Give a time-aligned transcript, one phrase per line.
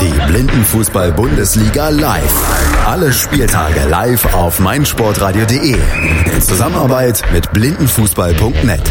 [0.00, 2.86] Die Blindenfußball-Bundesliga live.
[2.86, 5.76] Alle Spieltage live auf meinsportradio.de.
[6.32, 8.82] In Zusammenarbeit mit blindenfußball.net.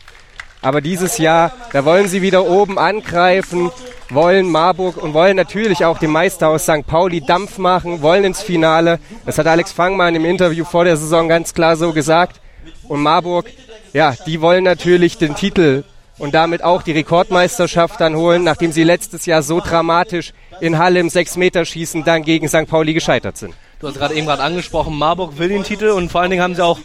[0.62, 3.72] Aber dieses Jahr, da wollen sie wieder oben angreifen,
[4.10, 6.86] wollen Marburg und wollen natürlich auch dem Meister aus St.
[6.86, 9.00] Pauli Dampf machen, wollen ins Finale.
[9.26, 12.42] Das hat Alex Fangmann im Interview vor der Saison ganz klar so gesagt.
[12.88, 13.52] Und Marburg,
[13.94, 15.84] ja, die wollen natürlich den Titel
[16.18, 21.00] und damit auch die Rekordmeisterschaft dann holen, nachdem sie letztes Jahr so dramatisch in Halle
[21.00, 22.68] im Sechs-Meter-Schießen dann gegen St.
[22.68, 23.54] Pauli gescheitert sind.
[23.80, 26.56] Du hast gerade eben gerade angesprochen, Marburg will den Titel und vor allen Dingen haben
[26.56, 26.80] sie auch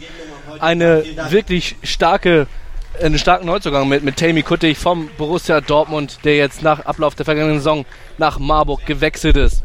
[0.58, 2.46] eine wirklich starke
[3.00, 7.24] einen starken Neuzugang mit, mit Tammy Kuttig vom Borussia Dortmund, der jetzt nach Ablauf der
[7.24, 7.86] vergangenen Saison
[8.18, 9.62] nach Marburg gewechselt ist.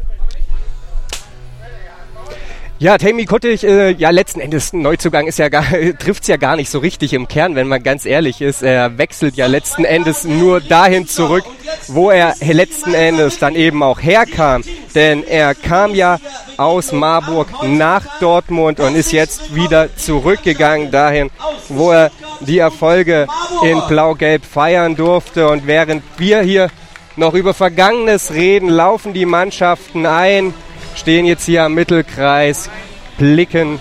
[2.78, 5.64] Ja, Tammy Kuttig, äh, ja letzten Endes Neuzugang ist ja gar,
[5.98, 8.62] trifft's ja gar nicht so richtig im Kern, wenn man ganz ehrlich ist.
[8.62, 11.44] Er wechselt ja letzten Endes nur dahin zurück,
[11.88, 14.62] wo er letzten Endes dann eben auch herkam.
[14.94, 16.18] Denn er kam ja
[16.58, 21.30] aus Marburg nach Dortmund und ist jetzt wieder zurückgegangen dahin,
[21.70, 22.10] wo er
[22.40, 23.26] die Erfolge
[23.64, 25.48] in Blau-Gelb feiern durfte.
[25.48, 26.68] Und während wir hier
[27.16, 30.52] noch über Vergangenes reden, laufen die Mannschaften ein
[30.96, 32.70] stehen jetzt hier am Mittelkreis,
[33.18, 33.78] blicken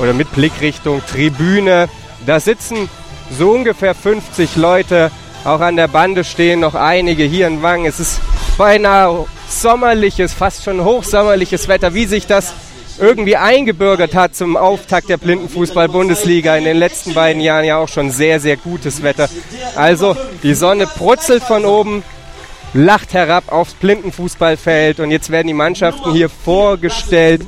[0.00, 1.88] oder mit Blickrichtung Tribüne.
[2.26, 2.88] Da sitzen
[3.36, 5.10] so ungefähr 50 Leute.
[5.44, 7.86] Auch an der Bande stehen noch einige hier in Wangen.
[7.86, 8.20] Es ist
[8.56, 12.54] beinahe sommerliches, fast schon hochsommerliches Wetter, wie sich das
[12.98, 16.56] irgendwie eingebürgert hat zum Auftakt der Blindenfußball-Bundesliga.
[16.56, 19.28] In den letzten beiden Jahren ja auch schon sehr, sehr gutes Wetter.
[19.74, 22.02] Also die Sonne brutzelt von oben
[22.74, 27.42] lacht herab aufs Blindenfußballfeld und jetzt werden die Mannschaften hier vorgestellt.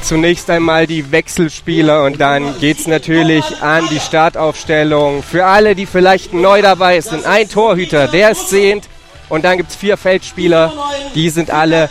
[0.00, 5.22] Zunächst einmal die Wechselspieler und dann geht es natürlich an die Startaufstellung.
[5.22, 8.88] Für alle, die vielleicht neu dabei sind, ein Torhüter, der ist sehend.
[9.28, 10.72] Und dann gibt es vier Feldspieler,
[11.14, 11.88] die sind alle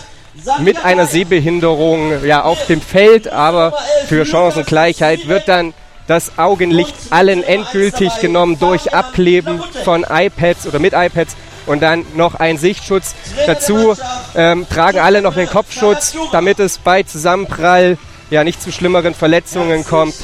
[0.59, 3.73] mit einer Sehbehinderung ja, auf dem Feld, aber
[4.07, 5.73] für Chancengleichheit wird dann
[6.11, 12.35] das Augenlicht allen endgültig genommen durch Abkleben von iPads oder mit iPads und dann noch
[12.35, 13.15] ein Sichtschutz.
[13.47, 13.95] Dazu
[14.35, 17.97] ähm, tragen alle noch den Kopfschutz, damit es bei Zusammenprall
[18.29, 20.15] ja nicht zu schlimmeren Verletzungen kommt.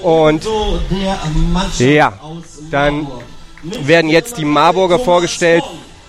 [0.00, 0.48] Und
[1.78, 2.14] ja,
[2.70, 3.06] dann
[3.82, 5.64] werden jetzt die Marburger vorgestellt,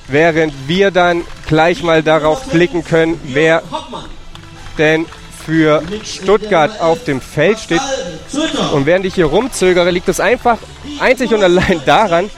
[0.08, 3.62] während wir dann gleich mal darauf blicken können, wer
[4.78, 5.06] denn
[5.46, 7.82] für Stuttgart auf dem Feld steht.
[8.74, 10.58] Und während ich hier rumzögere, liegt es einfach
[11.00, 12.30] einzig und allein daran,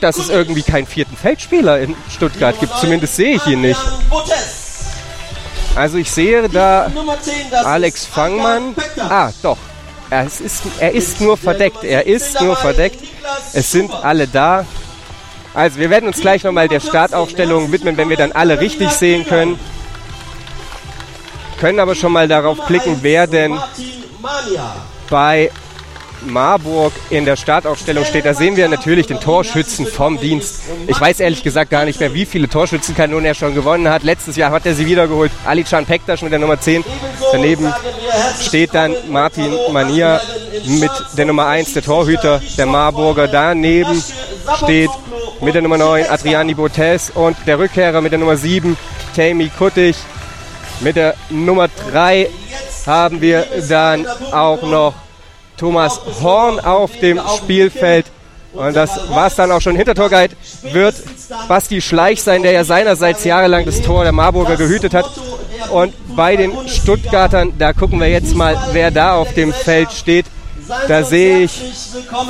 [0.00, 2.76] dass es irgendwie keinen vierten Feldspieler in Stuttgart gibt.
[2.78, 3.80] Zumindest sehe ich ihn nicht.
[5.76, 6.90] Also ich sehe da
[7.64, 8.74] Alex Fangmann.
[8.98, 9.58] Ah, doch.
[10.10, 11.84] Er ist, er ist nur verdeckt.
[11.84, 13.00] Er ist nur verdeckt.
[13.52, 14.66] Es sind alle da.
[15.54, 19.26] Also wir werden uns gleich nochmal der Startaufstellung widmen, wenn wir dann alle richtig sehen
[19.26, 19.58] können
[21.60, 23.58] können aber schon mal darauf klicken, wer denn
[25.10, 25.50] bei
[26.22, 28.24] Marburg in der Startaufstellung steht.
[28.24, 30.62] Da sehen wir natürlich den Torschützen vom Dienst.
[30.86, 34.02] Ich weiß ehrlich gesagt gar nicht mehr, wie viele Torschützenkanonen er schon gewonnen hat.
[34.02, 35.30] Letztes Jahr hat er sie wiedergeholt.
[35.44, 36.84] Alican Pektas mit der Nummer 10.
[37.32, 37.72] Daneben
[38.40, 40.20] steht dann Martin Mania
[40.66, 43.28] mit der Nummer 1, der Torhüter der Marburger.
[43.28, 44.02] Daneben
[44.62, 44.90] steht
[45.40, 48.76] mit der Nummer 9 Adriani Botes und der Rückkehrer mit der Nummer 7,
[49.16, 49.96] Tammy Kuttig.
[50.80, 52.28] Mit der Nummer 3
[52.86, 54.94] haben wir dann auch noch
[55.56, 58.06] Thomas Horn auf dem Spielfeld.
[58.52, 59.76] Und das war es dann auch schon.
[59.76, 60.96] Hintertorguide wird
[61.48, 65.04] Basti Schleich sein, der ja seinerseits jahrelang das Tor der Marburger gehütet hat.
[65.70, 70.26] Und bei den Stuttgartern, da gucken wir jetzt mal, wer da auf dem Feld steht.
[70.88, 71.62] Da sehe ich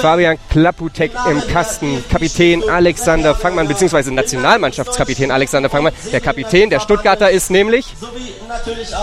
[0.00, 5.92] Fabian Klaputek im Kasten, Kapitän Alexander Fangmann, beziehungsweise Nationalmannschaftskapitän Alexander Fangmann.
[6.12, 7.94] Der Kapitän der Stuttgarter ist nämlich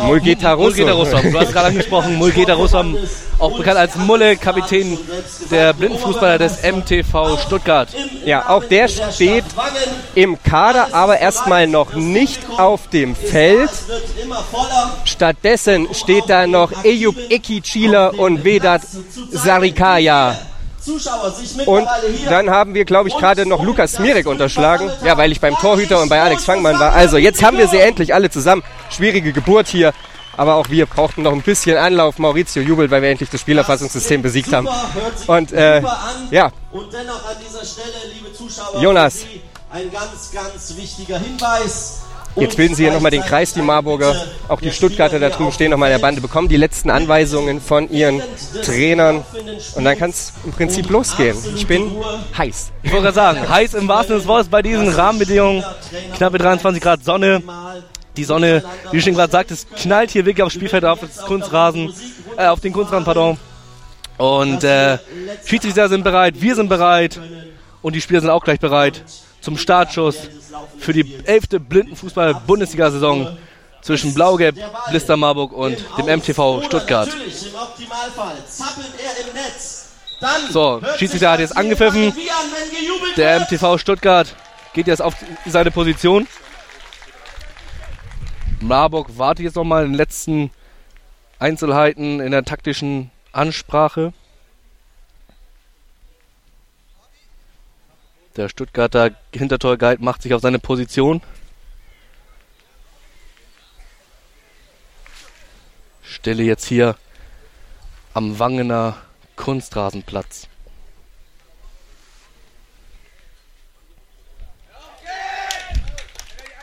[0.03, 0.85] Mulgeta Russum.
[0.85, 2.97] Du hast gerade angesprochen, Mulgeta Russum,
[3.39, 4.97] auch bekannt als Mulle, Kapitän
[5.51, 7.89] der Blindenfußballer des MTV Stuttgart.
[8.25, 9.45] Ja, auch der steht
[10.15, 13.69] im Kader, aber erstmal noch nicht auf dem Feld.
[15.05, 18.81] Stattdessen steht da noch Eyüp Ekichila und Vedat
[19.31, 20.37] Sarikaya
[21.65, 21.87] Und
[22.29, 24.89] dann haben wir, glaube ich, gerade noch Lukas Smirek unterschlagen.
[25.03, 26.93] Ja, weil ich beim Torhüter und bei Alex Fangmann war.
[26.93, 28.63] Also, jetzt haben wir sie endlich alle zusammen.
[28.89, 29.93] Schwierige Geburt hier.
[30.37, 32.19] Aber auch wir brauchten noch ein bisschen Anlauf.
[32.19, 34.67] Maurizio jubelt, weil wir endlich das Spielerfassungssystem besiegt haben.
[35.25, 35.81] Und äh,
[36.31, 36.51] ja.
[36.71, 39.25] Und dennoch an dieser Stelle, liebe Zuschauer, Jonas.
[39.71, 42.01] ein ganz, ganz wichtiger Hinweis.
[42.35, 44.15] Jetzt bilden sie hier nochmal den Kreis, die Marburger.
[44.47, 47.89] Auch die Stuttgarter da drüben stehen nochmal in der Bande, bekommen die letzten Anweisungen von
[47.89, 48.21] ihren
[48.63, 49.23] Trainern.
[49.73, 51.35] Und dann kann es im Prinzip losgehen.
[51.55, 51.91] Ich bin
[52.37, 52.71] heiß.
[52.83, 55.63] Ich wollte gerade sagen, heiß im wahrsten Sinne des Wortes bei diesen Rahmenbedingungen.
[56.15, 57.41] Knappe 23 Grad Sonne.
[58.17, 61.93] Die Sonne, wie du schon gerade sagtest, knallt hier wirklich aufs Spielfeld auf, das Kunstrasen,
[62.35, 63.37] äh, auf den Kunstrasen, pardon.
[64.17, 64.97] Und äh,
[65.45, 67.19] Schiedsrichter sind bereit, wir sind bereit
[67.83, 69.03] und die Spieler sind auch gleich bereit
[69.39, 70.17] zum Startschuss
[70.79, 73.37] für die elfte Blindenfußball-Bundesliga-Saison
[73.81, 74.57] zwischen Blau-Gelb,
[74.89, 77.09] Blister Marburg und dem MTV Stuttgart.
[80.49, 82.11] So, Schiedsrichter hat jetzt angepfiffen.
[83.15, 84.35] Der MTV Stuttgart
[84.73, 85.13] geht jetzt auf
[85.45, 86.27] seine Position.
[88.59, 90.51] Marburg wartet jetzt nochmal in den letzten
[91.39, 94.13] Einzelheiten in der taktischen Ansprache.
[98.35, 101.21] Der Stuttgarter Hintertorguide macht sich auf seine Position.
[106.01, 106.95] Stelle jetzt hier
[108.13, 108.97] am Wangener
[109.35, 110.47] Kunstrasenplatz.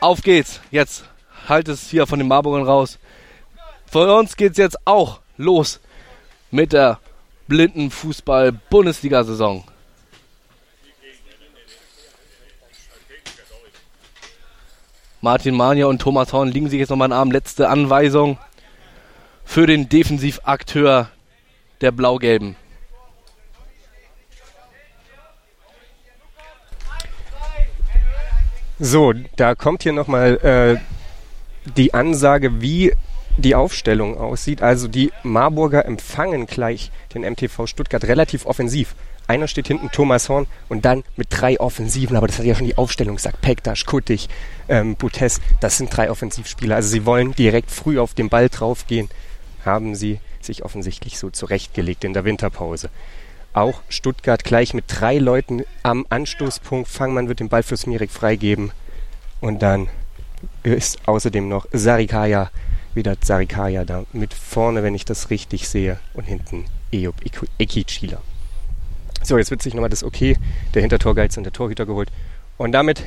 [0.01, 0.59] Auf geht's.
[0.71, 1.05] Jetzt
[1.49, 2.99] halt es hier von den Marburgern raus.
[3.85, 5.79] Für uns geht's jetzt auch los
[6.51, 6.99] mit der
[7.47, 9.63] blinden Fußball-Bundesliga-Saison.
[15.21, 17.31] Martin Mania und Thomas Horn liegen sich jetzt nochmal in den Arm.
[17.31, 18.37] Letzte Anweisung
[19.43, 21.09] für den Defensivakteur
[21.81, 22.55] der Blau-Gelben.
[28.77, 30.94] So, da kommt hier nochmal äh,
[31.77, 32.93] die Ansage, wie
[33.37, 34.61] die Aufstellung aussieht.
[34.61, 38.95] Also die Marburger empfangen gleich den MTV Stuttgart relativ offensiv.
[39.27, 42.67] Einer steht hinten, Thomas Horn, und dann mit drei Offensiven, aber das hat ja schon
[42.67, 44.29] die Aufstellung gesagt, Pektas, Kuttig,
[44.69, 46.75] ähm, Butes, das sind drei Offensivspieler.
[46.75, 49.09] Also sie wollen direkt früh auf den Ball draufgehen,
[49.65, 52.89] haben sie sich offensichtlich so zurechtgelegt in der Winterpause.
[53.53, 56.87] Auch Stuttgart gleich mit drei Leuten am Anstoßpunkt.
[56.87, 58.71] Fangmann wird den Ball für Smirek freigeben.
[59.39, 59.87] Und dann
[60.63, 62.49] ist außerdem noch Sarikaya,
[62.93, 65.99] wieder Sarikaya da mit vorne, wenn ich das richtig sehe.
[66.13, 67.15] Und hinten Eob
[67.59, 68.21] Ekicila.
[69.23, 70.37] So, jetzt wird sich nochmal das Okay
[70.73, 72.11] der Hintertorgeiz und der Torhüter geholt.
[72.57, 73.03] Und damit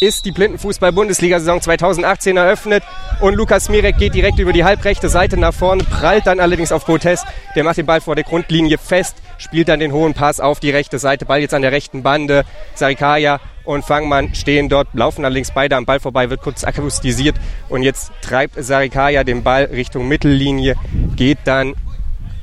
[0.00, 2.84] ist die Blindenfußball-Bundesliga-Saison 2018 eröffnet
[3.20, 6.84] und Lukas Mirek geht direkt über die halbrechte Seite nach vorne, prallt dann allerdings auf
[6.84, 7.24] Botes.
[7.54, 10.70] Der macht den Ball vor der Grundlinie fest, spielt dann den hohen Pass auf die
[10.70, 12.44] rechte Seite, Ball jetzt an der rechten Bande.
[12.74, 17.36] Sarikaya und Fangmann stehen dort, laufen allerdings beide am Ball vorbei, wird kurz akustisiert
[17.68, 20.76] und jetzt treibt Sarikaya den Ball Richtung Mittellinie,
[21.16, 21.74] geht dann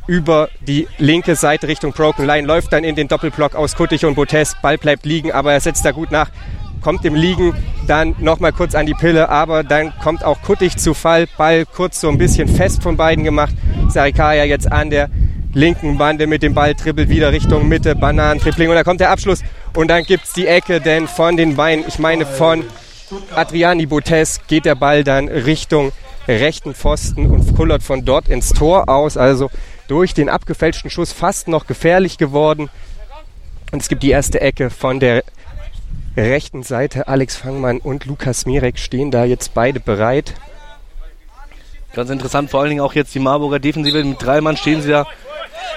[0.07, 4.15] über die linke Seite Richtung Broken Line, läuft dann in den Doppelblock aus Kuttig und
[4.15, 4.55] Botes.
[4.61, 6.29] Ball bleibt liegen, aber er setzt da gut nach,
[6.81, 7.53] kommt im Liegen
[7.87, 11.27] dann nochmal kurz an die Pille, aber dann kommt auch Kuttig zu Fall.
[11.37, 13.55] Ball kurz so ein bisschen fest von beiden gemacht.
[13.89, 15.09] Sarikaya jetzt an der
[15.53, 19.41] linken Bande mit dem Ball, dribbelt wieder Richtung Mitte, Bananentrippling und da kommt der Abschluss
[19.75, 22.63] und dann gibt es die Ecke, denn von den Beinen, ich meine von
[23.35, 25.91] Adriani Botes geht der Ball dann Richtung
[26.27, 29.17] rechten Pfosten und kullert von dort ins Tor aus.
[29.17, 29.49] Also
[29.87, 32.69] durch den abgefälschten Schuss fast noch gefährlich geworden.
[33.71, 35.23] Und es gibt die erste Ecke von der
[36.15, 37.07] rechten Seite.
[37.07, 40.33] Alex Fangmann und Lukas Mirek stehen da jetzt beide bereit.
[41.93, 44.03] Ganz interessant, vor allen Dingen auch jetzt die Marburger Defensive.
[44.03, 45.05] Mit drei Mann stehen sie da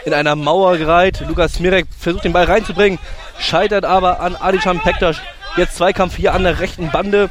[0.04, 1.22] in einer Mauer gereiht.
[1.26, 2.98] Lukas Mirek versucht den Ball reinzubringen,
[3.38, 5.16] scheitert aber an Adichan Pektas.
[5.56, 7.30] Jetzt Zweikampf hier an der rechten Bande,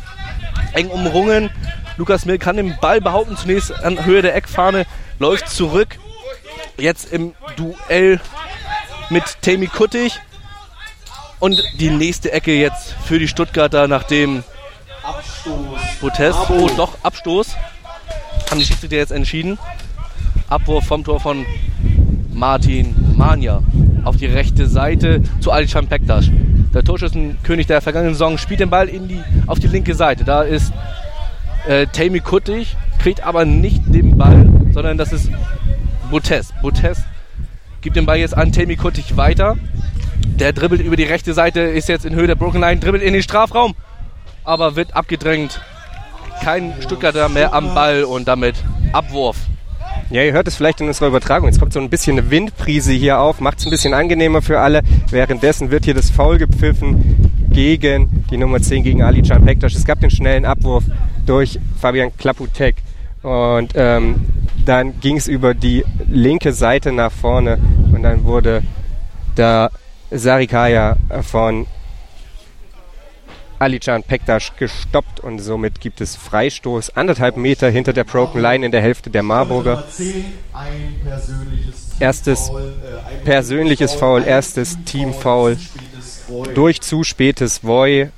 [0.74, 1.50] eng umrungen.
[1.98, 4.86] Lukas Mirek kann den Ball behaupten, zunächst an Höhe der Eckfahne,
[5.20, 5.98] läuft zurück,
[6.78, 8.20] Jetzt im Duell
[9.10, 10.20] mit Tammy Kuttig.
[11.40, 14.44] Und die nächste Ecke jetzt für die Stuttgarter, nachdem
[15.04, 15.80] Abstoß.
[16.00, 17.56] Protest, oh doch, Abstoß.
[18.50, 19.60] Haben die Schiedsrichter jetzt entschieden.
[20.50, 21.46] Abwurf vom Tor von
[22.36, 23.64] Martin Mania
[24.04, 26.30] auf die rechte Seite zu Alishan Pektas.
[26.74, 30.26] Der Torschützenkönig der vergangenen Saison spielt den Ball in die, auf die linke Seite.
[30.26, 30.74] Da ist
[31.68, 35.32] äh, Tammy Kuttig, kriegt aber nicht den Ball, sondern das ist
[36.12, 36.54] Botes.
[36.62, 37.04] Botes
[37.82, 39.58] gibt den Ball jetzt an Tammy Kuttig weiter.
[40.40, 43.14] Der dribbelt über die rechte Seite, ist jetzt in Höhe der Broken Line, dribbelt in
[43.14, 43.74] den Strafraum,
[44.44, 45.62] aber wird abgedrängt.
[46.44, 48.56] Kein Stuttgarter mehr am Ball und damit
[48.92, 49.38] Abwurf.
[50.10, 51.48] Ja, ihr hört es vielleicht in unserer Übertragung.
[51.48, 54.60] Jetzt kommt so ein bisschen eine Windprise hier auf, macht es ein bisschen angenehmer für
[54.60, 54.82] alle.
[55.10, 59.76] Währenddessen wird hier das Foul gepfiffen gegen die Nummer 10, gegen Ali Can Pektas.
[59.76, 60.84] Es gab den schnellen Abwurf
[61.26, 62.76] durch Fabian Klaputek.
[63.24, 64.26] Und ähm,
[64.66, 67.58] dann ging es über die linke Seite nach vorne
[67.92, 68.62] und dann wurde
[69.36, 69.70] da
[70.12, 71.66] Sarikaya von
[73.60, 78.72] Alican Pektas gestoppt und somit gibt es Freistoß anderthalb Meter hinter der Broken Line in
[78.72, 79.84] der Hälfte der Marburger.
[82.00, 82.52] Erstes
[83.24, 85.58] persönliches Foul, erstes Teamfoul
[86.54, 88.10] durch zu spätes Voy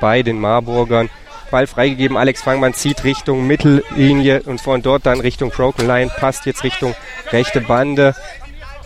[0.00, 1.10] bei den Marburgern.
[1.50, 6.44] Ball freigegeben, Alex Fangmann zieht Richtung Mittellinie und von dort dann Richtung Broken Line, passt
[6.44, 6.94] jetzt Richtung
[7.30, 8.14] rechte Bande,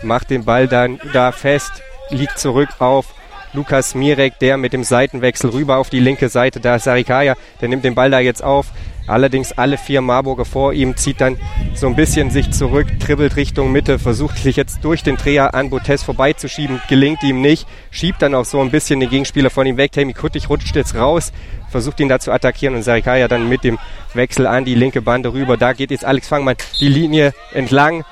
[0.01, 1.71] macht den Ball dann da fest,
[2.09, 3.13] liegt zurück auf
[3.53, 7.69] Lukas Mirek, der mit dem Seitenwechsel rüber auf die linke Seite, da ist Sarikaya, der
[7.69, 8.67] nimmt den Ball da jetzt auf.
[9.05, 11.37] Allerdings alle vier Marburger vor ihm, zieht dann
[11.75, 15.69] so ein bisschen sich zurück, dribbelt Richtung Mitte, versucht sich jetzt durch den Dreher an
[15.69, 19.77] Botes vorbeizuschieben, gelingt ihm nicht, schiebt dann auch so ein bisschen den Gegenspieler von ihm
[19.77, 19.91] weg.
[19.91, 21.33] Tammy Kuttig rutscht jetzt raus,
[21.69, 23.77] versucht ihn da zu attackieren und Sarikaya dann mit dem
[24.13, 25.57] Wechsel an die linke Bande rüber.
[25.57, 28.05] Da geht jetzt Alex Fangmann die Linie entlang,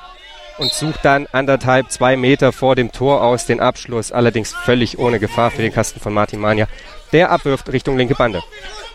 [0.62, 5.18] und sucht dann anderthalb, zwei Meter vor dem Tor aus den Abschluss, allerdings völlig ohne
[5.18, 6.68] Gefahr für den Kasten von Martin Mania,
[7.10, 8.42] der abwirft Richtung linke Bande.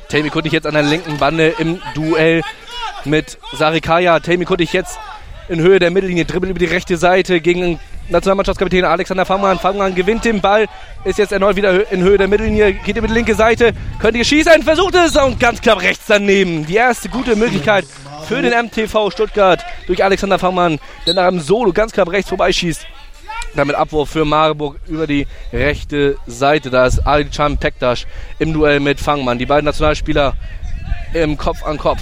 [0.07, 2.41] Tammy Kuttig jetzt an der linken Bande im Duell
[3.03, 4.21] mit Sarikaya.
[4.21, 4.97] Tammy Kuttig jetzt
[5.49, 9.59] in Höhe der Mittellinie, dribbelt über die rechte Seite gegen Nationalmannschaftskapitän Alexander Fangmann.
[9.59, 10.67] Fangmann gewinnt den Ball,
[11.03, 14.63] ist jetzt erneut wieder in Höhe der Mittellinie, geht über die linke Seite, könnte schießen,
[14.63, 16.65] versucht es und ganz knapp rechts daneben.
[16.65, 17.85] Die erste gute Möglichkeit
[18.25, 22.85] für den MTV Stuttgart durch Alexander Fangmann, der nach einem Solo ganz knapp rechts vorbeischießt.
[23.55, 26.69] Damit Abwurf für Marburg über die rechte Seite.
[26.69, 28.05] Da ist Ali Can Pektas
[28.39, 29.39] im Duell mit Fangmann.
[29.39, 30.33] Die beiden Nationalspieler
[31.13, 32.01] im Kopf an Kopf.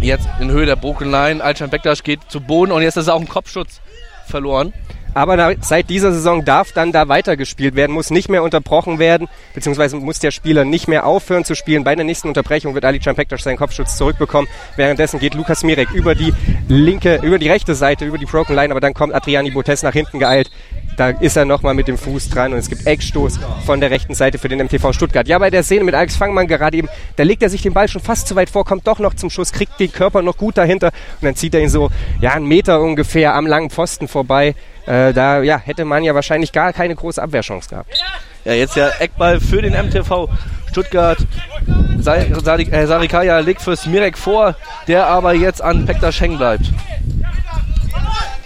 [0.00, 1.42] Jetzt in Höhe der Broken Line.
[1.42, 3.80] Alcan Bektas geht zu Boden und jetzt ist auch ein Kopfschutz
[4.26, 4.72] verloren.
[5.16, 9.96] Aber seit dieser Saison darf dann da weitergespielt werden, muss nicht mehr unterbrochen werden, beziehungsweise
[9.96, 11.84] muss der Spieler nicht mehr aufhören zu spielen.
[11.84, 14.46] Bei der nächsten Unterbrechung wird Ali Champektas seinen Kopfschutz zurückbekommen.
[14.76, 16.34] Währenddessen geht Lukas Mirek über die
[16.68, 19.94] linke, über die rechte Seite, über die Broken Line, aber dann kommt Adriani Botes nach
[19.94, 20.50] hinten geeilt.
[20.98, 24.14] Da ist er nochmal mit dem Fuß dran und es gibt Eckstoß von der rechten
[24.14, 25.26] Seite für den MTV Stuttgart.
[25.28, 27.88] Ja, bei der Szene mit Alex Fangmann gerade eben, da legt er sich den Ball
[27.88, 30.58] schon fast zu weit vor, kommt doch noch zum Schuss, kriegt den Körper noch gut
[30.58, 34.54] dahinter und dann zieht er ihn so, ja, einen Meter ungefähr am langen Pfosten vorbei.
[34.86, 37.90] Äh, da ja, hätte man ja wahrscheinlich gar keine große Abwehrchance gehabt.
[38.44, 40.28] Ja, jetzt ja Eckball für den MTV
[40.70, 41.18] Stuttgart.
[42.04, 44.54] Äh, Sarikaya legt für Smirek vor,
[44.86, 46.66] der aber jetzt an Pektas hängen bleibt.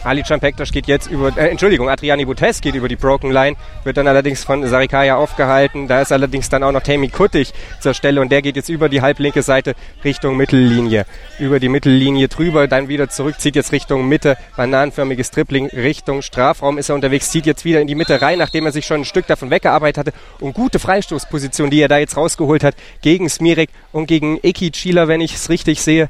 [0.02, 3.98] Ali Champektas geht jetzt über, äh, Entschuldigung, Adriani Butes geht über die Broken Line, wird
[3.98, 5.88] dann allerdings von Sarikaya aufgehalten.
[5.88, 8.88] Da ist allerdings dann auch noch Tammy Kuttig zur Stelle und der geht jetzt über
[8.88, 11.04] die halblinke Seite Richtung Mittellinie.
[11.38, 16.78] Über die Mittellinie drüber, dann wieder zurück, zieht jetzt Richtung Mitte, bananenförmiges Tripling Richtung Strafraum
[16.78, 19.04] ist er unterwegs, zieht jetzt wieder in die Mitte rein, nachdem er sich schon ein
[19.04, 23.68] Stück davon weggearbeitet hatte und gute Freistoßposition, die er da jetzt rausgeholt hat, gegen Smirek
[23.92, 26.08] und gegen Eki Chila, wenn ich es richtig sehe.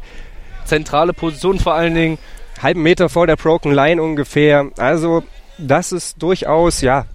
[0.64, 2.18] Zentrale Position vor allen Dingen
[2.62, 4.70] halben Meter vor der Broken Line ungefähr.
[4.76, 5.22] Also
[5.58, 7.06] das ist durchaus, ja,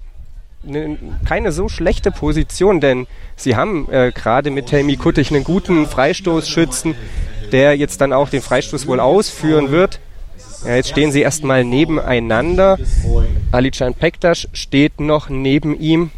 [0.63, 5.87] ne, keine so schlechte Position, denn sie haben äh, gerade mit Tammy Kuttig einen guten
[5.87, 6.95] Freistoßschützen,
[7.51, 9.99] der jetzt dann auch den Freistoß wohl ausführen wird.
[10.65, 12.77] Ja, jetzt stehen sie erstmal nebeneinander.
[13.51, 16.11] Alican Pektas steht noch neben ihm.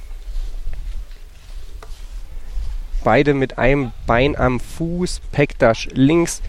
[3.03, 5.21] Beide mit einem Bein am Fuß.
[5.31, 6.41] Pektas links,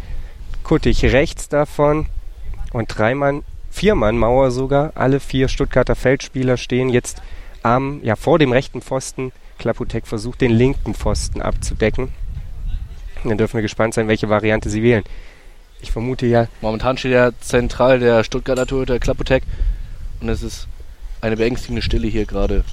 [0.63, 2.07] Kuttig rechts davon.
[2.73, 4.93] Und Dreimann, Viermann-Mauer sogar.
[4.95, 7.23] Alle vier Stuttgarter Feldspieler stehen jetzt
[7.63, 9.33] am, ja, vor dem rechten Pfosten.
[9.59, 12.11] Klaputek versucht, den linken Pfosten abzudecken.
[13.23, 15.03] Und dann dürfen wir gespannt sein, welche Variante sie wählen.
[15.81, 16.47] Ich vermute ja.
[16.61, 19.43] Momentan steht ja zentral der Stuttgarter Torhüter Klaputek.
[20.21, 20.69] Und es ist
[21.21, 22.65] eine beängstigende Stille hier gerade.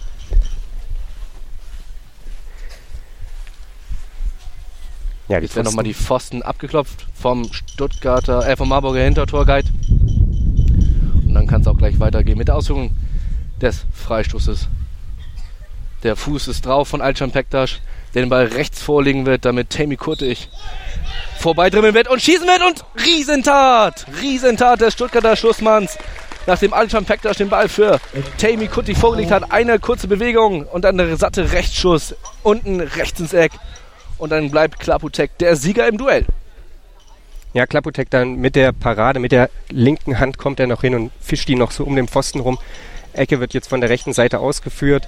[5.27, 9.69] Ja, Jetzt werden nochmal die Pfosten abgeklopft vom Stuttgarter, äh, vom Marburger Hintertorguide.
[11.25, 12.91] Und dann kann es auch gleich weitergehen mit der Ausführung
[13.59, 14.67] des Freistoßes.
[16.03, 17.79] Der Fuß ist drauf von Alcan Pektas,
[18.13, 20.49] der den Ball rechts vorlegen wird, damit Tammy Kurtig
[21.39, 24.05] vorbeidrimmeln wird und schießen wird und Riesentat!
[24.21, 25.97] Riesentat des Stuttgarter Schlussmanns.
[26.45, 27.99] Nachdem Alcan Pektas den Ball für
[28.37, 32.13] Tammy Kurtig vorgelegt hat, eine kurze Bewegung und dann der satte Rechtsschuss
[32.43, 33.53] unten rechts ins Eck
[34.17, 36.25] und dann bleibt Klaputek der Sieger im Duell.
[37.53, 41.11] Ja, Klaputek dann mit der Parade, mit der linken Hand kommt er noch hin und
[41.21, 42.57] fischt ihn noch so um den Pfosten rum.
[43.13, 45.07] Ecke wird jetzt von der rechten Seite ausgeführt.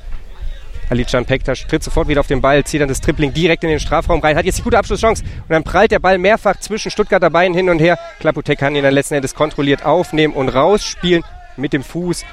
[0.90, 3.82] Alican Pektas tritt sofort wieder auf den Ball, zieht dann das Tripling direkt in den
[3.82, 7.30] Strafraum rein, hat jetzt die gute Abschlusschance und dann prallt der Ball mehrfach zwischen Stuttgarter
[7.30, 8.00] Beinen hin und her.
[8.20, 11.24] Klapotek kann ihn dann letzten Endes kontrolliert aufnehmen und rausspielen
[11.58, 12.24] mit dem Fuß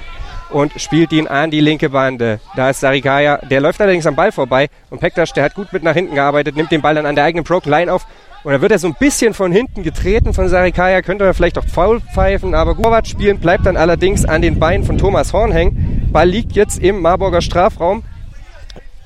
[0.54, 2.38] und spielt ihn an die linke Bande.
[2.54, 5.82] Da ist Sarikaya, der läuft allerdings am Ball vorbei und Pektas, der hat gut mit
[5.82, 8.06] nach hinten gearbeitet, nimmt den Ball dann an der eigenen Broken Line auf
[8.44, 11.58] und dann wird er so ein bisschen von hinten getreten von Sarikaya, könnte er vielleicht
[11.58, 15.50] auch faul pfeifen, aber Torwart spielen bleibt dann allerdings an den Beinen von Thomas Horn
[15.50, 16.08] hängen.
[16.12, 18.04] Ball liegt jetzt im Marburger Strafraum.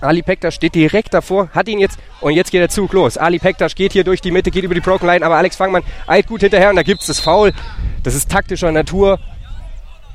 [0.03, 3.17] Ali Pektas steht direkt davor, hat ihn jetzt und jetzt geht der Zug los.
[3.17, 5.83] Ali Pektas geht hier durch die Mitte, geht über die Broken Line, aber Alex Fangmann
[6.07, 7.53] eilt gut hinterher und da gibt es das Foul.
[8.03, 9.19] Das ist taktischer Natur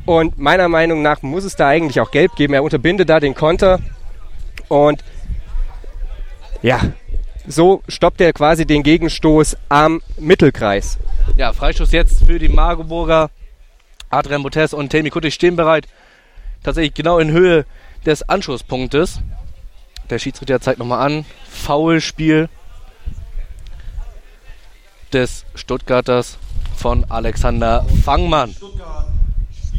[0.06, 2.54] und meiner Meinung nach muss es da eigentlich auch gelb geben.
[2.54, 3.80] Er unterbindet da den Konter
[4.68, 5.04] und
[6.62, 6.80] ja,
[7.48, 10.98] so stoppt er quasi den Gegenstoß am Mittelkreis.
[11.36, 13.30] Ja, Freistoß jetzt für die Magdeburger.
[14.10, 15.88] Adrian Botes und Temi Kuttig stehen bereit.
[16.64, 17.66] Tatsächlich genau in Höhe
[18.06, 19.20] des Anschlusspunktes.
[20.10, 21.26] Der Schiedsrichter zeigt nochmal an.
[21.50, 22.50] Foulspiel
[25.12, 26.38] des Stuttgarters
[26.76, 28.52] von Alexander Fangmann.
[28.52, 29.08] Stuttgart,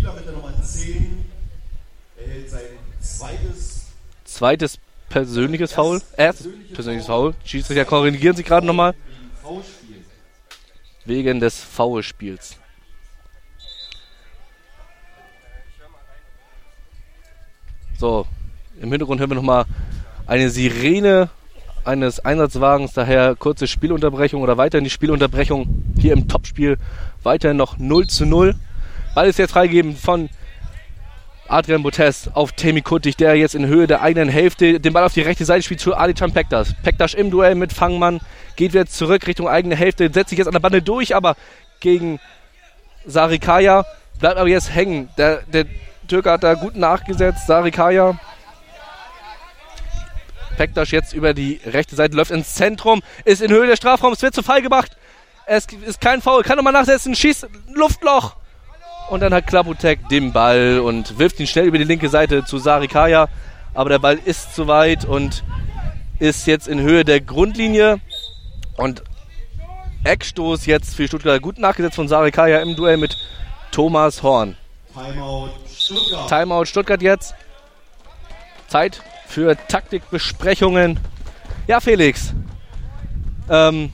[0.04, 1.24] Spieler mit der Nummer 10,
[2.18, 2.60] erhält sein
[3.00, 3.86] zweites,
[4.24, 6.02] zweites persönliches Foul.
[6.18, 7.34] Erst persönliches Foul.
[7.42, 8.94] Schiedsrichter korrigieren Sie gerade nochmal.
[11.06, 12.58] Wegen des Foulspiels.
[17.98, 18.26] So,
[18.78, 19.64] im Hintergrund hören wir nochmal
[20.26, 21.30] eine Sirene
[21.86, 26.76] eines Einsatzwagens, daher kurze Spielunterbrechung oder weiterhin die Spielunterbrechung hier im Topspiel.
[27.22, 28.54] Weiterhin noch 0 zu 0.
[29.14, 30.28] Ball ist jetzt freigegeben von
[31.46, 35.12] Adrian Botes auf Temi Kuttig, der jetzt in Höhe der eigenen Hälfte den Ball auf
[35.12, 36.74] die rechte Seite spielt zu Adichan Pektas.
[36.82, 38.20] Pektas im Duell mit Fangmann
[38.56, 41.36] geht wieder zurück Richtung eigene Hälfte, setzt sich jetzt an der Bande durch, aber
[41.80, 42.18] gegen
[43.04, 43.84] Sarikaya
[44.18, 45.08] bleibt aber jetzt hängen.
[45.16, 45.66] Der, der
[46.08, 47.46] Türke hat da gut nachgesetzt.
[47.46, 48.18] Sarikaya.
[50.56, 54.34] Pektas jetzt über die rechte Seite läuft ins Zentrum, ist in Höhe des Strafraums, wird
[54.34, 54.96] zu Fall gemacht.
[55.46, 58.36] Es ist kein Foul, kann nochmal nachsetzen, schießt Luftloch.
[59.10, 62.58] Und dann hat Klaputek den Ball und wirft ihn schnell über die linke Seite zu
[62.58, 63.28] Sarikaya.
[63.74, 65.44] Aber der Ball ist zu weit und
[66.18, 68.00] ist jetzt in Höhe der Grundlinie.
[68.76, 69.02] Und
[70.04, 73.16] Eckstoß jetzt für Stuttgart gut nachgesetzt von Sarikaya im Duell mit
[73.70, 74.56] Thomas Horn.
[74.94, 76.28] Timeout Stuttgart.
[76.28, 77.34] Timeout Stuttgart jetzt.
[78.68, 80.98] Zeit für Taktikbesprechungen.
[81.66, 82.34] Ja, Felix.
[83.50, 83.92] Ähm,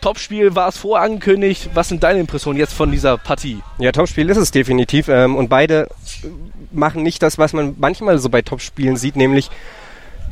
[0.00, 1.70] Topspiel war es vorangekündigt.
[1.74, 3.60] Was sind deine Impressionen jetzt von dieser Partie?
[3.78, 5.08] Ja, Topspiel ist es definitiv.
[5.08, 5.88] Ähm, und beide
[6.72, 9.50] machen nicht das, was man manchmal so bei Topspielen sieht, nämlich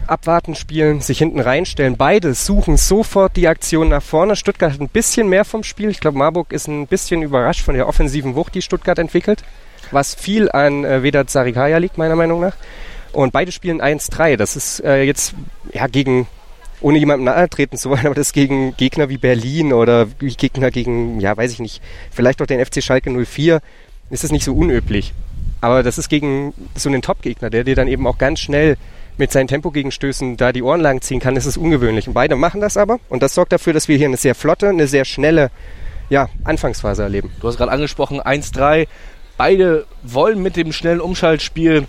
[0.06, 1.96] abwarten spielen, sich hinten reinstellen.
[1.96, 4.36] Beide suchen sofort die Aktion nach vorne.
[4.36, 5.90] Stuttgart hat ein bisschen mehr vom Spiel.
[5.90, 9.42] Ich glaube, Marburg ist ein bisschen überrascht von der offensiven Wucht, die Stuttgart entwickelt,
[9.90, 12.56] was viel an äh, Vedat Sarikaya liegt, meiner Meinung nach.
[13.12, 14.36] Und beide spielen 1-3.
[14.36, 15.34] Das ist äh, jetzt
[15.72, 16.26] ja gegen
[16.80, 21.20] ohne jemandem nahe treten zu wollen, aber das gegen Gegner wie Berlin oder Gegner gegen,
[21.20, 23.60] ja, weiß ich nicht, vielleicht auch den FC Schalke 04,
[24.10, 25.12] ist es nicht so unüblich.
[25.60, 28.76] Aber das ist gegen so einen Top-Gegner, der dir dann eben auch ganz schnell
[29.16, 32.06] mit seinen Tempogegenstößen da die Ohren lang ziehen kann, ist es ungewöhnlich.
[32.06, 33.00] Und beide machen das aber.
[33.08, 35.50] Und das sorgt dafür, dass wir hier eine sehr flotte, eine sehr schnelle
[36.10, 37.30] ja, Anfangsphase erleben.
[37.40, 38.86] Du hast gerade angesprochen, 1-3.
[39.36, 41.86] Beide wollen mit dem schnellen Umschaltspiel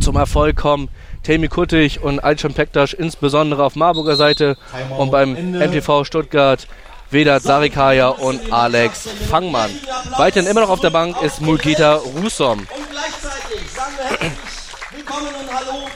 [0.00, 0.88] zum Erfolg kommen.
[1.24, 4.56] Temi Kuttig und Alcan Pektas insbesondere auf Marburger Seite
[4.96, 6.68] und beim MTV Stuttgart
[7.10, 9.70] Vedat Sarikaya und Alex Fangmann.
[10.16, 12.60] Weiterhin immer noch auf der Bank ist Mulgita Rusom.
[12.60, 15.88] Und gleichzeitig sagen wir willkommen und hallo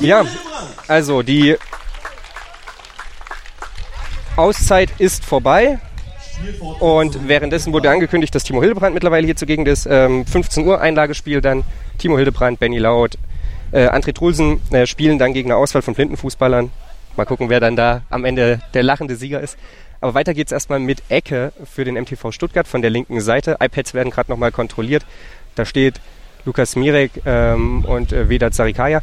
[0.00, 0.24] ja,
[0.86, 1.56] also die
[4.36, 5.80] Auszeit ist vorbei.
[6.78, 9.86] Und währenddessen wurde angekündigt, dass Timo Hildebrand mittlerweile hier zugegen ist.
[9.90, 11.64] Ähm, 15 Uhr Einlagespiel dann.
[11.98, 13.18] Timo Hildebrand, Benny Laut,
[13.72, 16.70] äh, André Trulsen äh, spielen dann gegen eine Auswahl von Blindenfußballern.
[17.16, 19.58] Mal gucken, wer dann da am Ende der lachende Sieger ist.
[20.00, 23.56] Aber weiter geht es erstmal mit Ecke für den MTV Stuttgart von der linken Seite.
[23.60, 25.04] iPads werden gerade nochmal kontrolliert.
[25.56, 26.00] Da steht
[26.44, 29.00] Lukas Mirek ähm, und äh, Vedat Sarikaya.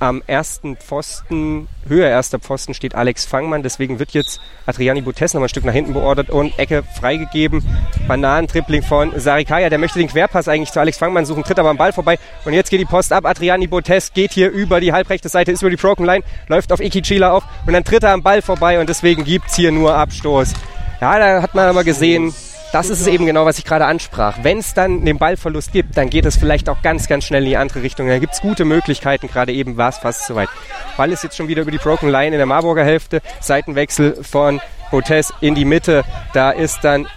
[0.00, 3.62] Am ersten Pfosten, höher erster Pfosten, steht Alex Fangmann.
[3.62, 7.62] Deswegen wird jetzt Adriani Butes noch ein Stück nach hinten beordert und Ecke freigegeben.
[8.08, 9.68] Bananentrippling von Sarikaya.
[9.68, 12.18] Der möchte den Querpass eigentlich zu Alex Fangmann suchen, tritt aber am Ball vorbei.
[12.46, 13.26] Und jetzt geht die Post ab.
[13.26, 16.80] Adriani Butes geht hier über die halbrechte Seite, ist über die Broken Line, läuft auf
[16.80, 19.94] Ikichila auf und dann tritt er am Ball vorbei und deswegen gibt es hier nur
[19.94, 20.54] Abstoß.
[21.02, 22.32] Ja, da hat man aber gesehen,
[22.72, 24.38] das ist es eben genau, was ich gerade ansprach.
[24.42, 27.50] Wenn es dann den Ballverlust gibt, dann geht es vielleicht auch ganz, ganz schnell in
[27.50, 28.06] die andere Richtung.
[28.06, 30.48] Da gibt es gute Möglichkeiten, gerade eben war es fast soweit.
[30.96, 33.22] Ball ist jetzt schon wieder über die Broken Line in der Marburger Hälfte.
[33.40, 34.60] Seitenwechsel von
[34.92, 36.04] Hotes in die Mitte.
[36.32, 37.08] Da ist dann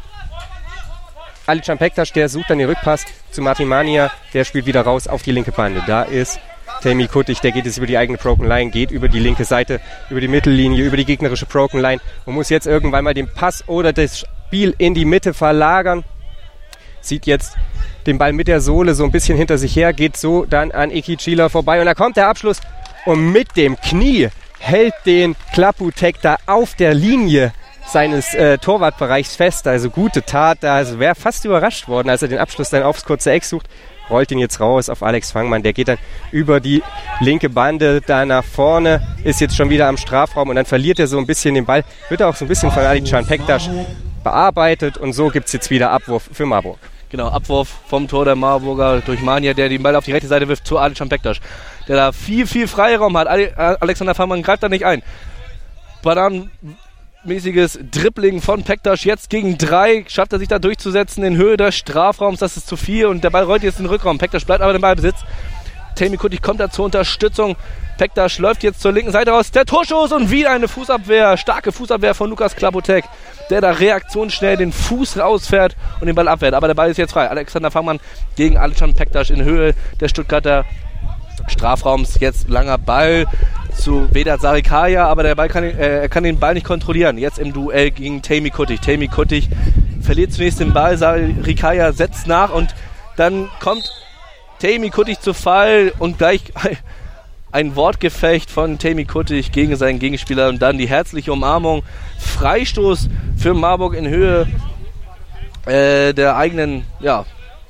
[1.46, 4.12] Alican Pektas, der sucht dann den Rückpass zu Martin Mania.
[4.34, 5.84] Der spielt wieder raus auf die linke Bande.
[5.86, 6.40] Da ist
[6.82, 9.80] Tammy Kuttig, der geht jetzt über die eigene Broken Line, geht über die linke Seite,
[10.10, 13.68] über die Mittellinie, über die gegnerische Broken Line und muss jetzt irgendwann mal den Pass
[13.68, 16.04] oder das Spiel in die Mitte verlagern.
[17.02, 17.56] Sieht jetzt
[18.06, 20.92] den Ball mit der Sohle so ein bisschen hinter sich her, geht so dann an
[20.92, 22.62] Iki Chila vorbei und da kommt der Abschluss
[23.06, 27.52] und mit dem Knie hält den Klaputek da auf der Linie
[27.88, 29.66] seines äh, Torwartbereichs fest.
[29.66, 30.60] Also gute Tat.
[30.62, 33.68] Da also wäre fast überrascht worden, als er den Abschluss dann aufs kurze Eck sucht.
[34.08, 35.64] Rollt ihn jetzt raus auf Alex Fangmann.
[35.64, 35.98] Der geht dann
[36.32, 36.84] über die
[37.22, 41.08] linke Bande da nach vorne, ist jetzt schon wieder am Strafraum und dann verliert er
[41.08, 41.84] so ein bisschen den Ball.
[42.10, 43.68] Wird auch so ein bisschen von Ali Can Pektas
[44.24, 46.80] bearbeitet und so gibt es jetzt wieder Abwurf für Marburg.
[47.10, 50.48] Genau, Abwurf vom Tor der Marburger durch Mania, der den Ball auf die rechte Seite
[50.48, 51.38] wirft zu Ali Bektas,
[51.88, 53.28] der da viel, viel Freiraum hat.
[53.28, 55.04] Alexander Fangmann greift da nicht ein.
[56.02, 56.50] Badan
[57.24, 60.06] mäßiges Dribbling von Pektas jetzt gegen drei.
[60.08, 62.40] Schafft er sich da durchzusetzen in Höhe des Strafraums.
[62.40, 64.18] Das ist zu viel und der Ball rollt jetzt in den Rückraum.
[64.18, 65.18] Pektas bleibt aber im Ballbesitz.
[65.96, 67.56] Tammy Kuttig kommt da zur Unterstützung.
[67.98, 69.52] Pektas läuft jetzt zur linken Seite raus.
[69.52, 71.38] Der Torschuss und wieder eine Fußabwehr.
[71.38, 73.06] Starke Fußabwehr von Lukas Klapotek,
[73.50, 76.54] der da reaktionsschnell den Fuß rausfährt und den Ball abwehrt.
[76.56, 77.30] Aber der Ball ist jetzt frei.
[77.30, 78.00] Alexander Fangmann
[78.36, 80.66] gegen Alexander Pektas in Höhe der Stuttgarter
[81.48, 82.20] Strafraums.
[82.20, 83.26] Jetzt langer Ball
[83.78, 87.18] zu Vedat Sarikaya, aber der Ball kann, äh, er kann den Ball nicht kontrollieren.
[87.18, 88.82] Jetzt im Duell gegen Tammy Kuttig.
[88.82, 89.50] Tammy Kuttig
[90.02, 92.76] verliert zunächst den Ball, Sarikaya setzt nach und
[93.16, 94.03] dann kommt
[94.64, 96.42] Tammy Kuttig zu Fall und gleich
[97.52, 101.84] ein Wortgefecht von Tammy Kuttig gegen seinen Gegenspieler und dann die herzliche Umarmung.
[102.18, 104.48] Freistoß für Marburg in Höhe
[105.66, 107.26] äh, der eigenen ja,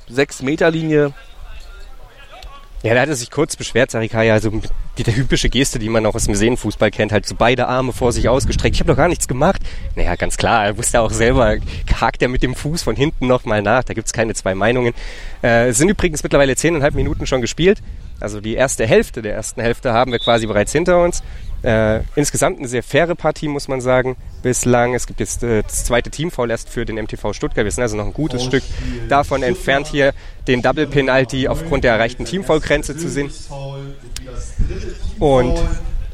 [0.08, 1.12] 6-Meter-Linie.
[2.84, 4.60] Ja, da hat er sich kurz beschwert, Sarikaya, also
[4.98, 8.12] der typische Geste, die man auch aus dem Seenfußball kennt, halt so beide Arme vor
[8.12, 8.76] sich ausgestreckt.
[8.76, 9.62] Ich habe doch gar nichts gemacht.
[9.96, 11.56] Naja, ganz klar, er wusste auch selber,
[11.98, 13.84] hakt er mit dem Fuß von hinten nochmal nach.
[13.84, 14.92] Da gibt's keine zwei Meinungen.
[15.42, 17.78] Äh, es sind übrigens mittlerweile zehneinhalb Minuten schon gespielt.
[18.20, 21.22] Also die erste Hälfte der ersten Hälfte haben wir quasi bereits hinter uns.
[21.64, 24.94] Äh, insgesamt eine sehr faire Partie, muss man sagen, bislang.
[24.94, 27.64] Es gibt jetzt äh, das zweite Teamfoul erst für den MTV Stuttgart.
[27.64, 28.62] Wir sind also noch ein gutes oh, Stück
[29.08, 30.12] davon entfernt, hier
[30.46, 33.30] den Double Penalty aufgrund der erreichten Teamfoul-Grenze zu sehen.
[35.18, 35.58] Und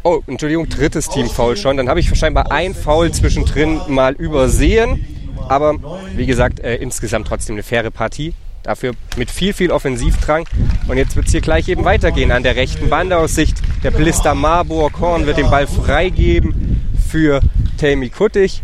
[0.03, 1.77] Oh, Entschuldigung, drittes Teamfoul schon.
[1.77, 5.05] Dann habe ich scheinbar ein Foul zwischendrin mal übersehen.
[5.49, 5.75] Aber
[6.15, 8.33] wie gesagt, äh, insgesamt trotzdem eine faire Partie.
[8.63, 10.47] Dafür mit viel, viel Offensivdrang.
[10.89, 13.91] Und jetzt wird es hier gleich eben weitergehen an der rechten Bande aus Sicht der
[13.91, 15.01] Blister Marburg.
[15.01, 17.41] Horn wird den Ball freigeben für
[17.79, 18.63] Tammy Kuttig.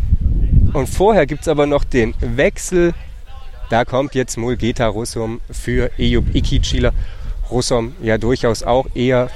[0.73, 2.93] Und vorher gibt es aber noch den Wechsel.
[3.69, 6.91] Da kommt jetzt Mulgeta Russum für Eyüp Ikicila.
[7.49, 9.29] Russum ja durchaus auch eher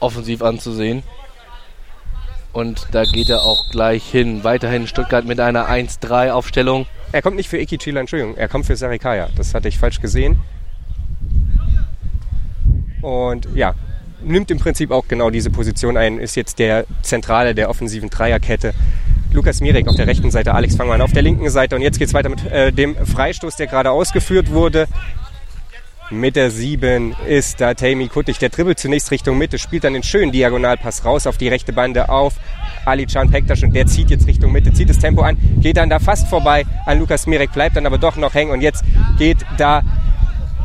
[0.00, 1.02] offensiv anzusehen.
[2.56, 4.42] Und da geht er auch gleich hin.
[4.42, 6.86] Weiterhin Stuttgart mit einer 1-3-Aufstellung.
[7.12, 8.34] Er kommt nicht für Iki Chila, Entschuldigung.
[8.34, 9.28] Er kommt für Sarikaya.
[9.36, 10.38] Das hatte ich falsch gesehen.
[13.02, 13.74] Und ja,
[14.24, 18.72] nimmt im Prinzip auch genau diese Position ein, ist jetzt der Zentrale der offensiven Dreierkette.
[19.34, 21.76] Lukas Mirek auf der rechten Seite, Alex Fangmann auf der linken Seite.
[21.76, 24.88] Und jetzt geht es weiter mit äh, dem Freistoß, der gerade ausgeführt wurde.
[26.10, 28.38] Mit der 7 ist da Tammy Kuttig.
[28.38, 32.08] Der dribbelt zunächst Richtung Mitte, spielt dann den schönen Diagonalpass raus auf die rechte Bande
[32.08, 32.34] auf
[32.84, 35.90] Ali Can Pektas und der zieht jetzt Richtung Mitte, zieht das Tempo an, geht dann
[35.90, 38.52] da fast vorbei an Lukas Mirek, bleibt dann aber doch noch hängen.
[38.52, 38.84] Und jetzt
[39.18, 39.82] geht da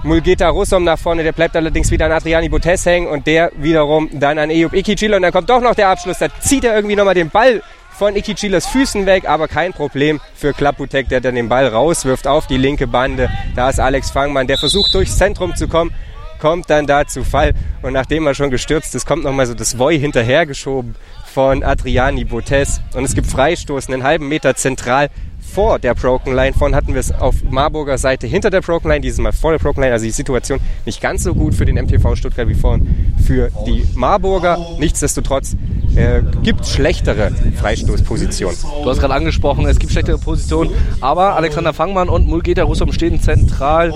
[0.03, 3.07] Mulgeta Russom nach vorne, der bleibt allerdings wieder an Adriani Botes hängen.
[3.07, 6.27] Und der wiederum dann an Eyüp Ikicil und dann kommt doch noch der Abschluss, da
[6.39, 7.63] zieht er irgendwie nochmal den Ball
[8.01, 12.47] von Ikicilas Füßen weg, aber kein Problem für Klaputek, der dann den Ball rauswirft auf
[12.47, 13.29] die linke Bande.
[13.55, 15.93] Da ist Alex Fangmann, der versucht durchs Zentrum zu kommen,
[16.39, 19.77] kommt dann da zu Fall und nachdem er schon gestürzt ist, kommt nochmal so das
[19.77, 20.95] Voi hinterhergeschoben
[21.31, 25.09] von Adriani Botes und es gibt Freistoß einen halben Meter zentral
[25.39, 26.53] vor der Broken Line.
[26.53, 29.59] Vorhin hatten wir es auf Marburger Seite hinter der Broken Line, dieses Mal vor der
[29.59, 29.93] Broken Line.
[29.93, 33.87] Also die Situation nicht ganz so gut für den MTV Stuttgart wie vorhin für die
[33.93, 34.57] Marburger.
[34.79, 35.55] Nichtsdestotrotz
[35.95, 38.57] äh, gibt schlechtere Freistoßpositionen.
[38.83, 43.21] Du hast gerade angesprochen, es gibt schlechtere Positionen, aber Alexander Fangmann und Mulgeta Russum stehen
[43.21, 43.93] zentral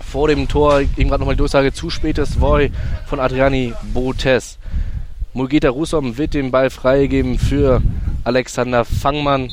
[0.00, 0.80] vor dem Tor.
[0.80, 2.70] Eben gerade nochmal die Durchsage, zu spätes Voy
[3.06, 4.58] von Adriani Botes.
[5.34, 7.82] Mulgeta Russom wird den Ball freigeben für
[8.24, 9.50] Alexander Fangmann.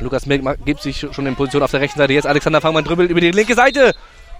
[0.00, 2.12] Lukas Milk gibt sich schon in Position auf der rechten Seite.
[2.12, 3.94] Jetzt Alexander Fangmann dribbelt über die linke Seite.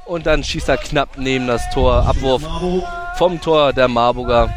[0.04, 2.04] Und dann schießt er knapp neben das Tor.
[2.06, 2.42] Abwurf
[3.16, 4.54] vom Tor der Marburger.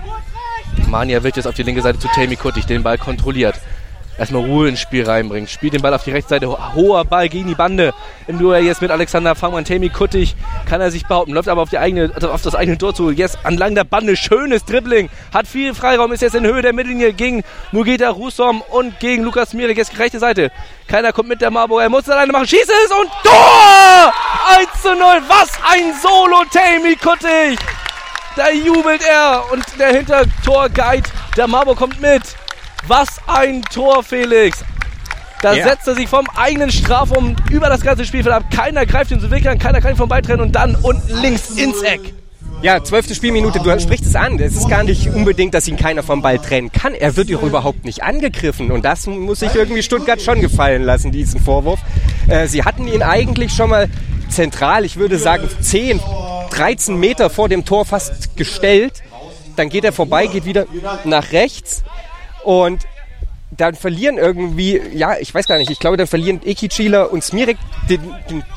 [0.88, 3.56] Mania wird jetzt auf die linke Seite zu Tammy Kuttig, den Ball kontrolliert
[4.22, 5.50] erstmal Ruhe ins Spiel reinbringt.
[5.50, 6.48] Spielt den Ball auf die rechte Seite.
[6.76, 7.94] Hoher Ball gegen die Bande.
[8.28, 9.66] Im Duell jetzt mit Alexander Fangmann.
[9.66, 10.36] Tammy Kuttig
[10.70, 11.34] kann er sich behaupten.
[11.34, 13.10] Läuft aber auf, die eigene, also auf das eigene Tor zu.
[13.10, 14.16] Jetzt anlang der Bande.
[14.16, 15.10] Schönes Dribbling.
[15.34, 16.12] Hat viel Freiraum.
[16.12, 19.78] Ist jetzt in Höhe der Mittellinie gegen Mugeta Rusom und gegen Lukas Mirek.
[19.78, 20.52] Jetzt rechte Seite.
[20.88, 21.82] Keiner kommt mit der Marburg.
[21.82, 22.48] Er muss es alleine machen.
[22.48, 24.14] Schießt es und Tor!
[24.58, 25.00] 1 zu 0.
[25.28, 27.60] Was ein Solo, Tammy Kuttig!
[28.36, 32.22] Da jubelt er und der Hintertor-Guide der Marburg kommt mit.
[32.88, 34.64] Was ein Tor, Felix.
[35.42, 35.68] Da ja.
[35.68, 38.44] setzt er sich vom eigenen Strafraum über das ganze Spielfeld ab.
[38.52, 41.22] Keiner greift ihn zu Weg an, keiner kann ihn vom Ball trennen und dann unten
[41.22, 42.14] links ins Eck.
[42.62, 44.38] Ja, zwölfte Spielminute, du sprichst es an.
[44.40, 46.94] Es ist gar nicht unbedingt, dass ihn keiner vom Ball trennen kann.
[46.94, 48.70] Er wird auch überhaupt nicht angegriffen.
[48.70, 51.80] Und das muss sich irgendwie Stuttgart schon gefallen lassen, diesen Vorwurf.
[52.28, 53.90] Äh, sie hatten ihn eigentlich schon mal
[54.32, 56.00] zentral, ich würde sagen 10,
[56.52, 59.04] 13 Meter vor dem Tor fast gestellt.
[59.56, 60.66] Dann geht er vorbei, geht wieder
[61.04, 61.84] nach rechts.
[62.44, 62.88] Und
[63.58, 67.58] dann verlieren irgendwie, ja, ich weiß gar nicht, ich glaube, dann verlieren Ekicila und Smirek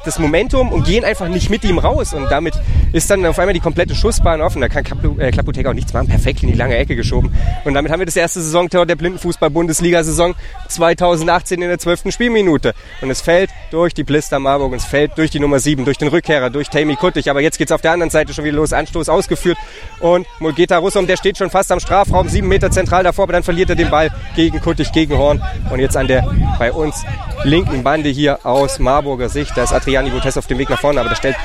[0.05, 2.15] das Momentum und gehen einfach nicht mit ihm raus.
[2.15, 2.55] Und damit
[2.93, 4.61] ist dann auf einmal die komplette Schussbahn offen.
[4.61, 7.35] Da kann Klaputeka äh, auch nichts machen, perfekt in die lange Ecke geschoben.
[7.65, 10.37] Und damit haben wir das erste Saisontor der Blindenfußball-Bundesliga-Saison
[10.69, 12.73] 2018 in der zwölften Spielminute.
[13.01, 15.99] Und es fällt durch die Blister Marburg und es fällt durch die Nummer 7, durch
[15.99, 17.29] den Rückkehrer, durch Tammy Kuttig.
[17.31, 18.73] Aber jetzt geht's auf der anderen Seite schon wieder los.
[18.73, 19.59] Anstoß ausgeführt.
[19.99, 23.43] Und Mulgeta Russom, der steht schon fast am Strafraum, sieben Meter zentral davor, aber dann
[23.43, 25.43] verliert er den Ball gegen Kuttig durch Gegenhorn.
[25.71, 26.25] Und jetzt an der
[26.59, 27.05] bei uns
[27.43, 29.57] linken Bande hier aus Marburger Sicht.
[29.57, 31.37] Da ist Adriani Botes auf dem Weg nach vorne, aber da stellt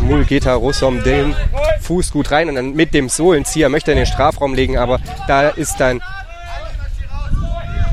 [0.00, 1.34] Mulgeta Russom den
[1.80, 4.98] Fuß gut rein und dann mit dem Sohlenzieher möchte er in den Strafraum legen, aber
[5.26, 6.02] da ist dann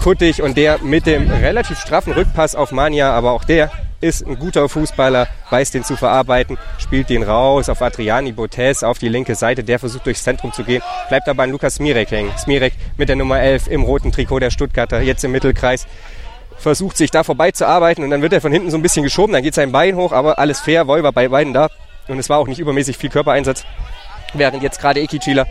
[0.02, 3.72] Kuttig und der mit dem relativ straffen Rückpass auf Mania, aber auch der
[4.06, 9.00] ist ein guter Fußballer, weiß den zu verarbeiten, spielt den raus auf Adriani Botes auf
[9.00, 9.64] die linke Seite.
[9.64, 12.32] Der versucht durchs Zentrum zu gehen, bleibt aber an Lukas Smirek hängen.
[12.38, 15.88] Smirek mit der Nummer 11 im roten Trikot der Stuttgarter, jetzt im Mittelkreis.
[16.58, 19.04] Versucht sich da vorbei zu arbeiten und dann wird er von hinten so ein bisschen
[19.04, 21.70] geschoben, dann geht sein Bein hoch, aber alles fair, Wolver bei beiden da.
[22.08, 23.66] Und es war auch nicht übermäßig viel Körpereinsatz,
[24.34, 25.46] während jetzt gerade Ekicila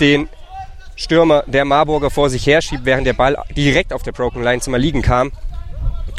[0.00, 0.28] den
[0.94, 4.60] Stürmer der Marburger vor sich her schiebt, während der Ball direkt auf der Broken Line
[4.60, 5.32] zum Erliegen kam.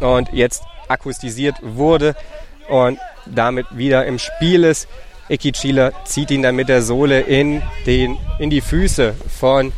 [0.01, 2.15] Und jetzt akustisiert wurde
[2.69, 4.87] und damit wieder im Spiel ist.
[5.29, 9.73] Eki Chila zieht ihn dann mit der Sohle in, den, in die Füße von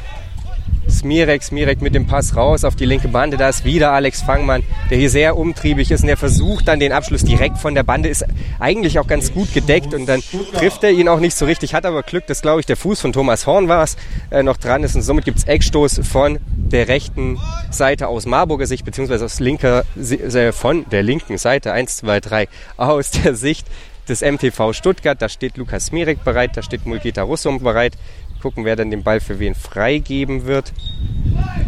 [0.89, 3.37] Smirek, Smirek mit dem Pass raus auf die linke Bande.
[3.37, 6.91] Da ist wieder Alex Fangmann, der hier sehr umtriebig ist und der versucht dann den
[6.91, 8.09] Abschluss direkt von der Bande.
[8.09, 8.25] Ist
[8.59, 10.21] eigentlich auch ganz gut gedeckt und dann
[10.53, 11.73] trifft er ihn auch nicht so richtig.
[11.73, 13.97] Hat aber Glück, dass glaube ich der Fuß von Thomas Horn war es,
[14.31, 17.39] äh, noch dran ist und somit gibt es Eckstoß von der rechten
[17.71, 22.47] Seite aus Marburger Sicht, beziehungsweise aus linker, äh, von der linken Seite, 1, 2, 3,
[22.77, 23.67] aus der Sicht
[24.09, 25.21] des MTV Stuttgart.
[25.21, 27.93] Da steht Lukas Smirek bereit, da steht Mulgeta Russum bereit.
[28.41, 30.73] Gucken, wer dann den Ball für wen freigeben wird.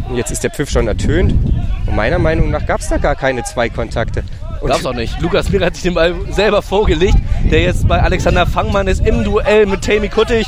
[0.08, 1.32] Und jetzt ist der Pfiff schon ertönt.
[1.86, 4.24] Und meiner Meinung nach gab es da gar keine zwei Kontakte.
[4.64, 5.20] Gab es auch nicht.
[5.20, 7.16] Lukas Mir hat sich den Ball selber vorgelegt,
[7.50, 10.46] der jetzt bei Alexander Fangmann ist im Duell mit Tammy Kuttig.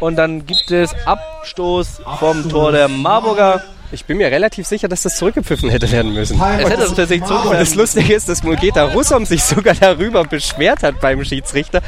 [0.00, 3.62] Und dann gibt es Abstoß vom Tor der Marburger.
[3.92, 6.40] Ich bin mir relativ sicher, dass das zurückgepfiffen hätte werden müssen.
[6.40, 7.50] Es hätte tatsächlich zurückgepfiffen.
[7.50, 11.82] Und das Lustige ist, dass Mulgeta Russom sich sogar darüber beschwert hat beim Schiedsrichter.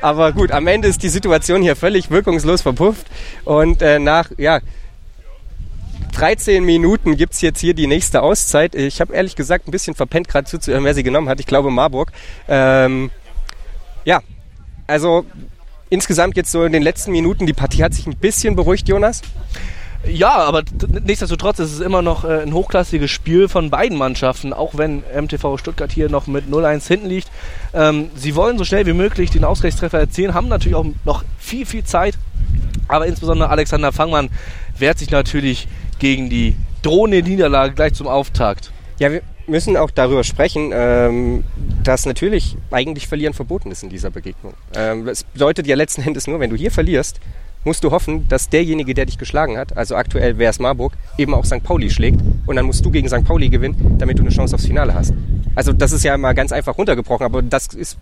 [0.00, 3.06] Aber gut, am Ende ist die Situation hier völlig wirkungslos verpufft.
[3.44, 4.60] Und äh, nach, ja,
[6.12, 8.74] 13 Minuten gibt es jetzt hier die nächste Auszeit.
[8.74, 11.40] Ich habe ehrlich gesagt ein bisschen verpennt gerade zuzuhören, wer sie genommen hat.
[11.40, 12.12] Ich glaube Marburg.
[12.48, 13.10] Ähm,
[14.04, 14.20] ja,
[14.86, 15.24] also
[15.90, 19.22] insgesamt jetzt so in den letzten Minuten, die Partie hat sich ein bisschen beruhigt, Jonas.
[20.06, 20.62] Ja, aber
[21.04, 25.56] nichtsdestotrotz ist es immer noch äh, ein hochklassiges Spiel von beiden Mannschaften, auch wenn MTV
[25.58, 27.30] Stuttgart hier noch mit 0-1 hinten liegt.
[27.72, 31.64] Ähm, sie wollen so schnell wie möglich den Ausgleichstreffer erzielen, haben natürlich auch noch viel,
[31.64, 32.18] viel Zeit.
[32.88, 34.28] Aber insbesondere Alexander Fangmann
[34.78, 38.72] wehrt sich natürlich gegen die drohende Niederlage gleich zum Auftakt.
[38.98, 41.44] Ja, wir müssen auch darüber sprechen, ähm,
[41.82, 44.54] dass natürlich eigentlich Verlieren verboten ist in dieser Begegnung.
[44.74, 47.20] Ähm, es bedeutet ja letzten Endes nur, wenn du hier verlierst,
[47.64, 51.34] musst du hoffen, dass derjenige, der dich geschlagen hat, also aktuell wäre es Marburg, eben
[51.34, 51.62] auch St.
[51.62, 53.24] Pauli schlägt und dann musst du gegen St.
[53.24, 55.12] Pauli gewinnen, damit du eine Chance aufs Finale hast.
[55.54, 57.98] Also das ist ja mal ganz einfach runtergebrochen, aber das ist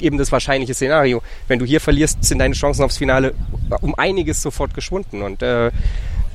[0.00, 1.22] eben das wahrscheinliche Szenario.
[1.48, 3.34] Wenn du hier verlierst, sind deine Chancen aufs Finale
[3.80, 5.70] um einiges sofort geschwunden und äh,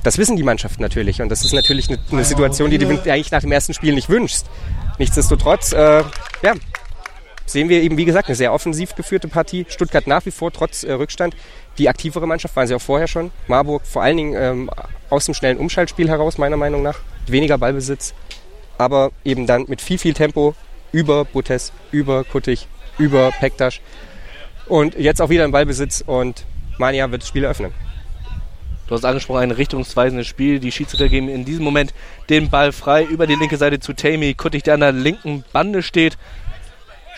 [0.02, 3.30] das wissen die Mannschaften natürlich und das ist natürlich eine, eine Situation, die du eigentlich
[3.30, 4.46] nach dem ersten Spiel nicht wünschst.
[4.98, 6.02] Nichtsdestotrotz, äh,
[6.42, 6.54] ja,
[7.46, 9.66] sehen wir eben, wie gesagt, eine sehr offensiv geführte Partie.
[9.68, 11.36] Stuttgart nach wie vor trotz äh, Rückstand
[11.78, 13.30] die aktivere Mannschaft, waren sie auch vorher schon.
[13.46, 14.70] Marburg vor allen Dingen ähm,
[15.10, 16.98] aus dem schnellen Umschaltspiel heraus, meiner Meinung nach.
[17.26, 18.14] Weniger Ballbesitz,
[18.78, 20.54] aber eben dann mit viel, viel Tempo
[20.92, 22.66] über Butes, über Kuttig,
[22.98, 23.80] über Pektasch.
[24.66, 26.44] Und jetzt auch wieder im Ballbesitz und
[26.78, 27.72] Mania wird das Spiel eröffnen.
[28.88, 30.58] Du hast angesprochen, ein richtungsweisendes Spiel.
[30.60, 31.94] Die Schiedsrichter geben in diesem Moment
[32.28, 34.34] den Ball frei über die linke Seite zu Tammy.
[34.34, 36.18] Kuttig, der an der linken Bande steht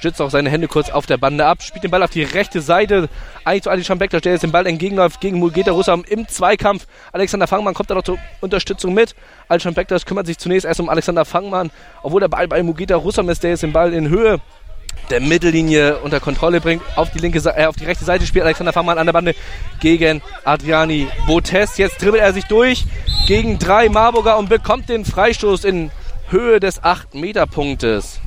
[0.04, 2.60] stützt auch seine Hände kurz auf der Bande ab, spielt den Ball auf die rechte
[2.60, 3.08] Seite.
[3.42, 6.86] Eigentlich zu Ali Schambekler, der jetzt den Ball entgegenläuft gegen Mulgeta Russam im Zweikampf.
[7.10, 9.14] Alexander Fangmann kommt da noch zur Unterstützung mit.
[9.48, 11.70] Ali Schambekler kümmert sich zunächst erst um Alexander Fangmann,
[12.02, 14.42] obwohl der Ball bei Mulgeta Russam ist, der jetzt den Ball in Höhe
[15.08, 16.82] der Mittellinie unter Kontrolle bringt.
[16.96, 19.34] Auf die, linke, äh, auf die rechte Seite spielt Alexander Fangmann an der Bande
[19.80, 21.78] gegen Adriani Botes.
[21.78, 22.84] Jetzt dribbelt er sich durch
[23.26, 25.90] gegen drei Marburger und bekommt den Freistoß in
[26.28, 28.20] Höhe des 8-Meter-Punktes.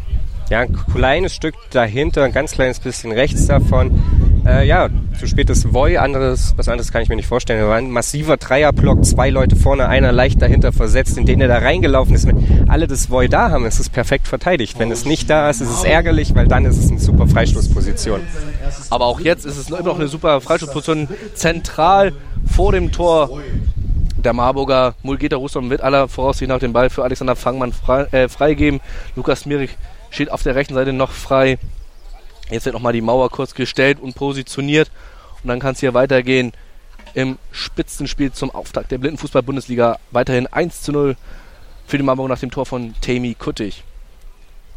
[0.50, 4.02] Ja, ein kleines Stück dahinter, ein ganz kleines bisschen rechts davon.
[4.46, 4.88] Äh, ja,
[5.20, 7.60] zu spät ist Voy, anderes, was anderes kann ich mir nicht vorstellen.
[7.60, 11.50] Da war ein massiver Dreierblock, zwei Leute vorne, einer leicht dahinter versetzt, in den er
[11.50, 12.28] da reingelaufen ist.
[12.28, 14.80] Wenn alle das Voy da haben, ist es perfekt verteidigt.
[14.80, 18.22] Wenn es nicht da ist, ist es ärgerlich, weil dann ist es eine super Freistoßposition.
[18.90, 22.14] Aber auch jetzt ist es immer noch eine super Freistoßposition, zentral
[22.46, 23.42] vor dem Tor
[24.24, 28.28] der Marburger Mulgeta Russom wird aller Voraussicht nach den Ball für Alexander Fangmann frei, äh,
[28.28, 28.82] freigeben.
[29.16, 29.78] Lukas Mirik
[30.18, 31.60] steht auf der rechten Seite noch frei.
[32.50, 34.90] Jetzt wird nochmal die Mauer kurz gestellt und positioniert.
[35.44, 36.54] Und dann kann es hier weitergehen
[37.14, 40.00] im Spitzenspiel zum Auftakt der Blindenfußball-Bundesliga.
[40.10, 41.18] Weiterhin 1 zu 0
[41.86, 43.84] für die Marburg nach dem Tor von Tami Kuttig.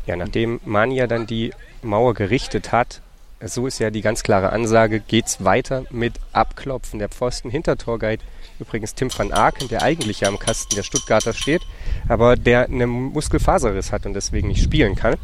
[0.05, 3.01] Ja, nachdem Mania dann die Mauer gerichtet hat,
[3.43, 7.49] so ist ja die ganz klare Ansage, geht es weiter mit Abklopfen der Pfosten.
[7.49, 8.23] Hinter Torguide
[8.61, 11.63] übrigens Tim van Aken, der eigentlich ja am Kasten der Stuttgarter steht,
[12.09, 15.17] aber der eine Muskelfaserriss hat und deswegen nicht spielen kann.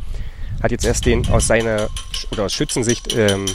[0.63, 1.89] Hat jetzt erst den aus seiner
[2.33, 3.47] oder aus Schützensicht ähm,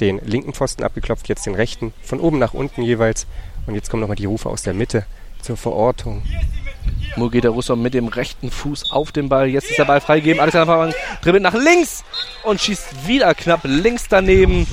[0.00, 3.26] den linken Pfosten abgeklopft, jetzt den rechten, von oben nach unten jeweils.
[3.66, 5.06] Und jetzt kommen nochmal die Rufe aus der Mitte
[5.40, 6.22] zur Verortung.
[7.16, 9.48] Mugeta Russo mit dem rechten Fuß auf den Ball.
[9.48, 10.40] Jetzt ist der Ball freigegeben.
[10.40, 12.04] Alexander Fangmann dribbelt nach links
[12.42, 14.66] und schießt wieder knapp links daneben.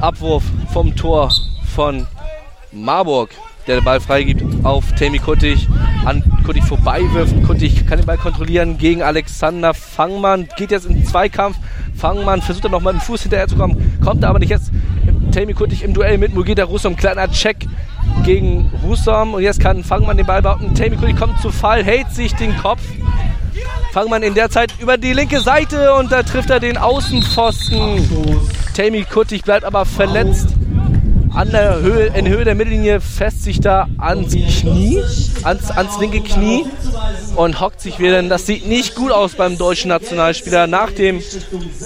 [0.00, 1.32] Abwurf vom Tor
[1.74, 2.06] von
[2.82, 3.30] Marburg,
[3.66, 5.68] der den Ball freigibt auf Temi Kuttig.
[6.04, 7.34] An Kuttig vorbeiwirft.
[7.46, 10.48] Kuttig kann den Ball kontrollieren gegen Alexander Fangmann.
[10.56, 11.56] Geht jetzt in den Zweikampf.
[11.94, 13.98] Fangmann versucht dann nochmal dem Fuß hinterher zu kommen.
[14.02, 14.70] Kommt aber nicht jetzt.
[15.32, 16.96] Temi Kuttig im Duell mit Mugeta Russom.
[16.96, 17.66] Kleiner Check
[18.24, 19.34] gegen Russom.
[19.34, 20.74] Und jetzt kann Fangmann den Ball behaupten.
[20.74, 22.80] Temi Kuttig kommt zu Fall, hält sich den Kopf.
[23.92, 28.06] Fangmann in der Zeit über die linke Seite und da trifft er den Außenpfosten.
[28.76, 30.57] Tami Kuttig bleibt aber verletzt
[31.34, 35.02] an der Höhe, in Höhe der Mittellinie fest sich da ans Knie,
[35.42, 36.64] ans, ans linke Knie
[37.36, 38.22] und hockt sich wieder.
[38.22, 41.22] Das sieht nicht gut aus beim deutschen Nationalspieler nach dem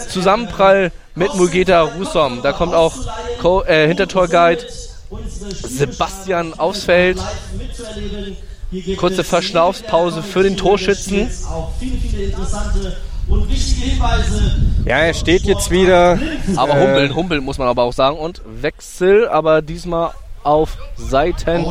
[0.09, 2.41] Zusammenprall mit Mulgeta Russom.
[2.43, 2.95] Da kommt auch
[3.41, 4.67] Co äh, Hintertorguide
[5.63, 7.19] Sebastian aufs Feld.
[8.97, 11.29] Kurze Verschnaufspause für den Torschützen.
[14.85, 16.19] Ja, er steht jetzt wieder.
[16.57, 18.17] Aber äh, humpeln, humpeln muss man aber auch sagen.
[18.17, 21.65] Und Wechsel, aber diesmal auf Seiten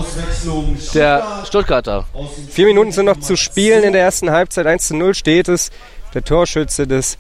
[0.94, 2.06] der Stuttgarter.
[2.50, 4.66] Vier Minuten sind noch zu spielen in der ersten Halbzeit.
[4.66, 5.72] 1 zu 0 steht es.
[6.14, 7.18] Der Torschütze des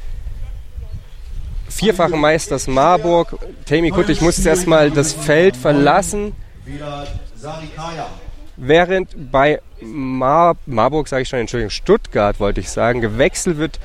[1.69, 3.37] vierfachen Meisters Marburg.
[3.65, 6.33] Tami Kuttig muss jetzt erstmal das Feld verlassen.
[8.57, 13.79] Während bei Mar Marburg, sage ich schon, Entschuldigung, Stuttgart wollte ich sagen, gewechselt wird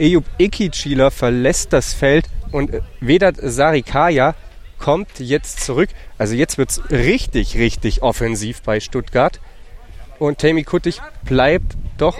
[0.00, 4.34] Eyüp Ikicila verlässt das Feld und Vedat Sarikaya
[4.78, 5.90] kommt jetzt zurück.
[6.18, 9.40] Also jetzt wird es richtig, richtig offensiv bei Stuttgart.
[10.18, 12.18] Und Tammy Kuttig bleibt doch.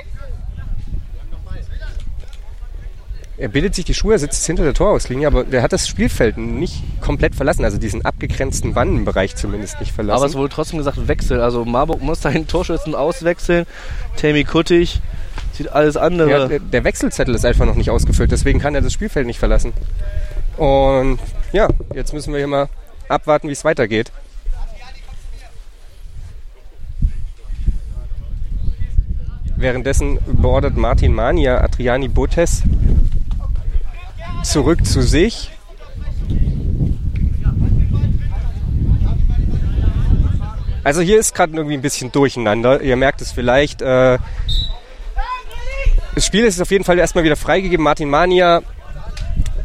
[3.39, 6.37] Er bildet sich die Schuhe, er sitzt hinter der Torauslinie, aber der hat das Spielfeld
[6.37, 10.19] nicht komplett verlassen, also diesen abgegrenzten Wannenbereich zumindest nicht verlassen.
[10.19, 11.41] Aber es wurde trotzdem gesagt Wechsel.
[11.41, 13.65] Also Marburg muss seinen Torschützen auswechseln.
[14.19, 15.01] Tammy Kuttig
[15.61, 16.31] sieht alles andere.
[16.31, 19.39] Ja, der, der Wechselzettel ist einfach noch nicht ausgefüllt, deswegen kann er das Spielfeld nicht
[19.39, 19.75] verlassen.
[20.57, 21.19] Und
[21.53, 22.69] ja, jetzt müssen wir hier mal
[23.09, 24.11] abwarten, wie es weitergeht.
[29.57, 32.63] Währenddessen beordert Martin Mania Adriani Botes
[34.43, 35.51] zurück zu sich.
[40.83, 42.81] Also hier ist gerade irgendwie ein bisschen durcheinander.
[42.81, 43.83] Ihr merkt es vielleicht.
[43.83, 44.17] Äh,
[46.21, 47.83] das Spiel ist auf jeden Fall erstmal wieder freigegeben.
[47.83, 48.61] Martin Mania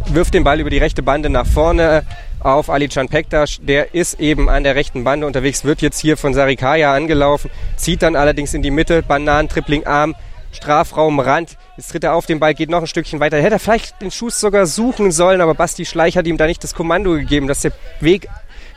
[0.05, 2.03] wirft den Ball über die rechte Bande nach vorne
[2.39, 3.59] auf Alican Pektas.
[3.61, 8.03] Der ist eben an der rechten Bande unterwegs, wird jetzt hier von Sarikaya angelaufen, zieht
[8.03, 10.15] dann allerdings in die Mitte, Bananentripling Arm,
[10.53, 11.57] Strafraumrand.
[11.75, 13.35] Jetzt tritt er auf den Ball, geht noch ein Stückchen weiter.
[13.35, 16.63] Hätte er vielleicht den Schuss sogar suchen sollen, aber Basti Schleich hat ihm da nicht
[16.63, 18.29] das Kommando gegeben, dass der Weg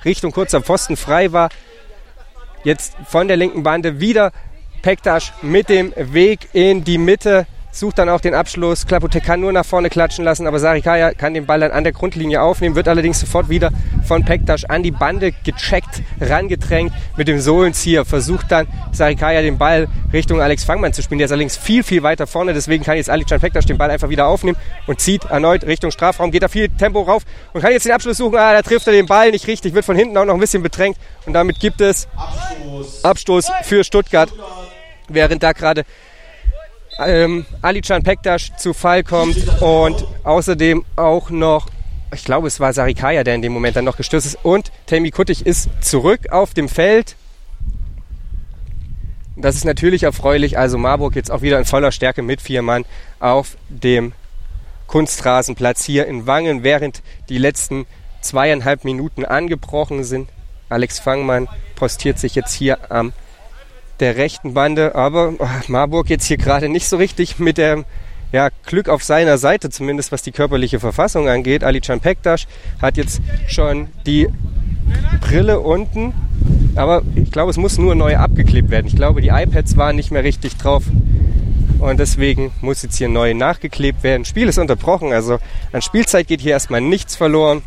[0.04, 1.50] Richtung kurzer Pfosten frei war.
[2.64, 4.32] Jetzt von der linken Bande wieder
[4.82, 8.86] Pektas mit dem Weg in die Mitte sucht dann auch den Abschluss.
[8.86, 11.92] Klapote kann nur nach vorne klatschen lassen, aber Sarikaya kann den Ball dann an der
[11.92, 13.70] Grundlinie aufnehmen, wird allerdings sofort wieder
[14.06, 18.04] von Pektas an die Bande gecheckt, rangedrängt mit dem Sohlenzieher.
[18.04, 21.18] Versucht dann Sarikaya den Ball Richtung Alex Fangmann zu spielen.
[21.18, 24.08] Der ist allerdings viel, viel weiter vorne, deswegen kann jetzt Alican Pektas den Ball einfach
[24.08, 27.22] wieder aufnehmen und zieht erneut Richtung Strafraum, geht da viel Tempo rauf
[27.52, 28.36] und kann jetzt den Abschluss suchen.
[28.36, 30.62] Ah, da trifft er den Ball nicht richtig, wird von hinten auch noch ein bisschen
[30.62, 34.32] bedrängt und damit gibt es Abstoß, Abstoß für Stuttgart.
[35.10, 35.84] Während da gerade
[36.98, 41.68] ähm, Alican Pektas zu Fall kommt und außerdem auch noch,
[42.12, 45.10] ich glaube es war Sarikaya, der in dem Moment dann noch gestürzt ist und Tammy
[45.10, 47.16] Kuttig ist zurück auf dem Feld.
[49.36, 52.84] Das ist natürlich erfreulich, also Marburg jetzt auch wieder in voller Stärke mit vier Mann
[53.20, 54.12] auf dem
[54.88, 57.86] Kunstrasenplatz hier in Wangen, während die letzten
[58.20, 60.28] zweieinhalb Minuten angebrochen sind.
[60.68, 63.12] Alex Fangmann postiert sich jetzt hier am
[64.00, 67.84] der rechten Bande, aber oh, Marburg jetzt hier gerade nicht so richtig mit dem
[68.32, 71.64] ja, Glück auf seiner Seite, zumindest was die körperliche Verfassung angeht.
[71.64, 72.46] Ali Can Pektas
[72.80, 74.28] hat jetzt schon die
[75.20, 76.12] Brille unten,
[76.74, 78.86] aber ich glaube, es muss nur neu abgeklebt werden.
[78.86, 80.84] Ich glaube, die iPads waren nicht mehr richtig drauf
[81.78, 84.24] und deswegen muss jetzt hier neu nachgeklebt werden.
[84.24, 85.38] Spiel ist unterbrochen, also
[85.72, 87.62] an Spielzeit geht hier erstmal nichts verloren.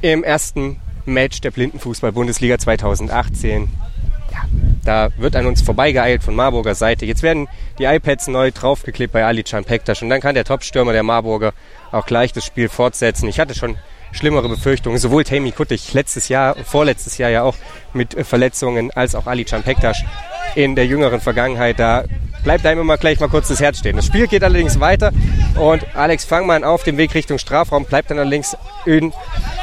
[0.00, 3.68] Im ersten Match der Blindenfußball-Bundesliga 2018.
[4.38, 4.48] Ja,
[4.84, 7.06] da wird an uns vorbeigeeilt von Marburger Seite.
[7.06, 10.92] Jetzt werden die iPads neu draufgeklebt bei Ali Can Pektas und dann kann der Topstürmer
[10.92, 11.52] der Marburger
[11.90, 13.28] auch gleich das Spiel fortsetzen.
[13.28, 13.76] Ich hatte schon
[14.12, 14.98] schlimmere Befürchtungen.
[14.98, 17.56] Sowohl Tammy Kuttig letztes Jahr, vorletztes Jahr ja auch
[17.92, 20.02] mit Verletzungen, als auch Ali Can Pektas
[20.54, 21.78] in der jüngeren Vergangenheit.
[21.78, 22.04] Da
[22.44, 23.96] bleibt einem immer gleich mal kurz das Herz stehen.
[23.96, 25.12] Das Spiel geht allerdings weiter
[25.56, 29.12] und Alex Fangmann auf dem Weg Richtung Strafraum bleibt dann allerdings in,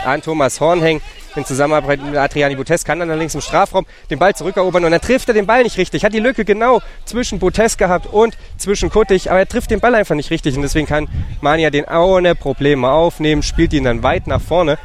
[0.05, 1.01] an Thomas Horn hängen.
[1.35, 5.01] In Zusammenarbeit mit Adriani Botes kann dann allerdings im Strafraum den Ball zurückerobern und dann
[5.01, 6.05] trifft er den Ball nicht richtig.
[6.05, 9.95] Hat die Lücke genau zwischen Botes gehabt und zwischen Kuttig, aber er trifft den Ball
[9.95, 11.07] einfach nicht richtig und deswegen kann
[11.41, 14.77] Mania den ohne Probleme aufnehmen, spielt ihn dann weit nach vorne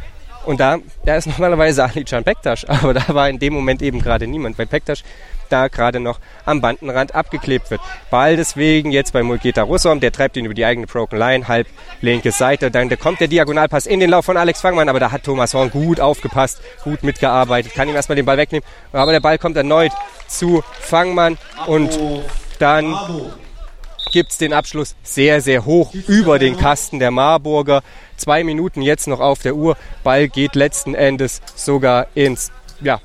[0.45, 4.01] und da, da ist normalerweise Ali Can Pektas, aber da war in dem Moment eben
[4.01, 5.03] gerade niemand, weil Pektas
[5.53, 7.81] da gerade noch am Bandenrand abgeklebt wird.
[8.11, 11.67] Ball deswegen jetzt bei Mulgeta Russom, der treibt ihn über die eigene Broken Line, halb
[12.01, 12.71] linke Seite.
[12.71, 15.71] Dann kommt der Diagonalpass in den Lauf von Alex Fangmann, aber da hat Thomas Horn
[15.71, 18.67] gut aufgepasst, gut mitgearbeitet, kann ihm erstmal den Ball wegnehmen.
[18.93, 19.93] Aber der Ball kommt erneut
[20.29, 21.99] zu Fangmann und
[22.59, 22.95] dann
[24.13, 27.83] gibt es den Abschluss sehr, sehr hoch über den Kasten der Marburger.
[28.17, 29.77] Zwei Minuten jetzt noch auf der Uhr.
[30.03, 33.01] Ball geht letzten Endes sogar ins ja,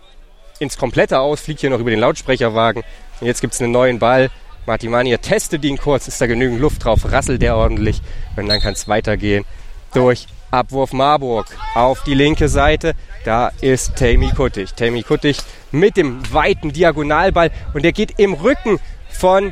[0.59, 2.83] ins Komplette aus, fliegt hier noch über den Lautsprecherwagen.
[3.19, 4.29] Und jetzt gibt es einen neuen Ball.
[4.65, 8.01] Martimania testet ihn kurz, ist da genügend Luft drauf, rasselt der ordentlich.
[8.35, 9.45] Und dann kann es weitergehen
[9.93, 12.93] durch Abwurf Marburg auf die linke Seite.
[13.25, 14.73] Da ist Tammy Kuttig.
[14.73, 15.37] Tammy Kuttig
[15.71, 18.79] mit dem weiten Diagonalball und der geht im Rücken
[19.09, 19.51] von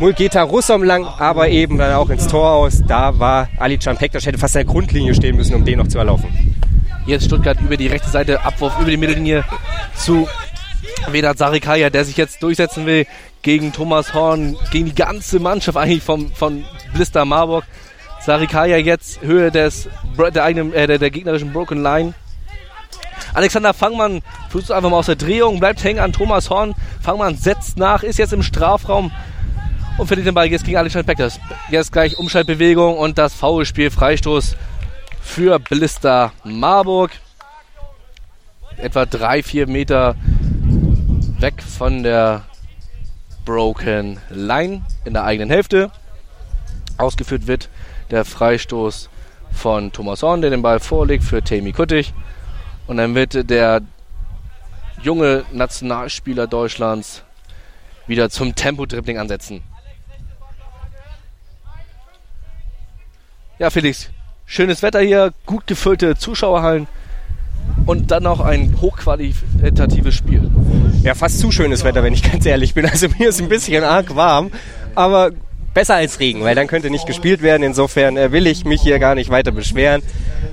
[0.00, 2.84] Mulgeta Russom lang, aber eben dann auch ins Tor aus.
[2.86, 5.88] Da war Ali Campek, das hätte fast an der Grundlinie stehen müssen, um den noch
[5.88, 6.54] zu erlaufen.
[7.04, 9.44] Jetzt Stuttgart über die rechte Seite, Abwurf über die Mittellinie
[9.96, 10.28] zu
[11.08, 13.06] Vedat Sarikaya, der sich jetzt durchsetzen will
[13.42, 17.64] gegen Thomas Horn, gegen die ganze Mannschaft eigentlich vom, von Blister Marburg.
[18.20, 22.14] Sarikaya jetzt Höhe des, der, eigenen, äh, der, der gegnerischen Broken Line.
[23.34, 26.74] Alexander Fangmann versucht einfach mal aus der Drehung, bleibt hängen an Thomas Horn.
[27.00, 29.10] Fangmann setzt nach, ist jetzt im Strafraum
[29.98, 31.30] und verliert den Ball jetzt gegen Alexander Becker.
[31.70, 34.56] Jetzt gleich Umschaltbewegung und das Foulspiel, Freistoß
[35.20, 37.10] für Blister Marburg.
[38.78, 40.14] Etwa drei, vier Meter
[41.40, 42.44] weg von der
[43.44, 45.90] Broken Line in der eigenen Hälfte.
[46.96, 47.68] Ausgeführt wird
[48.10, 49.10] der Freistoß
[49.50, 52.14] von Thomas Horn, der den Ball vorlegt für Tammy Kuttig.
[52.86, 53.82] Und dann wird der
[55.02, 57.22] junge Nationalspieler Deutschlands
[58.06, 59.62] wieder zum Tempo-Dribbling ansetzen.
[63.58, 64.10] Ja, Felix,
[64.50, 66.86] Schönes Wetter hier, gut gefüllte Zuschauerhallen
[67.84, 70.50] und dann noch ein hochqualitatives Spiel.
[71.02, 72.86] Ja, fast zu schönes Wetter, wenn ich ganz ehrlich bin.
[72.86, 74.50] Also mir ist ein bisschen arg warm,
[74.94, 75.32] aber
[75.74, 77.62] besser als Regen, weil dann könnte nicht gespielt werden.
[77.62, 80.02] Insofern äh, will ich mich hier gar nicht weiter beschweren.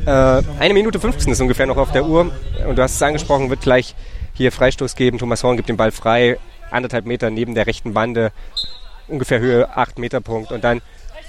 [0.05, 2.31] Äh, eine Minute 15 ist ungefähr noch auf der Uhr
[2.67, 3.95] und du hast es angesprochen, wird gleich
[4.33, 5.19] hier Freistoß geben.
[5.19, 6.37] Thomas Horn gibt den Ball frei,
[6.69, 8.33] anderthalb Meter neben der rechten Bande,
[9.07, 10.81] ungefähr Höhe 8 Meter Punkt und dann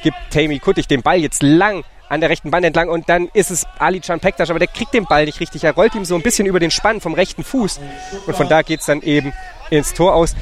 [0.03, 3.51] gibt Tammy Kuttig den Ball jetzt lang an der rechten Band entlang und dann ist
[3.51, 5.65] es Ali Can Pektas, aber der kriegt den Ball nicht richtig.
[5.65, 7.81] Er rollt ihm so ein bisschen über den Spann vom rechten Fuß
[8.27, 9.33] und von da geht es dann eben
[9.71, 10.37] ins Tor aus.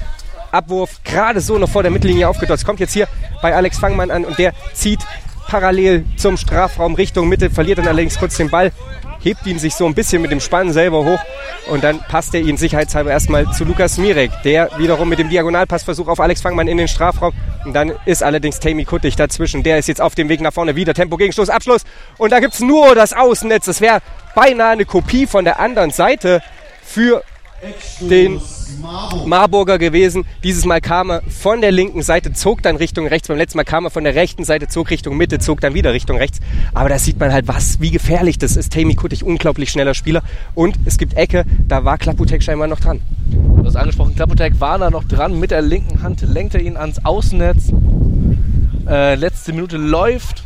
[0.53, 2.65] Abwurf gerade so noch vor der Mittellinie aufgedotzt.
[2.65, 3.09] Kommt jetzt hier
[3.43, 5.01] bei Alex Fangmann an und der zieht
[5.49, 8.73] parallel zum Strafraum Richtung Mitte, verliert dann allerdings kurz den Ball
[9.25, 11.21] hebt ihn sich so ein bisschen mit dem Spann selber hoch
[11.71, 16.09] und dann passt er ihn sicherheitshalber erstmal zu Lukas Mirek, der wiederum mit dem Diagonalpassversuch
[16.09, 17.33] auf Alex Fangmann in den Strafraum.
[17.65, 20.77] Und dann ist allerdings Tammy Kuttig dazwischen, der ist jetzt auf dem Weg nach vorne,
[20.77, 21.85] wieder Tempo, Gegenstoß, Abschluss.
[22.19, 24.01] Und da gibt es nur das Außennetz, das wäre
[24.35, 26.43] beinahe eine Kopie von der anderen Seite
[26.85, 27.25] für
[28.01, 28.41] den
[29.27, 30.25] Marburger gewesen.
[30.43, 33.29] Dieses Mal kam er von der linken Seite, zog dann Richtung rechts.
[33.29, 35.93] Beim letzten Mal kam er von der rechten Seite, zog Richtung Mitte, zog dann wieder
[35.93, 36.41] Richtung rechts.
[36.73, 38.73] Aber da sieht man halt, was, wie gefährlich das ist.
[38.73, 40.23] Tammy Kuttig, unglaublich schneller Spieler.
[40.55, 43.01] Und es gibt Ecke, da war Klaputek scheinbar noch dran.
[43.27, 45.39] Du hast angesprochen, Klaputek war da noch dran.
[45.39, 47.73] Mit der linken Hand lenkt er ihn ans Außennetz.
[48.89, 50.45] Äh, letzte Minute läuft.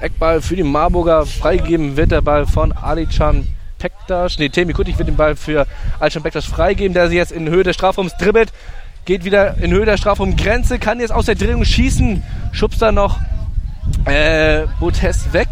[0.00, 1.26] Eckball für die Marburger.
[1.26, 3.46] Freigegeben wird der Ball von Alican
[3.84, 4.38] Pektas.
[4.38, 5.66] Nee, Temi Kuttig wird den Ball für
[6.00, 8.50] Alican Pektas freigeben, der sich jetzt in Höhe des Strafraums dribbelt.
[9.04, 12.22] Geht wieder in Höhe der Strafraumgrenze, kann jetzt aus der Drehung schießen.
[12.52, 13.18] Schubst da noch
[14.06, 15.48] äh, Botes weg.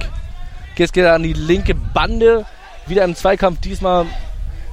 [0.77, 2.47] Geht er an die linke Bande.
[2.87, 4.07] Wieder im Zweikampf, diesmal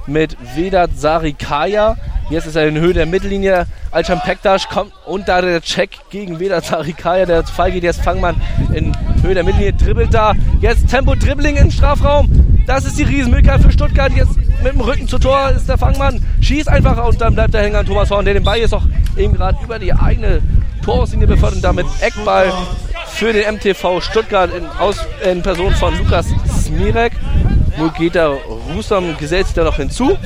[0.06, 1.96] mit Vedat Sarikaya.
[2.30, 3.66] Jetzt ist er in Höhe der Mittellinie.
[3.90, 7.82] Alcan Pektas kommt und da der Check gegen Vedat Sarikaya, der frei geht.
[7.82, 8.40] Jetzt Fangmann
[8.72, 10.34] in Höhe der Mittellinie, dribbelt da.
[10.60, 12.28] Jetzt Tempo-Dribbling im Strafraum.
[12.66, 14.12] Das ist die Riesenmöglichkeit für Stuttgart.
[14.12, 16.24] Jetzt mit dem Rücken zu Tor ist der Fangmann.
[16.40, 18.84] Schießt einfach und dann bleibt der Hänger an Thomas Horn, der den Ball jetzt auch
[19.16, 20.40] eben gerade über die eigene
[20.84, 22.52] Torauslinie befördert und damit Eckball
[23.06, 24.98] für den MTV Stuttgart in, aus,
[25.28, 27.12] in Person von Lukas Smirek.
[27.80, 28.36] Mulgeta
[28.74, 30.18] Rusam gesellt sich da noch hinzu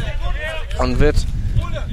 [0.81, 1.15] und wird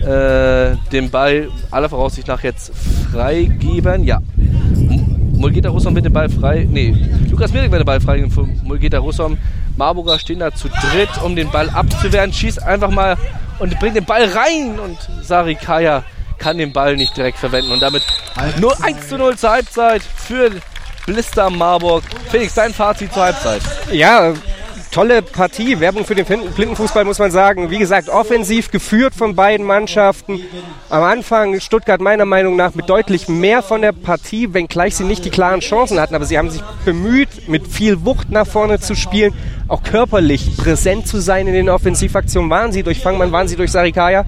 [0.02, 2.72] äh, den Ball aller Voraussicht nach jetzt
[3.12, 4.04] freigeben.
[4.04, 4.20] Ja.
[5.34, 6.68] Mulgeta Russom wird den Ball frei.
[6.68, 6.96] Nee,
[7.30, 9.38] Lukas Mirek wird den Ball freigeben für Mulgeta Russom.
[9.78, 12.34] Marburger stehen da zu dritt, um den Ball abzuwehren.
[12.34, 13.16] Schießt einfach mal
[13.60, 16.04] und bringt den Ball rein und Sari Kaya
[16.40, 17.72] kann den Ball nicht direkt verwenden.
[17.72, 18.02] Und damit
[18.60, 20.50] nur 1 zu 0 zur Halbzeit für
[21.06, 22.04] Blister Marburg.
[22.30, 23.62] Felix, dein Fazit zur Halbzeit.
[23.92, 24.34] Ja,
[24.92, 25.80] tolle Partie.
[25.80, 27.70] Werbung für den Blindenfußball muss man sagen.
[27.72, 30.40] Wie gesagt, offensiv geführt von beiden Mannschaften.
[30.90, 35.26] Am Anfang Stuttgart meiner Meinung nach mit deutlich mehr von der Partie, wenngleich sie nicht
[35.26, 36.14] die klaren Chancen hatten.
[36.14, 39.34] Aber sie haben sich bemüht, mit viel Wucht nach vorne zu spielen,
[39.68, 42.50] auch körperlich präsent zu sein in den Offensivaktionen.
[42.50, 44.26] Waren sie durch Fangmann, waren sie durch Sarikaya.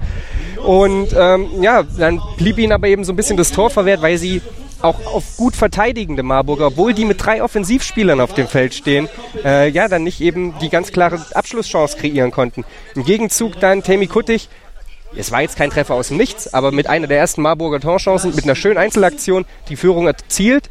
[0.64, 4.16] Und ähm, ja, dann blieb ihnen aber eben so ein bisschen das Tor verwehrt, weil
[4.16, 4.40] sie
[4.84, 9.08] auch auf gut verteidigende Marburger, obwohl die mit drei Offensivspielern auf dem Feld stehen,
[9.44, 12.64] äh, ja, dann nicht eben die ganz klare Abschlusschance kreieren konnten.
[12.94, 14.48] Im Gegenzug dann Temi Kuttig,
[15.16, 18.34] es war jetzt kein Treffer aus dem Nichts, aber mit einer der ersten Marburger Torchancen,
[18.34, 20.70] mit einer schönen Einzelaktion die Führung erzielt.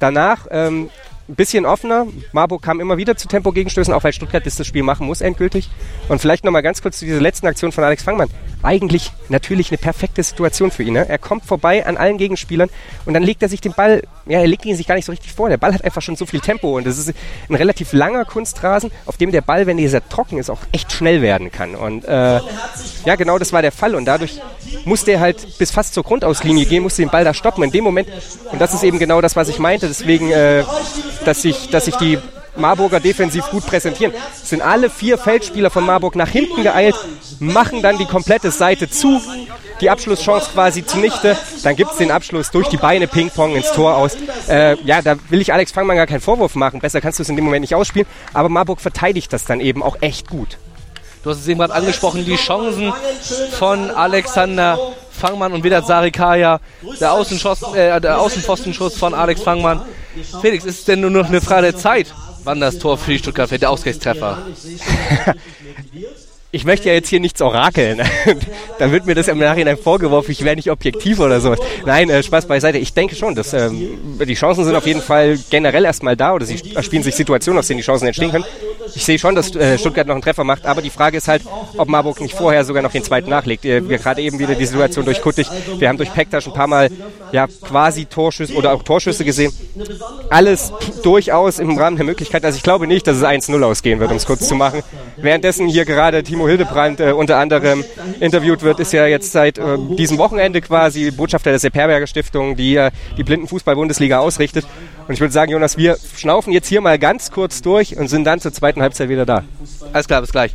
[0.00, 0.90] Danach ähm,
[1.28, 2.06] ein bisschen offener.
[2.32, 5.68] Marburg kam immer wieder zu Tempo-Gegenstößen, auch weil Stuttgart das, das Spiel machen muss endgültig.
[6.08, 8.28] Und vielleicht nochmal ganz kurz zu dieser letzten Aktion von Alex Fangmann.
[8.62, 10.94] Eigentlich natürlich eine perfekte Situation für ihn.
[10.94, 11.08] Ne?
[11.08, 12.68] Er kommt vorbei an allen Gegenspielern
[13.06, 15.12] und dann legt er sich den Ball, ja, er legt ihn sich gar nicht so
[15.12, 15.48] richtig vor.
[15.48, 17.14] Der Ball hat einfach schon so viel Tempo und das ist
[17.48, 21.22] ein relativ langer Kunstrasen, auf dem der Ball, wenn dieser trocken ist, auch echt schnell
[21.22, 21.74] werden kann.
[21.74, 22.40] Und äh,
[23.04, 24.40] ja, genau das war der Fall und dadurch
[24.84, 27.84] musste er halt bis fast zur Grundauslinie gehen, musste den Ball da stoppen in dem
[27.84, 28.08] Moment.
[28.50, 29.86] Und das ist eben genau das, was ich meinte.
[29.86, 30.64] Deswegen äh,
[31.24, 32.18] dass sich, dass sich die
[32.58, 34.12] Marburger defensiv gut präsentieren.
[34.42, 36.96] Sind alle vier Feldspieler von Marburg nach hinten geeilt,
[37.38, 39.20] machen dann die komplette Seite zu,
[39.80, 41.36] die Abschlusschance quasi zunichte.
[41.62, 44.16] Dann gibt es den Abschluss durch die Beine Ping-Pong ins Tor aus.
[44.48, 46.80] Äh, ja, da will ich Alex Fangmann gar keinen Vorwurf machen.
[46.80, 48.06] Besser kannst du es in dem Moment nicht ausspielen.
[48.34, 50.58] Aber Marburg verteidigt das dann eben auch echt gut.
[51.22, 52.92] Du hast es eben gerade angesprochen, die Chancen
[53.58, 54.78] von Alexander
[55.10, 56.60] Fangmann und Vedat Sarikaya.
[57.00, 59.82] Der, Außenschuss, äh, der Außenpfostenschuss von Alex Fangmann.
[60.40, 62.14] Felix, ist es denn nur noch eine Frage der Zeit,
[62.48, 64.38] wann das Tor für die Stuttgart fällt, der Ausgleichstreffer?
[66.50, 68.00] ich möchte ja jetzt hier nichts orakeln.
[68.78, 71.54] Dann wird mir das im Nachhinein vorgeworfen, ich wäre nicht objektiv oder so.
[71.84, 72.78] Nein, äh, Spaß beiseite.
[72.78, 76.46] Ich denke schon, dass ähm, die Chancen sind auf jeden Fall generell erstmal da oder
[76.46, 78.44] sie spielen sich Situationen, aus denen die Chancen entstehen können.
[78.94, 81.42] Ich sehe schon, dass äh, Stuttgart noch einen Treffer macht, aber die Frage ist halt,
[81.76, 83.66] ob Marburg nicht vorher sogar noch den zweiten nachlegt.
[83.66, 85.48] Äh, wir gerade eben wieder die Situation durch Kuttig.
[85.78, 86.88] Wir haben durch Pektas ein paar Mal
[87.32, 89.52] ja quasi Torschüsse oder auch Torschüsse gesehen.
[90.30, 90.72] Alles
[91.02, 92.44] durchaus im Rahmen der Möglichkeit.
[92.44, 94.82] Also ich glaube nicht, dass es 1-0 ausgehen wird, um es kurz zu machen.
[95.20, 97.84] Währenddessen hier gerade Timo Hildebrand äh, unter anderem
[98.20, 102.56] interviewt wird, ist ja jetzt seit äh, diesem Wochenende quasi Botschafter der Sepp Herberger Stiftung,
[102.56, 104.66] die äh, die Blindenfußball-Bundesliga ausrichtet.
[105.06, 108.24] Und ich würde sagen, Jonas, wir schnaufen jetzt hier mal ganz kurz durch und sind
[108.24, 109.44] dann zur zweiten Halbzeit wieder da.
[109.92, 110.54] Alles klar, bis gleich.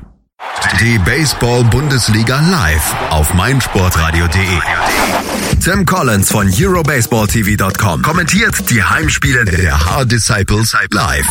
[0.79, 4.59] Die Baseball-Bundesliga live auf meinsportradio.de.
[5.63, 11.27] Tim Collins von EuroBaseballTV.com kommentiert die Heimspiele der Hard Disciples live.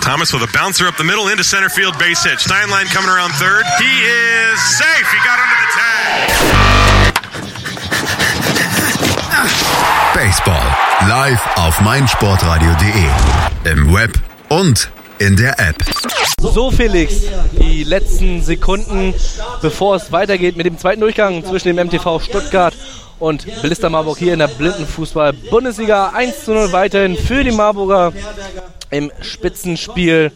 [0.00, 2.38] Thomas with a bouncer up the middle into center field base hit.
[2.38, 3.64] Steinlein coming around third.
[3.78, 5.06] He is safe.
[5.12, 6.66] He got under the tag.
[10.14, 10.74] Baseball
[11.08, 13.10] live auf meinsportradio.de.
[13.70, 14.12] Im Web
[14.48, 15.76] und in der App.
[16.40, 19.14] So, Felix, die letzten Sekunden,
[19.62, 22.74] bevor es weitergeht mit dem zweiten Durchgang zwischen dem MTV Stuttgart
[23.18, 26.10] und Blister Marburg hier in der Blindenfußball-Bundesliga.
[26.14, 28.12] 1 zu 0 weiterhin für die Marburger
[28.90, 30.32] im Spitzenspiel.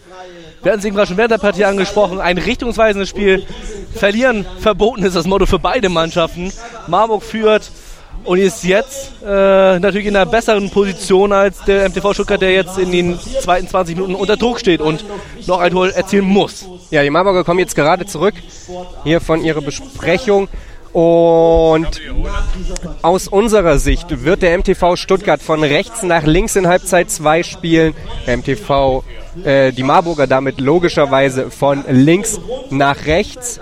[0.63, 2.21] Wir hatten es eben gerade schon während der Partie angesprochen.
[2.21, 3.47] Ein richtungsweisendes Spiel.
[3.95, 6.53] Verlieren verboten ist das Motto für beide Mannschaften.
[6.87, 7.71] Marburg führt
[8.25, 12.79] und ist jetzt äh, natürlich in einer besseren Position als der MTV Stuttgart, der jetzt
[12.79, 15.05] in den zweiten 20 Minuten unter Druck steht und
[15.47, 16.67] noch ein Tor erzielen muss.
[16.91, 18.35] Ja, die Marburger kommen jetzt gerade zurück
[19.05, 20.49] hier von ihrer Besprechung.
[20.93, 22.01] Und
[23.03, 27.95] aus unserer Sicht wird der MTV Stuttgart von rechts nach links in Halbzeit 2 spielen.
[28.27, 29.05] MTV,
[29.45, 32.41] äh, die Marburger damit logischerweise von links
[32.71, 33.61] nach rechts.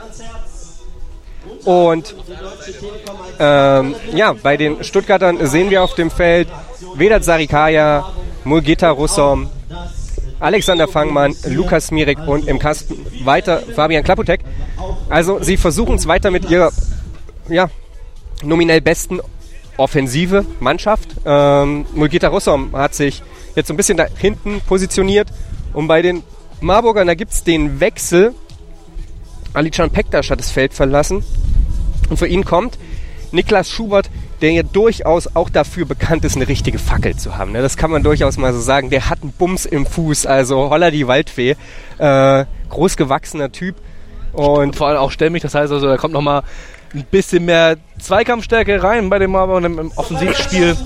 [1.69, 2.14] Und
[3.39, 6.49] ähm, ja, bei den Stuttgartern sehen wir auf dem Feld
[6.95, 8.11] Vedat Sarikaya,
[8.45, 9.51] Mulgita Russom,
[10.41, 14.41] Alexander Fangmann, Lukas Mirek und im Kasten weiter Fabian Klaputek.
[15.11, 16.73] Also sie versuchen es weiter mit ihrer
[17.51, 17.69] ja,
[18.43, 19.21] nominell besten
[19.77, 21.11] offensive Mannschaft.
[21.27, 23.23] Ähm, Mulgita Russom hat sich
[23.57, 25.29] jetzt so ein bisschen da hinten positioniert.
[25.75, 26.23] Und bei den
[26.62, 28.35] Marburgern, da gibt es den Wechsel.
[29.53, 31.23] Alican Pektas hat das Feld verlassen.
[32.09, 32.79] Und für ihn kommt
[33.33, 37.53] Niklas Schubert, der ja durchaus auch dafür bekannt ist, eine richtige Fackel zu haben.
[37.53, 37.63] Ne?
[37.63, 38.91] Das kann man durchaus mal so sagen.
[38.91, 41.57] Der hat einen Bums im Fuß, also holla die Waldfee.
[41.99, 43.77] Äh, großgewachsener Typ.
[44.33, 46.43] Und vor allem auch stämmig, das heißt also, da kommt nochmal
[46.95, 50.77] ein bisschen mehr Zweikampfstärke rein bei dem Marburg im Offensivspiel.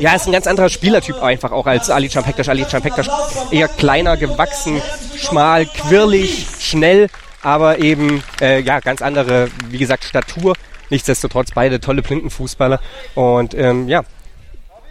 [0.00, 2.48] Ja, ist ein ganz anderer Spielertyp einfach auch als Ali Champektas.
[2.48, 3.08] Ali Champektas
[3.50, 4.80] eher kleiner, gewachsen,
[5.16, 7.08] schmal, quirlig, schnell,
[7.44, 10.54] aber eben äh, ja ganz andere, wie gesagt, Statur.
[10.90, 12.80] Nichtsdestotrotz beide tolle Blindenfußballer
[13.14, 14.04] und ähm, ja,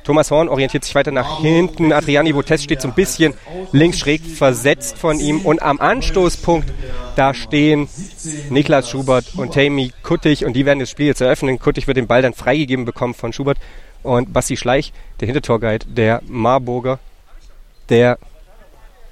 [0.04, 1.94] Thomas Horn orientiert sich weiter nach hinten.
[1.94, 3.34] Adriani Botes steht so ein bisschen
[3.72, 5.40] links schräg versetzt von ihm.
[5.42, 6.70] Und am Anstoßpunkt,
[7.16, 7.88] da stehen
[8.50, 10.46] Niklas Schubert und Tammy Kuttig.
[10.46, 11.58] Und die werden das Spiel jetzt eröffnen.
[11.58, 13.58] Kuttig wird den Ball dann freigegeben bekommen von Schubert.
[14.04, 14.92] Und Basti Schleich,
[15.22, 17.00] der Hintertorguide der Marburger,
[17.88, 18.18] der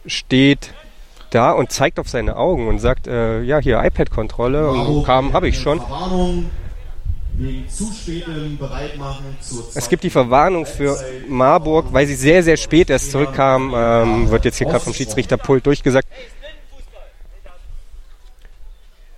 [0.06, 0.74] steht
[1.32, 5.60] da und zeigt auf seine Augen und sagt, äh, ja, hier iPad-Kontrolle, kam, habe ich
[5.60, 5.82] schon
[9.74, 13.74] Es gibt die Verwarnung für Marburg, weil sie sehr, sehr spät erst zurückkam.
[13.76, 16.08] Ähm, wird jetzt hier gerade vom Schiedsrichterpult durchgesagt.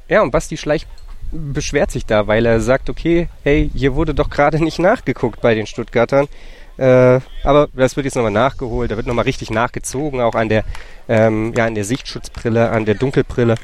[0.08, 0.86] Ja, und Basti Schleich
[1.32, 5.56] beschwert sich da, weil er sagt, okay, hey, hier wurde doch gerade nicht nachgeguckt bei
[5.56, 6.28] den Stuttgartern.
[6.78, 10.64] Äh, aber das wird jetzt nochmal nachgeholt, da wird nochmal richtig nachgezogen, auch an der,
[11.08, 13.56] ähm, ja, an der Sichtschutzbrille, an der Dunkelbrille.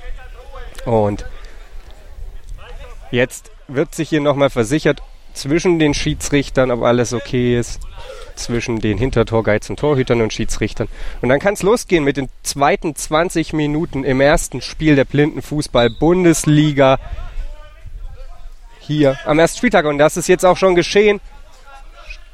[0.85, 1.25] Und
[3.11, 5.01] jetzt wird sich hier nochmal versichert
[5.33, 7.79] zwischen den Schiedsrichtern, ob alles okay ist,
[8.35, 10.87] zwischen den Hintertorgeiz und Torhütern und Schiedsrichtern.
[11.21, 16.99] Und dann kann es losgehen mit den zweiten 20 Minuten im ersten Spiel der Blindenfußball-Bundesliga
[18.79, 19.85] hier am ersten Spieltag.
[19.85, 21.21] Und das ist jetzt auch schon geschehen.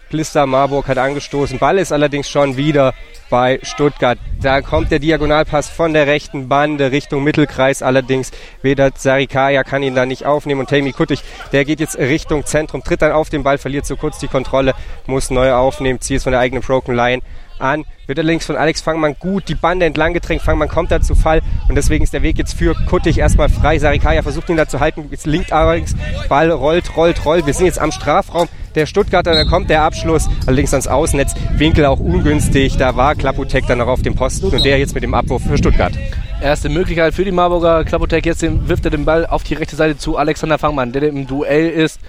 [0.10, 1.60] Blister Marburg hat angestoßen.
[1.60, 2.93] Ball ist allerdings schon wieder
[3.30, 4.18] bei Stuttgart.
[4.41, 7.82] Da kommt der Diagonalpass von der rechten Bande Richtung Mittelkreis.
[7.82, 8.32] Allerdings
[8.62, 12.84] weder Sarikaya kann ihn da nicht aufnehmen und Tammy Kuttig, der geht jetzt Richtung Zentrum,
[12.84, 14.74] tritt dann auf den Ball, verliert so kurz die Kontrolle,
[15.08, 17.22] muss neu aufnehmen, zieht es von der eigenen Broken Line
[17.60, 20.41] an, wird allerdings von Alex Fangmann gut die Bande entlang gedrängt.
[20.41, 23.80] Fangmann kommt da zu Fall und deswegen ist der Weg jetzt für Kuttig erstmal frei.
[23.80, 25.95] Sarikaya versucht ihn da zu halten, jetzt linkt allerdings,
[26.30, 27.45] Ball rollt, rollt, rollt.
[27.45, 31.34] Wir sind jetzt am Strafraum der Stuttgarter, da kommt der Abschluss, allerdings ans Außennetz.
[31.53, 35.03] Winkel auch ungünstig, da war Klaputek dann noch auf dem Posten und der jetzt mit
[35.03, 35.93] dem Abwurf für Stuttgart.
[36.41, 37.86] Erste Möglichkeit für die Marburger.
[37.86, 41.26] Klaputek jetzt wirft er den Ball auf die rechte Seite zu Alexander Fangmann, der im
[41.26, 41.99] Duell ist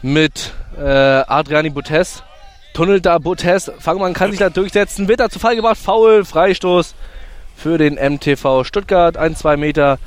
[0.00, 2.24] mit äh, Adriani Botes
[2.72, 3.70] tunnelt da Botes.
[3.78, 5.78] Fangmann kann sich da durchsetzen, wird da zu Fall gebracht.
[5.78, 6.94] Foul, Freistoß
[7.56, 9.16] für den MTV Stuttgart.
[9.16, 9.98] Ein, zwei Meter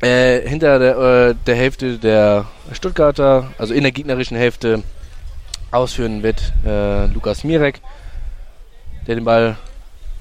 [0.00, 4.82] äh, hinter der, äh, der Hälfte der Stuttgarter, also in der gegnerischen Hälfte,
[5.70, 7.80] ausführen wird äh, Lukas Mirek,
[9.06, 9.56] der den Ball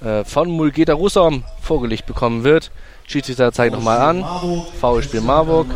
[0.03, 2.71] äh, von Mulgeta Russom vorgelegt bekommen wird.
[3.05, 4.25] Schiedsrichter zeigt nochmal an.
[4.81, 5.67] Foulspiel Marburg.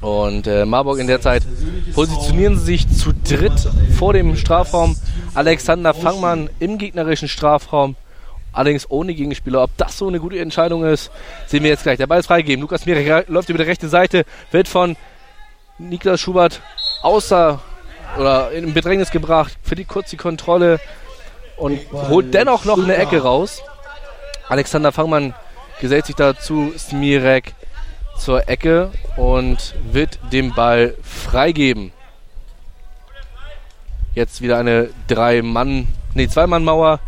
[0.00, 1.42] Und äh, Marburg in der Zeit
[1.94, 3.68] positionieren sie sich zu dritt
[3.98, 4.96] vor dem Strafraum.
[5.34, 7.96] Alexander Fangmann im gegnerischen Strafraum.
[8.52, 9.62] Allerdings ohne Gegenspieler.
[9.62, 11.10] Ob das so eine gute Entscheidung ist,
[11.46, 11.98] sehen wir jetzt gleich.
[11.98, 12.62] Der Ball ist freigegeben.
[12.62, 14.96] Lukas Mirek läuft über die rechte Seite, wird von
[15.78, 16.60] Niklas Schubert
[17.02, 17.60] außer
[18.18, 20.80] oder in Bedrängnis gebracht, verliert kurz die Kontrolle
[21.56, 23.62] und holt dennoch noch eine Ecke raus.
[24.48, 25.34] Alexander Fangmann
[25.80, 27.54] gesellt sich dazu Smirek
[28.18, 31.92] zur Ecke und wird den Ball freigeben.
[34.14, 37.00] Jetzt wieder eine drei Mann, nee zwei Mann Mauer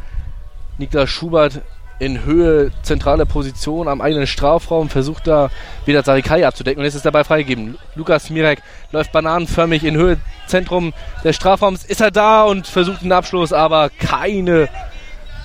[0.79, 1.61] Niklas Schubert
[1.99, 5.51] in Höhe, zentrale Position am eigenen Strafraum, versucht da
[5.85, 7.77] wieder Sarikai abzudecken und jetzt ist dabei freigegeben.
[7.95, 13.13] Lukas Mirek läuft bananenförmig in Höhe, Zentrum des Strafraums, ist er da und versucht einen
[13.13, 14.71] Abschluss, aber keine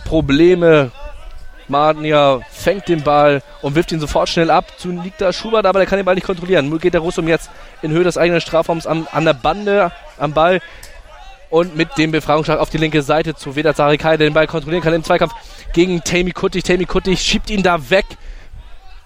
[0.06, 0.92] Probleme.
[1.68, 5.88] Mania fängt den Ball und wirft ihn sofort schnell ab zu Niklas Schubert, aber der
[5.88, 6.78] kann den Ball nicht kontrollieren.
[6.80, 7.50] Geht der Russum jetzt
[7.82, 10.62] in Höhe des eigenen Strafraums an, an der Bande, am Ball
[11.50, 14.84] und mit dem Befreiungsschlag auf die linke Seite zu Vedat Sarikai, der den Ball kontrollieren
[14.84, 15.34] kann im Zweikampf
[15.74, 16.64] gegen Tammy Kuttig.
[16.64, 18.06] Tammy Kuttig schiebt ihn da weg,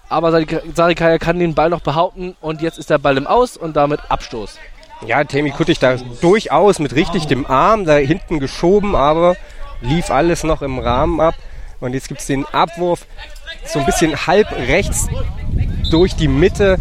[0.08, 0.32] aber
[0.74, 4.00] Sarikai kann den Ball noch behaupten und jetzt ist der Ball im Aus und damit
[4.08, 4.58] Abstoß.
[5.06, 9.36] Ja, Tammy Kuttig da durchaus mit richtig dem Arm da hinten geschoben, aber
[9.80, 11.34] lief alles noch im Rahmen ab.
[11.80, 13.06] Und jetzt gibt es den Abwurf
[13.66, 15.08] so ein bisschen halb rechts
[15.90, 16.78] durch die Mitte.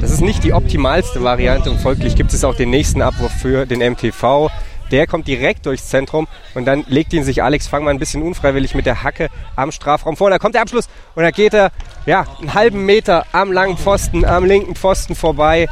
[0.00, 3.66] Das ist nicht die optimalste Variante und folglich gibt es auch den nächsten Abwurf für
[3.66, 4.50] den MTV.
[4.90, 8.74] Der kommt direkt durchs Zentrum und dann legt ihn sich Alex Fangmann ein bisschen unfreiwillig
[8.74, 10.30] mit der Hacke am Strafraum vor.
[10.30, 11.70] Da kommt der Abschluss und da geht er
[12.06, 15.68] ja, einen halben Meter am langen Pfosten, am linken Pfosten vorbei.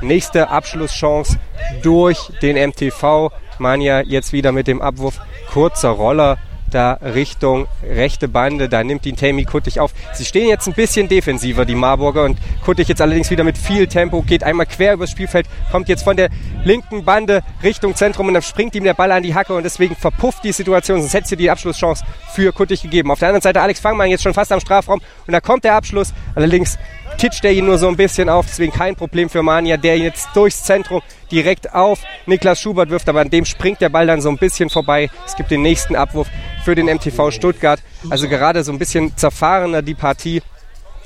[0.00, 1.38] Nächste Abschlusschance
[1.82, 3.30] durch den MTV.
[3.58, 5.18] Manja jetzt wieder mit dem Abwurf.
[5.52, 6.38] Kurzer Roller
[6.70, 8.68] da Richtung rechte Bande.
[8.68, 9.92] Da nimmt ihn Tammy Kuttig auf.
[10.14, 12.24] Sie stehen jetzt ein bisschen defensiver, die Marburger.
[12.24, 16.02] Und Kuttig jetzt allerdings wieder mit viel Tempo, geht einmal quer übers Spielfeld, kommt jetzt
[16.02, 16.30] von der
[16.64, 19.94] linken Bande Richtung Zentrum und dann springt ihm der Ball an die Hacke und deswegen
[19.94, 21.00] verpufft die Situation.
[21.00, 23.10] Sonst hätte sie die Abschlusschance für Kuttig gegeben.
[23.10, 25.74] Auf der anderen Seite Alex Fangmann jetzt schon fast am Strafraum und da kommt der
[25.74, 26.12] Abschluss.
[26.34, 26.78] Allerdings
[27.18, 30.28] titscht er ihn nur so ein bisschen auf, deswegen kein Problem für Mania, der jetzt
[30.34, 34.28] durchs Zentrum direkt auf Niklas Schubert wirft, aber an dem springt der Ball dann so
[34.28, 35.10] ein bisschen vorbei.
[35.26, 36.28] Es gibt den nächsten Abwurf
[36.64, 37.80] für den MTV Stuttgart.
[38.10, 40.42] Also gerade so ein bisschen zerfahrener die Partie.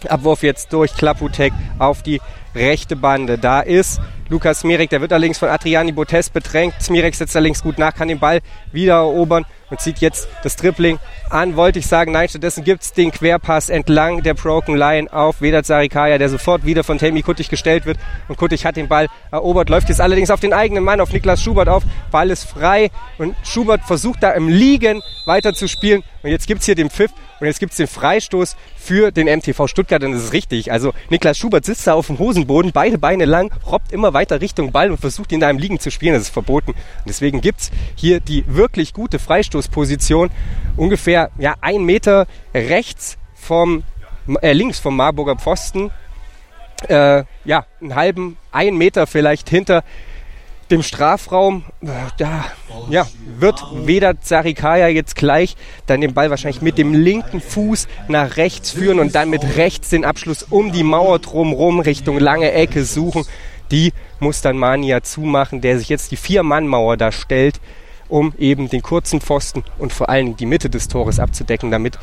[0.08, 2.20] Abwurf jetzt durch Klaputek auf die
[2.54, 3.36] rechte Bande.
[3.38, 6.74] Da ist Lukas Smirek, der wird allerdings von Adriani Botes bedrängt.
[6.80, 8.40] Smirek setzt allerdings gut nach, kann den Ball
[8.72, 10.98] wieder erobern und zieht jetzt das Dribbling
[11.30, 12.12] an, wollte ich sagen.
[12.12, 16.64] Nein, stattdessen gibt es den Querpass entlang der Broken Line auf Vedat Sarikaya, der sofort
[16.64, 17.98] wieder von Tammy Kuttig gestellt wird.
[18.28, 21.42] Und Kuttig hat den Ball erobert, läuft jetzt allerdings auf den eigenen Mann, auf Niklas
[21.42, 21.82] Schubert auf.
[22.10, 26.02] Ball ist frei und Schubert versucht da im Liegen weiter zu spielen.
[26.22, 27.10] Und jetzt gibt es hier den Pfiff
[27.40, 30.70] und jetzt gibt es den Freistoß für den MTV Stuttgart und das ist richtig.
[30.70, 34.72] Also Niklas Schubert sitzt da auf dem Hosenboden, beide Beine lang, robbt immer weiter Richtung
[34.72, 36.12] Ball und versucht ihn da im Liegen zu spielen.
[36.12, 36.72] Das ist verboten.
[36.72, 39.18] Und deswegen gibt es hier die wirklich gute
[39.60, 40.30] Freistoßposition.
[40.76, 43.84] Ungefähr ja, ein Meter rechts vom,
[44.40, 45.90] äh, links vom Marburger Pfosten.
[46.88, 49.84] Äh, ja, einen halben, einen Meter vielleicht hinter
[50.70, 51.64] dem Strafraum,
[52.16, 52.44] da
[52.90, 53.04] ja,
[53.38, 55.56] wird Vedat Sarikaya jetzt gleich
[55.86, 59.88] dann den Ball wahrscheinlich mit dem linken Fuß nach rechts führen und dann mit rechts
[59.88, 63.24] den Abschluss um die Mauer drumherum Richtung lange Ecke suchen.
[63.72, 67.60] Die muss dann Mania zumachen, der sich jetzt die Vier-Mann-Mauer da stellt,
[68.10, 71.98] um eben den kurzen Pfosten und vor allem die Mitte des Tores abzudecken, damit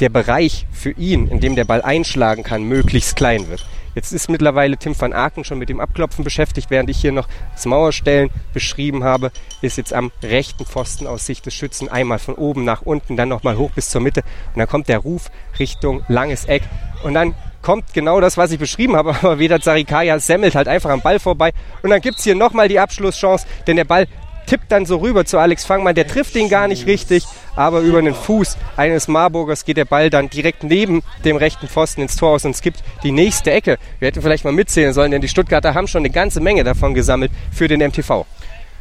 [0.00, 3.66] der Bereich für ihn, in dem der Ball einschlagen kann, möglichst klein wird.
[3.94, 7.26] Jetzt ist mittlerweile Tim van Aken schon mit dem Abklopfen beschäftigt, während ich hier noch
[7.52, 12.34] das Mauerstellen beschrieben habe, ist jetzt am rechten Pfosten aus Sicht des Schützen einmal von
[12.34, 14.22] oben nach unten, dann nochmal hoch bis zur Mitte
[14.54, 16.62] und dann kommt der Ruf Richtung langes Eck
[17.02, 20.90] und dann kommt genau das, was ich beschrieben habe, aber Vedat Sarikaya semmelt halt einfach
[20.90, 21.52] am Ball vorbei
[21.82, 24.06] und dann gibt es hier nochmal die Abschlusschance, denn der Ball
[24.48, 25.94] tippt dann so rüber zu Alex Fangmann.
[25.94, 27.24] Der trifft ihn gar nicht richtig,
[27.54, 32.02] aber über den Fuß eines Marburgers geht der Ball dann direkt neben dem rechten Pfosten
[32.02, 33.78] ins Tor aus und es gibt die nächste Ecke.
[33.98, 36.94] Wir hätten vielleicht mal mitzählen sollen, denn die Stuttgarter haben schon eine ganze Menge davon
[36.94, 38.24] gesammelt für den MTV.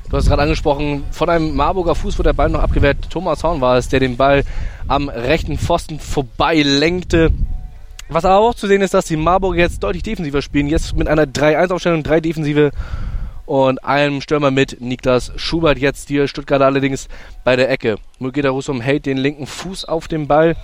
[0.10, 3.10] Du hast gerade angesprochen, von einem Marburger Fuß wurde der Ball noch abgewehrt.
[3.10, 4.44] Thomas Horn war es, der den Ball
[4.88, 7.32] am rechten Pfosten vorbei lenkte.
[8.08, 10.68] Was aber auch zu sehen ist, dass die Marburger jetzt deutlich defensiver spielen.
[10.68, 12.72] Jetzt mit einer 3-1-Aufstellung, drei defensive
[13.48, 15.80] und einem Stürmer mit Niklas Schubert.
[15.80, 17.08] Jetzt hier Stuttgart allerdings
[17.44, 17.96] bei der Ecke.
[18.20, 20.56] Mulgeda Russum hält den linken Fuß auf den Ball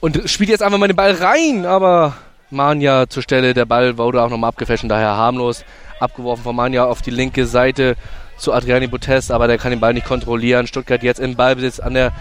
[0.00, 2.14] und spielt jetzt einfach mal den Ball rein, aber
[2.48, 3.52] Manja zur Stelle.
[3.52, 5.64] Der Ball wurde auch nochmal abgefälscht und daher harmlos.
[6.00, 7.96] Abgeworfen von Manja auf die linke Seite
[8.38, 10.66] zu Adriani Botes, aber der kann den Ball nicht kontrollieren.
[10.66, 12.12] Stuttgart jetzt im Ballbesitz an der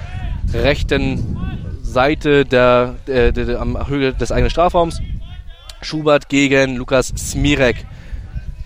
[0.53, 1.39] rechten
[1.81, 4.99] Seite der, der, der, der am Höhe des eigenen Strafraums.
[5.81, 7.85] Schubert gegen Lukas Smirek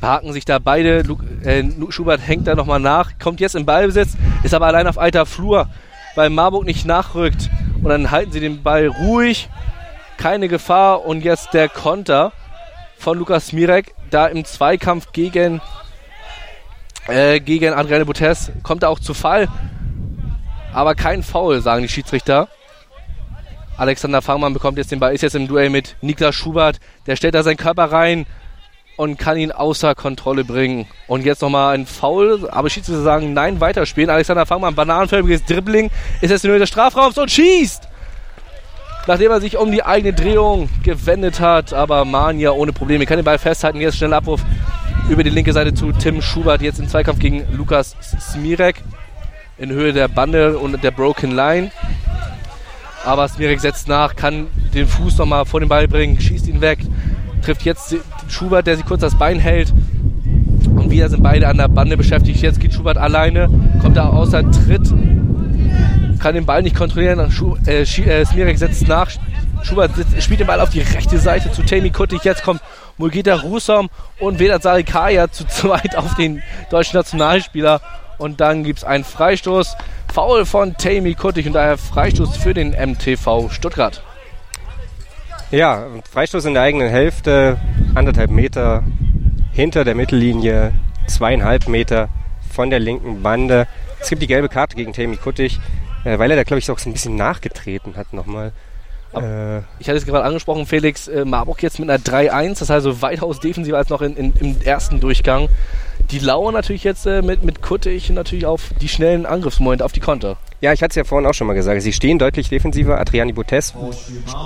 [0.03, 1.01] behaken sich da beide.
[1.03, 4.97] Luke, äh, Schubert hängt da nochmal nach, kommt jetzt im Ballbesitz, ist aber allein auf
[4.97, 5.69] alter Flur,
[6.15, 7.49] weil Marburg nicht nachrückt.
[7.81, 9.47] Und dann halten sie den Ball ruhig,
[10.17, 11.05] keine Gefahr.
[11.05, 12.33] Und jetzt der Konter
[12.97, 15.61] von Lukas Smirek, da im Zweikampf gegen,
[17.07, 19.47] äh, gegen Adriane Boutes, kommt er auch zu Fall.
[20.73, 22.49] Aber kein Foul, sagen die Schiedsrichter.
[23.77, 26.81] Alexander Fangmann bekommt jetzt den Ball, ist jetzt im Duell mit Niklas Schubert.
[27.07, 28.25] Der stellt da seinen Körper rein,
[28.95, 30.85] und kann ihn außer Kontrolle bringen.
[31.07, 34.09] Und jetzt nochmal ein Foul, aber Schiedsrichter sagen, nein, weiterspielen.
[34.09, 35.89] Alexander Fangmann, bananenförmiges Dribbling,
[36.21, 37.89] ist jetzt in Höhe des Strafraums und schießt!
[39.05, 43.25] Nachdem er sich um die eigene Drehung gewendet hat, aber Mania ohne Probleme kann den
[43.25, 43.81] Ball festhalten.
[43.81, 44.41] Jetzt schnell Abruf
[45.09, 48.77] über die linke Seite zu Tim Schubert, jetzt im Zweikampf gegen Lukas Smirek
[49.57, 51.71] in Höhe der Bande und der Broken Line.
[53.03, 56.79] Aber Smirek setzt nach, kann den Fuß nochmal vor den Ball bringen, schießt ihn weg,
[57.43, 57.95] trifft jetzt
[58.29, 59.73] Schubert, der sich kurz das Bein hält.
[60.65, 62.41] Und wieder sind beide an der Bande beschäftigt.
[62.41, 63.49] Jetzt geht Schubert alleine,
[63.81, 64.93] kommt da außer Tritt,
[66.19, 67.31] kann den Ball nicht kontrollieren.
[67.31, 69.09] Schu äh, äh, Smirek setzt nach.
[69.63, 72.23] Schubert spielt den Ball auf die rechte Seite zu Tammy Kuttig.
[72.23, 72.61] Jetzt kommt
[72.97, 77.81] Mulgita Rusom und Vedat Sarikaya zu zweit auf den deutschen Nationalspieler.
[78.17, 79.75] Und dann gibt es einen Freistoß.
[80.13, 84.03] Foul von Tammy Kuttig und daher Freistoß für den MTV Stuttgart.
[85.53, 87.59] Ja, Freistoß in der eigenen Hälfte,
[87.93, 88.83] anderthalb Meter
[89.51, 90.73] hinter der Mittellinie,
[91.05, 92.09] zweieinhalb Meter
[92.51, 93.67] von der linken Bande.
[93.99, 95.59] Es gibt die gelbe Karte gegen Tammy Kuttig,
[96.05, 98.51] äh, weil er da, glaube ich, auch so ein bisschen nachgetreten hat nochmal.
[99.13, 102.71] Äh, ich hatte es gerade angesprochen, Felix, äh, Marburg jetzt mit einer 3-1, das heißt
[102.71, 105.49] also weitaus defensiver als noch in, in, im ersten Durchgang.
[106.11, 109.99] Die lauern natürlich jetzt äh, mit, mit Kuttig natürlich auf die schnellen Angriffsmomente, auf die
[109.99, 110.37] Konter.
[110.61, 111.81] Ja, ich hatte es ja vorhin auch schon mal gesagt.
[111.81, 112.99] Sie stehen deutlich defensiver.
[112.99, 113.73] Adriani Botes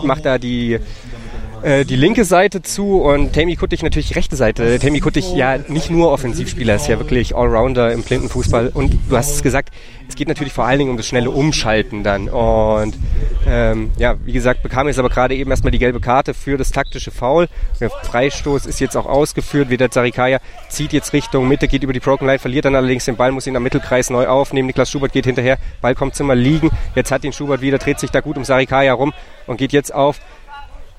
[0.04, 0.80] macht da die
[1.62, 4.80] äh, die linke Seite zu und Tammy Kuttig natürlich die rechte Seite.
[4.80, 8.72] Tammy Kuttig ja nicht nur Offensivspieler, ist ja wirklich Allrounder im Blindenfußball.
[8.74, 9.74] Und du hast es gesagt,
[10.08, 12.30] es geht natürlich vor allen Dingen um das schnelle Umschalten dann.
[12.30, 12.96] Und
[13.46, 16.72] ähm, ja, wie gesagt, bekam jetzt aber gerade eben erstmal die gelbe Karte für das
[16.72, 17.48] taktische Foul.
[17.80, 19.70] Der Freistoß ist jetzt auch ausgeführt.
[19.70, 20.40] Wieder Zarikaya
[20.70, 23.48] zieht jetzt Richtung Mitte, geht über die Broken Line, verliert dann allerdings den Ball, muss
[23.48, 24.68] ihn am Mittelkreis neu aufnehmen.
[24.68, 26.70] Niklas Schubert geht hinterher, Ball kommt zum Mal liegen.
[26.96, 29.14] Jetzt hat ihn Schubert wieder, dreht sich da gut um Sarikaya rum
[29.46, 30.20] und geht jetzt auf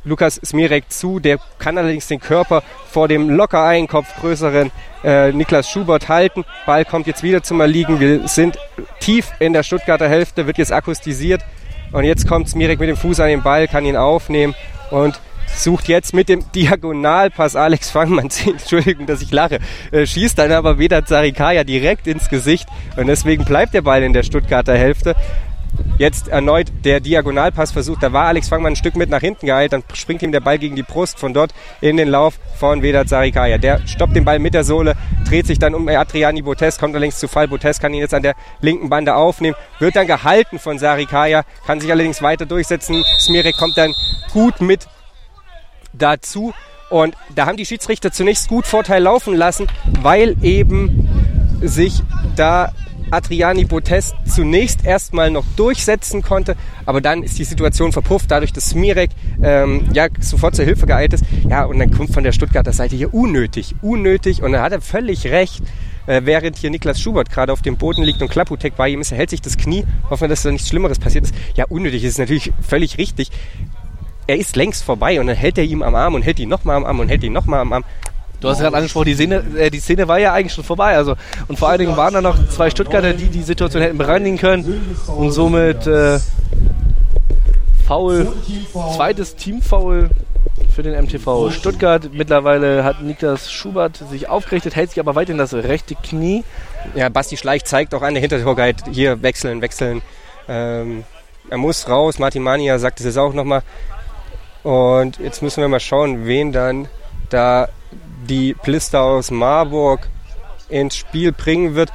[0.05, 1.21] Lukas Smirek zu.
[1.21, 4.71] Der kann allerdings den Körper vor dem locker einen größeren
[5.05, 6.45] äh, Niklas Schubert halten.
[6.67, 8.01] Ball kommt jetzt wieder zum Erliegen.
[8.01, 8.59] Wir sind
[9.01, 11.43] tief in der Stuttgarter Hälfte, wird jetzt akustisiert.
[11.93, 14.55] Und jetzt kommt Smirek mit dem Fuß an den Ball, kann ihn aufnehmen
[14.91, 19.59] und sucht jetzt mit dem Diagonalpass Alex Fangmann, Entschuldigung, dass ich lache,
[19.91, 24.13] äh, schießt dann aber wieder Zarikaya direkt ins Gesicht und deswegen bleibt der Ball in
[24.13, 25.17] der Stuttgarter Hälfte.
[25.99, 28.03] Jetzt erneut der Diagonalpass versucht.
[28.03, 29.72] Da war Alex Fangmann ein Stück mit nach hinten geeilt.
[29.72, 31.18] Dann springt ihm der Ball gegen die Brust.
[31.18, 33.59] Von dort in den Lauf von Vedat Sarikaya.
[33.59, 34.95] Der stoppt den Ball mit der Sohle,
[35.29, 37.49] dreht sich dann um Adriani Botes, kommt allerdings zu Fall.
[37.49, 39.57] Botes kann ihn jetzt an der linken Bande aufnehmen.
[39.79, 43.05] Wird dann gehalten von Sarikaya, kann sich allerdings weiter durchsetzen.
[43.18, 43.93] Smirek kommt dann
[44.33, 44.87] gut mit
[45.93, 46.55] dazu.
[46.91, 49.66] Und da haben die Schiedsrichter zunächst gut Vorteil laufen lassen,
[50.01, 51.09] weil eben
[51.61, 52.03] sich
[52.37, 52.72] da
[53.11, 56.57] Adriani Botes zunächst erstmal noch durchsetzen konnte,
[56.87, 59.11] aber dann ist die Situation verpufft, dadurch, dass Smirek
[59.43, 61.25] ähm, ja, sofort zur Hilfe geeilt ist.
[61.49, 64.81] Ja, und dann kommt von der Stuttgarter Seite hier unnötig, unnötig und da hat er
[64.81, 65.63] völlig recht.
[66.07, 69.13] Äh, während hier Niklas Schubert gerade auf dem Boden liegt und Klaputek bei ihm ist,
[69.13, 71.35] er hält sich das Knie, hoffen wir, dass da nichts Schlimmeres passiert ist.
[71.55, 73.31] Ja, unnötig ist natürlich völlig richtig
[74.29, 76.77] er ist längst vorbei und dann hält er ihm am Arm und hält ihn nochmal
[76.77, 77.85] am Arm und hält ihn nochmal am Arm.
[78.41, 80.97] Du hast gerade angesprochen, die Szene, äh, die Szene war ja eigentlich schon vorbei.
[80.97, 81.14] Also,
[81.49, 84.97] und vor allen Dingen waren da noch zwei Stuttgarter, die die Situation hätten bereinigen können.
[85.09, 86.20] Und somit äh,
[87.86, 88.28] Foul,
[88.95, 90.11] zweites Teamfoul
[90.74, 92.11] für den MTV Stuttgart.
[92.12, 96.45] Mittlerweile hat Niklas Schubert sich aufgerichtet, hält sich aber weiterhin das rechte Knie.
[96.95, 100.03] Ja, Basti Schleich zeigt auch an der Hintertorguide, hier wechseln, wechseln.
[100.49, 101.05] Ähm,
[101.51, 102.18] er muss raus.
[102.18, 103.62] Martin Mania sagt es jetzt auch nochmal.
[104.62, 106.89] Und jetzt müssen wir mal schauen, wen dann
[107.30, 107.68] da
[108.28, 110.09] die Plister aus Marburg
[110.68, 111.93] ins Spiel bringen wird,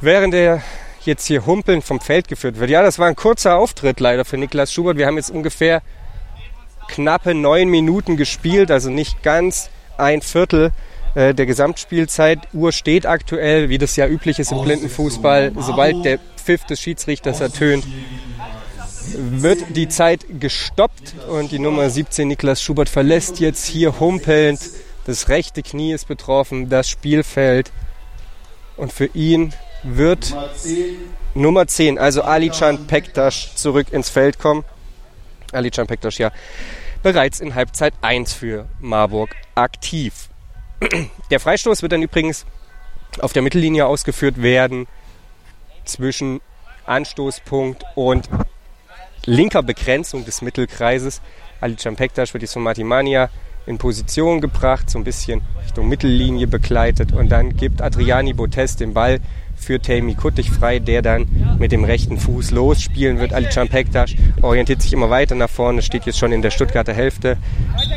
[0.00, 0.62] während er
[1.04, 2.70] jetzt hier humpelnd vom Feld geführt wird.
[2.70, 4.96] Ja, das war ein kurzer Auftritt leider für Niklas Schubert.
[4.96, 5.82] Wir haben jetzt ungefähr
[6.88, 10.72] knappe neun Minuten gespielt, also nicht ganz ein Viertel
[11.14, 12.40] äh, der Gesamtspielzeit.
[12.52, 15.52] Uhr steht aktuell, wie das ja üblich ist im Blindenfußball.
[15.58, 17.84] Sobald der Pfiff des Schiedsrichters ertönt,
[19.14, 24.60] wird die Zeit gestoppt und die Nummer 17 Niklas Schubert verlässt jetzt hier humpelnd
[25.04, 27.72] das rechte Knie ist betroffen, das Spielfeld.
[28.76, 30.34] Und für ihn wird
[31.34, 34.64] Nummer 10, also Alican Pektas, zurück ins Feld kommen.
[35.50, 36.30] Alican Pektas, ja,
[37.02, 40.28] bereits in Halbzeit 1 für Marburg aktiv.
[41.30, 42.46] Der Freistoß wird dann übrigens
[43.20, 44.86] auf der Mittellinie ausgeführt werden
[45.84, 46.40] zwischen
[46.86, 48.28] Anstoßpunkt und
[49.26, 51.20] linker Begrenzung des Mittelkreises.
[51.60, 53.30] Ali Pektas wird jetzt von Martimania
[53.66, 58.92] in Position gebracht, so ein bisschen Richtung Mittellinie begleitet und dann gibt Adriani Botes den
[58.92, 59.20] Ball
[59.56, 63.32] für Tammy Kuttig frei, der dann mit dem rechten Fuß losspielen wird.
[63.32, 67.36] Ali Pektas orientiert sich immer weiter nach vorne, steht jetzt schon in der Stuttgarter Hälfte.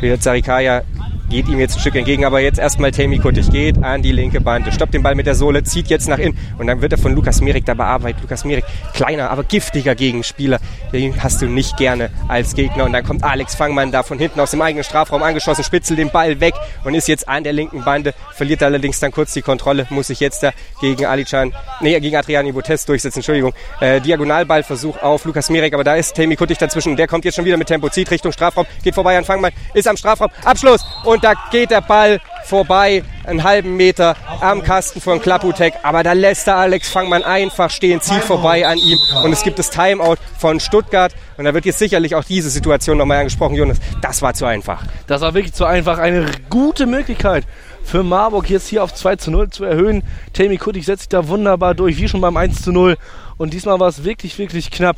[0.00, 0.82] Wieder Zarikaya
[1.28, 4.40] geht ihm jetzt ein Stück entgegen, aber jetzt erstmal Tammy Kuttig geht an die linke
[4.40, 6.38] Bande, stoppt den Ball mit der Sohle, zieht jetzt nach innen.
[6.58, 8.22] Und dann wird er von Lukas Mirek da bearbeitet.
[8.22, 8.64] Lukas Mirek,
[8.94, 10.58] kleiner, aber giftiger Gegenspieler,
[10.92, 12.84] den hast du nicht gerne als Gegner.
[12.84, 16.10] Und dann kommt Alex Fangmann da von hinten aus dem eigenen Strafraum angeschossen, spitzelt den
[16.10, 16.54] Ball weg
[16.84, 20.20] und ist jetzt an der linken Bande, verliert allerdings dann kurz die Kontrolle, muss sich
[20.20, 23.52] jetzt da gegen Alichan, nee, gegen Adriani Botes durchsetzen, Entschuldigung.
[23.80, 26.96] Äh, Diagonalballversuch auf Lukas Mirek, aber da ist Tammy Kuttig dazwischen.
[26.96, 29.88] Der kommt jetzt schon wieder mit Tempo, zieht Richtung Strafraum, geht vorbei an Fangmann, ist
[29.88, 35.20] am Strafraum, Abschluss und da geht der Ball vorbei, einen halben Meter am Kasten von
[35.20, 39.42] Klaputek, aber da lässt der Alex Fangmann einfach stehen, zieht vorbei an ihm und es
[39.42, 43.56] gibt das Timeout von Stuttgart und da wird jetzt sicherlich auch diese Situation nochmal angesprochen,
[43.56, 43.78] Jonas.
[44.00, 44.84] Das war zu einfach.
[45.06, 45.98] Das war wirklich zu einfach.
[45.98, 47.44] Eine gute Möglichkeit
[47.86, 50.02] für Marburg jetzt hier auf 2 zu 0 zu erhöhen.
[50.32, 52.96] Tammy Kuttig setzt sich da wunderbar durch, wie schon beim 1 zu 0.
[53.36, 54.96] Und diesmal war es wirklich, wirklich knapp.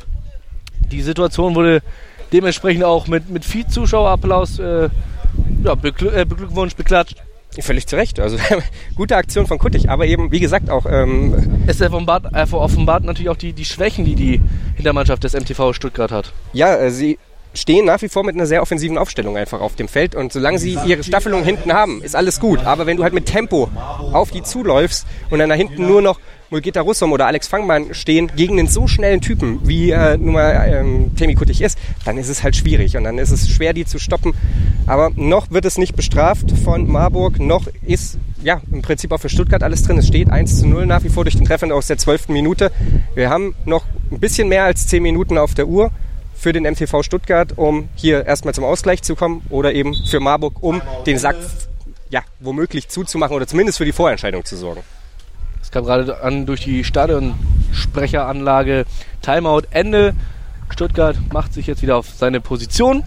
[0.91, 1.81] Die Situation wurde
[2.33, 4.89] dementsprechend auch mit, mit viel Zuschauerapplaus äh,
[5.63, 7.17] ja, beglück, äh, beglückwünscht, beklatscht.
[7.61, 8.19] Völlig zu Recht.
[8.19, 8.37] Also
[8.95, 10.85] gute Aktion von Kuttig, aber eben, wie gesagt, auch.
[10.85, 14.41] Ähm, es offenbart, äh, offenbart natürlich auch die, die Schwächen, die die
[14.75, 16.31] Hintermannschaft des MTV Stuttgart hat.
[16.53, 17.17] Ja, äh, sie
[17.53, 20.15] stehen nach wie vor mit einer sehr offensiven Aufstellung einfach auf dem Feld.
[20.15, 22.63] Und solange sie ihre Staffelung hinten haben, ist alles gut.
[22.65, 23.69] Aber wenn du halt mit Tempo
[24.13, 26.19] auf die zuläufst und dann da hinten nur noch
[26.49, 30.67] Mulgita Russom oder Alex Fangmann stehen gegen einen so schnellen Typen, wie äh, nun mal
[30.67, 33.85] ähm, Temi Kuttig ist, dann ist es halt schwierig und dann ist es schwer, die
[33.85, 34.33] zu stoppen.
[34.87, 39.29] Aber noch wird es nicht bestraft von Marburg, noch ist ja im Prinzip auch für
[39.29, 39.97] Stuttgart alles drin.
[39.99, 42.29] Es steht 1 zu 0 nach wie vor durch den Treffer aus der 12.
[42.29, 42.71] Minute.
[43.13, 45.91] Wir haben noch ein bisschen mehr als 10 Minuten auf der Uhr
[46.33, 50.63] für den MTV Stuttgart, um hier erstmal zum Ausgleich zu kommen oder eben für Marburg,
[50.63, 51.35] um den Sack
[52.09, 54.81] ja, womöglich zuzumachen oder zumindest für die Vorentscheidung zu sorgen.
[55.69, 58.87] Es kam gerade an durch die Stadionsprecheranlage.
[59.21, 60.15] Timeout Ende.
[60.71, 63.03] Stuttgart macht sich jetzt wieder auf seine Position,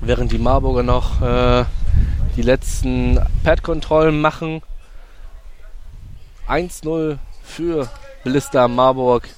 [0.00, 1.64] während die Marburger noch äh,
[2.34, 4.62] die letzten Pad-Kontrollen machen.
[6.48, 7.88] 1-0 für
[8.24, 9.28] Blister Marburg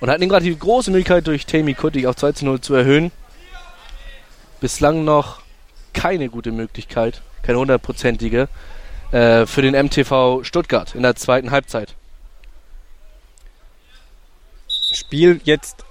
[0.00, 3.10] und hatten gerade die große Möglichkeit, durch Tammy Kuttig auf 2 0 zu erhöhen.
[4.60, 5.40] Bislang noch
[5.94, 8.50] keine gute Möglichkeit, keine hundertprozentige,
[9.12, 11.94] äh, für den MTV Stuttgart in der zweiten Halbzeit.
[14.92, 15.84] Spiel jetzt.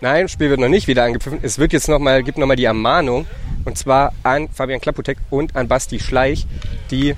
[0.00, 1.38] Nein, Spiel wird noch nicht wieder angepfiffen.
[1.42, 3.26] Es wird jetzt noch mal, gibt nochmal die Ermahnung.
[3.64, 6.46] Und zwar an Fabian Klaputek und an Basti Schleich,
[6.90, 7.16] die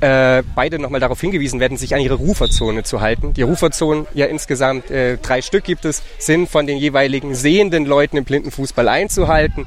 [0.00, 3.32] äh, beide nochmal darauf hingewiesen werden, sich an ihre Ruferzone zu halten.
[3.34, 8.16] Die Ruferzonen, ja insgesamt äh, drei Stück gibt es, sind von den jeweiligen sehenden Leuten
[8.16, 9.66] im Blindenfußball einzuhalten,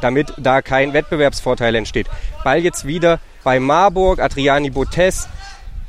[0.00, 2.06] damit da kein Wettbewerbsvorteil entsteht.
[2.44, 5.28] Ball jetzt wieder bei Marburg, Adriani Botes,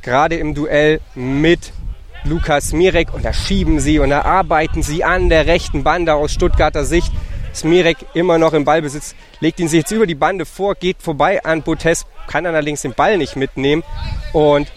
[0.02, 1.74] gerade im Duell mit
[2.24, 6.32] Lukas Mirek und da schieben sie und da arbeiten sie an der rechten Bande aus
[6.32, 7.12] Stuttgarter Sicht.
[7.54, 11.44] Smirek immer noch im Ballbesitz, legt ihn sich jetzt über die Bande vor, geht vorbei
[11.44, 13.84] an Botes, kann allerdings den Ball nicht mitnehmen.
[14.34, 14.72] Und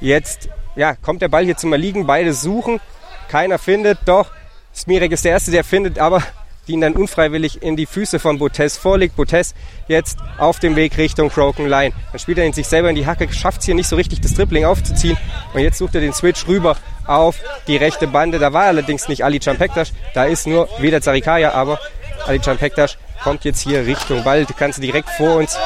[0.00, 2.80] jetzt ja, kommt der Ball hier zum Erliegen, beide suchen,
[3.28, 4.30] keiner findet, doch
[4.74, 6.22] Smirek ist der Erste, der findet, aber
[6.66, 9.16] die ihn dann unfreiwillig in die Füße von Botes vorlegt.
[9.16, 9.54] Botes
[9.88, 11.94] jetzt auf dem Weg Richtung Broken Line.
[12.12, 14.20] Dann spielt er ihn sich selber in die Hacke, schafft es hier nicht so richtig,
[14.20, 15.16] das Dribbling aufzuziehen.
[15.54, 17.36] Und jetzt sucht er den Switch rüber auf
[17.66, 18.38] die rechte Bande.
[18.38, 21.78] Da war allerdings nicht Ali Champektas, da ist nur Veda Zarikaya, aber
[22.26, 24.44] Alican Pektas kommt jetzt hier Richtung Ball.
[24.44, 25.58] Du kannst direkt vor uns.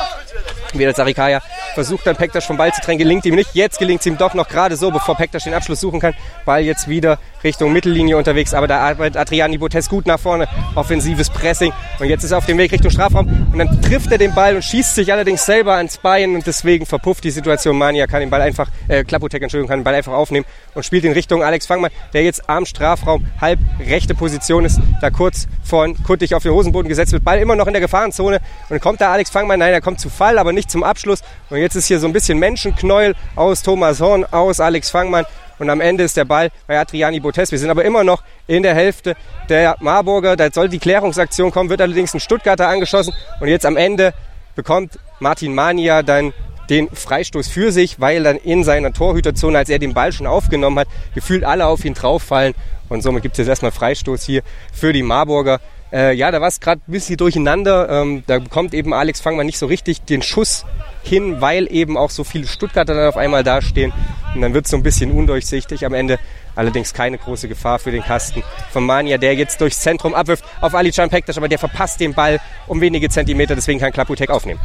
[0.73, 1.43] Wieder Sarikaya
[1.75, 3.55] versucht dann Pektas vom Ball zu trennen, gelingt ihm nicht.
[3.55, 6.15] Jetzt gelingt es ihm doch noch gerade so, bevor Pektas den Abschluss suchen kann.
[6.45, 10.47] Ball jetzt wieder Richtung Mittellinie unterwegs, aber da arbeitet Adriani Botes gut nach vorne.
[10.75, 11.73] Offensives Pressing.
[11.99, 13.49] Und jetzt ist er auf dem Weg Richtung Strafraum.
[13.53, 16.35] Und dann trifft er den Ball und schießt sich allerdings selber ans Bein.
[16.35, 17.77] Und deswegen verpufft die Situation.
[17.79, 21.05] Mania kann den Ball einfach, äh, Klapotek, Entschuldigung, kann den Ball einfach aufnehmen und spielt
[21.05, 25.97] in Richtung Alex Fangmann, der jetzt am Strafraum halb rechte Position ist, da kurz von
[26.03, 27.25] Kuttig auf den Hosenboden gesetzt wird.
[27.25, 28.37] Ball immer noch in der Gefahrenzone.
[28.37, 31.21] Und dann kommt da Alex Fangmann, nein, er kommt zu Fall, aber nicht zum Abschluss.
[31.49, 35.25] Und jetzt ist hier so ein bisschen Menschenknäuel aus Thomas Horn, aus Alex Fangmann
[35.61, 37.53] und am Ende ist der Ball bei Adriani Botes.
[37.53, 39.15] Wir sind aber immer noch in der Hälfte
[39.51, 40.35] der Marburger.
[40.35, 43.13] Da soll die Klärungsaktion kommen, wird allerdings ein Stuttgarter angeschossen.
[43.41, 44.15] Und jetzt am Ende
[44.57, 46.33] bekommt Martin Mania dann
[46.71, 50.79] den Freistoß für sich, weil dann in seiner Torhüterzone, als er den Ball schon aufgenommen
[50.79, 52.55] hat, gefühlt alle auf ihn drauffallen.
[52.89, 54.43] Und somit gibt es jetzt erstmal Freistoß hier
[54.73, 55.61] für die Marburger.
[55.93, 57.89] Äh, ja, da war es gerade ein bisschen durcheinander.
[57.89, 60.65] Ähm, da bekommt eben Alex Fangmann nicht so richtig den Schuss
[61.03, 63.93] hin, weil eben auch so viele Stuttgarter dann auf einmal dastehen.
[64.35, 65.85] Und dann wird es so ein bisschen undurchsichtig.
[65.85, 66.19] Am Ende
[66.55, 70.75] allerdings keine große Gefahr für den Kasten von Mania, der jetzt durchs Zentrum abwirft auf
[70.75, 74.61] Ali Can Pektas, aber der verpasst den Ball um wenige Zentimeter, deswegen kann Klaputek aufnehmen.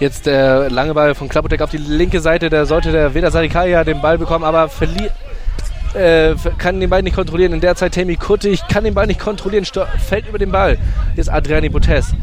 [0.00, 3.84] Jetzt der lange Ball von Klaputek auf die linke Seite, da sollte der Veda Sarikaya
[3.84, 5.12] den Ball bekommen, aber verliert
[5.94, 7.52] äh, kann den Ball nicht kontrollieren.
[7.52, 10.78] In der Zeit Tammy Kuttig kann den Ball nicht kontrollieren, fällt über den Ball.
[11.16, 12.14] Jetzt Adriani Botes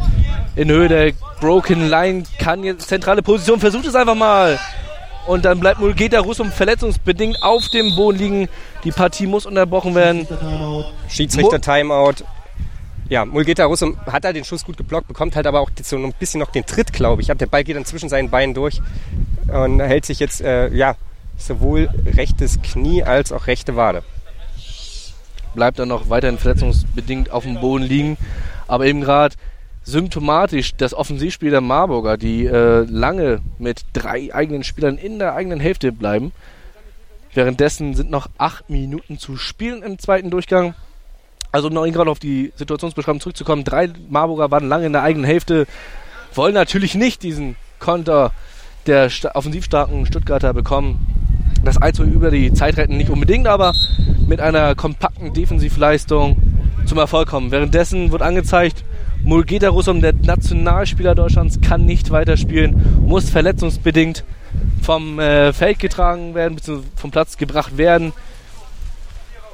[0.56, 4.60] in Höhe der Broken Line, kann jetzt zentrale Position, versucht es einfach mal.
[5.28, 8.50] Und dann bleibt Mulgeta Russum verletzungsbedingt auf dem Boden liegen.
[8.84, 10.28] Die Partie muss unterbrochen werden.
[11.10, 12.24] Schiedsrichter Timeout.
[13.10, 16.14] Ja, Mulgeta Russum hat da den Schuss gut geblockt, bekommt halt aber auch so ein
[16.14, 17.28] bisschen noch den Tritt, glaube ich.
[17.28, 18.82] Der Ball geht dann zwischen seinen Beinen durch
[19.48, 20.96] und hält sich jetzt, äh, ja,
[21.38, 24.04] sowohl rechtes Knie als auch rechte Wade.
[25.54, 28.18] Bleibt dann noch weiterhin verletzungsbedingt auf dem Boden liegen.
[28.68, 29.36] Aber eben gerade
[29.84, 35.60] symptomatisch das Offensivspiel der Marburger, die äh, lange mit drei eigenen Spielern in der eigenen
[35.60, 36.32] Hälfte bleiben.
[37.34, 40.74] Währenddessen sind noch acht Minuten zu spielen im zweiten Durchgang.
[41.52, 43.64] Also noch gerade auf die Situationsbeschreibung zurückzukommen.
[43.64, 45.68] Drei Marburger waren lange in der eigenen Hälfte,
[46.34, 48.32] wollen natürlich nicht diesen Konter
[48.88, 51.25] der offensivstarken Stuttgarter bekommen.
[51.66, 53.74] Das 1 über die Zeit retten nicht unbedingt, aber
[54.28, 56.38] mit einer kompakten Defensivleistung
[56.86, 57.50] zum Erfolg kommen.
[57.50, 58.84] Währenddessen wird angezeigt,
[59.24, 64.24] Mulgeta Russum, der Nationalspieler Deutschlands, kann nicht weiterspielen, muss verletzungsbedingt
[64.84, 66.84] vom äh, Feld getragen werden, bzw.
[66.96, 68.14] vom Platz gebracht werden.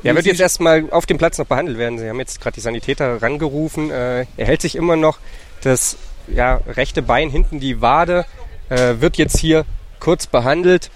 [0.04, 1.98] Er wird jetzt erstmal auf dem Platz noch behandelt werden.
[1.98, 3.90] Sie haben jetzt gerade die Sanitäter rangerufen.
[3.90, 5.20] Äh, er hält sich immer noch
[5.62, 5.96] das
[6.28, 8.26] ja, rechte Bein hinten die Wade,
[8.70, 9.66] äh, wird jetzt hier
[10.00, 10.92] kurz behandelt.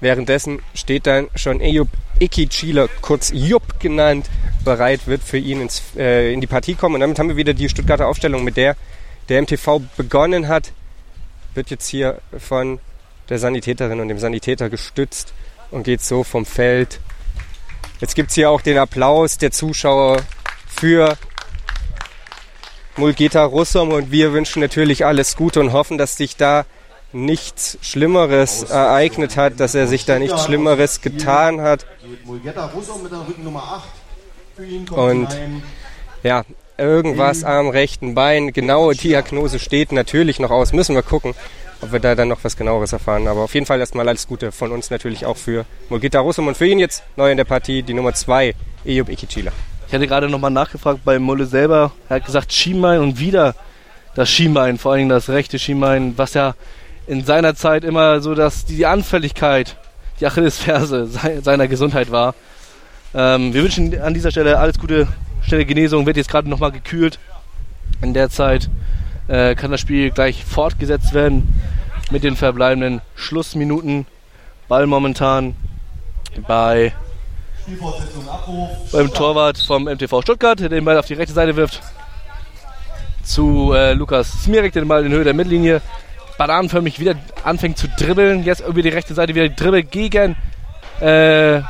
[0.00, 1.88] Währenddessen steht dann schon Eyüp
[2.20, 4.28] Ikichila, kurz Jupp genannt,
[4.64, 6.96] bereit wird für ihn ins, äh, in die Partie kommen.
[6.96, 8.76] Und damit haben wir wieder die Stuttgarter Aufstellung, mit der
[9.28, 10.72] der MTV begonnen hat.
[11.54, 12.80] Wird jetzt hier von
[13.28, 15.32] der Sanitäterin und dem Sanitäter gestützt
[15.70, 17.00] und geht so vom Feld.
[18.00, 20.22] Jetzt gibt es hier auch den Applaus der Zuschauer
[20.66, 21.16] für
[22.96, 26.64] Mulgeta Russum und wir wünschen natürlich alles Gute und hoffen, dass sich da
[27.12, 31.86] nichts Schlimmeres ereignet hat, dass er sich da nichts Schlimmeres getan hat.
[34.90, 35.28] Und
[36.22, 36.44] ja,
[36.76, 40.72] irgendwas am rechten Bein, genaue Diagnose steht natürlich noch aus.
[40.72, 41.34] Müssen wir gucken,
[41.80, 43.28] ob wir da dann noch was genaueres erfahren.
[43.28, 46.56] Aber auf jeden Fall erstmal alles Gute von uns natürlich auch für Mulgita Russum und
[46.56, 48.54] für ihn jetzt neu in der Partie die Nummer 2,
[48.84, 49.52] Eyüp Ikichila.
[49.86, 51.92] Ich hatte gerade nochmal nachgefragt bei Mulle selber.
[52.08, 53.54] Er hat gesagt Schienbein und wieder
[54.14, 56.54] das Schienbein, vor allem das rechte Schienbein, was ja
[57.08, 59.76] in seiner Zeit immer so, dass die Anfälligkeit,
[60.20, 61.08] die Achillesferse
[61.42, 62.34] seiner Gesundheit war.
[63.14, 65.08] Ähm, wir wünschen an dieser Stelle alles Gute,
[65.40, 67.18] schnelle Genesung, wird jetzt gerade nochmal gekühlt.
[68.02, 68.68] In der Zeit
[69.26, 71.54] äh, kann das Spiel gleich fortgesetzt werden
[72.10, 74.06] mit den verbleibenden Schlussminuten.
[74.68, 75.56] Ball momentan
[76.46, 76.92] bei
[78.92, 81.80] beim Torwart vom MTV Stuttgart, der den Ball auf die rechte Seite wirft.
[83.22, 85.82] Zu äh, Lukas Smirek, der den Ball in Höhe der Mittellinie
[86.38, 88.44] bananenförmig wieder anfängt zu dribbeln.
[88.44, 90.36] Jetzt über die rechte Seite wieder Dribbel gegen
[91.00, 91.60] äh,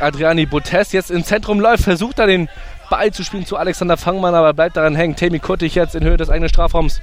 [0.00, 0.92] Adriani Botes.
[0.92, 2.48] Jetzt im Zentrum läuft, versucht er den
[2.88, 5.16] Ball zu spielen zu Alexander Fangmann, aber bleibt daran hängen.
[5.16, 7.00] Temi Kuttig jetzt in Höhe des eigenen Strafraums.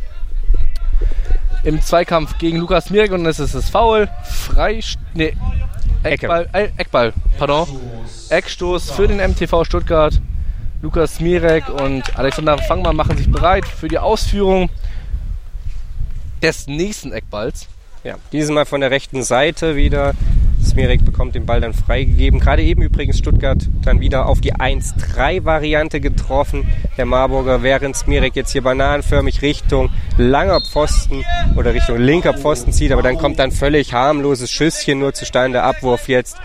[1.64, 4.10] Im Zweikampf gegen Lukas Mirk und es ist das Foul.
[4.24, 4.80] Frei.
[5.14, 5.36] Nee.
[6.04, 7.68] Eckball, äh, Eckball, pardon.
[8.30, 10.20] Eckstoß für den MTV Stuttgart.
[10.82, 14.72] Lukas Mirek und Alexander Fangmann machen sich bereit für die Ausführung
[16.42, 17.68] des nächsten Eckballs.
[18.04, 20.14] Ja, dieses Mal von der rechten Seite wieder.
[20.64, 22.40] Smirek bekommt den Ball dann freigegeben.
[22.40, 26.68] Gerade eben übrigens Stuttgart dann wieder auf die 1-3-Variante getroffen.
[26.98, 31.26] Der Marburger, während Smirek jetzt hier bananenförmig Richtung langer Pfosten
[31.56, 32.92] oder Richtung linker Pfosten zieht.
[32.92, 35.64] Aber dann kommt dann völlig harmloses Schüsschen nur zustande.
[35.64, 36.38] Abwurf jetzt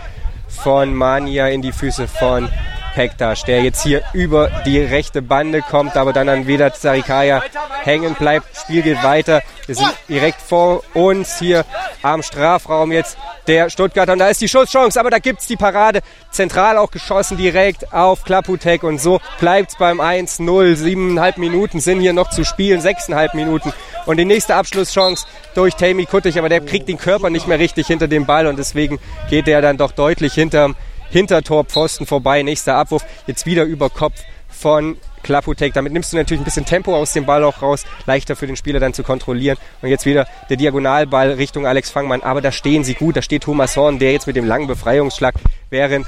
[0.47, 2.49] von Mania in die Füße von
[2.97, 7.43] Pektas, der jetzt hier über die rechte Bande kommt, aber dann an Vedat Sarikaya
[7.83, 8.47] hängen bleibt.
[8.57, 9.43] Spiel geht weiter.
[9.67, 11.63] Wir sind direkt vor uns hier
[12.01, 14.13] am Strafraum jetzt der Stuttgarter.
[14.13, 16.01] Und da ist die Schusschance, aber da gibt es die Parade.
[16.31, 18.81] Zentral auch geschossen direkt auf Klaputek.
[18.81, 20.75] Und so bleibt es beim 1-0.
[20.75, 23.73] Siebeneinhalb Minuten sind hier noch zu spielen, sechseinhalb Minuten.
[24.07, 27.85] Und die nächste Abschlusschance durch Tammy Kuttig, aber der kriegt den Körper nicht mehr richtig
[27.85, 28.97] hinter dem Ball und deswegen
[29.29, 30.75] geht der dann doch deutlich hinterm
[31.09, 32.43] Hintertorpfosten vorbei.
[32.43, 33.03] Nächster Abwurf.
[33.25, 34.15] Jetzt wieder über Kopf
[34.49, 35.73] von Klaputek.
[35.73, 37.85] Damit nimmst du natürlich ein bisschen Tempo aus dem Ball auch raus.
[38.05, 39.57] Leichter für den Spieler dann zu kontrollieren.
[39.81, 42.21] Und jetzt wieder der Diagonalball Richtung Alex Fangmann.
[42.23, 43.17] Aber da stehen sie gut.
[43.17, 45.35] Da steht Thomas Horn, der jetzt mit dem langen Befreiungsschlag,
[45.69, 46.07] während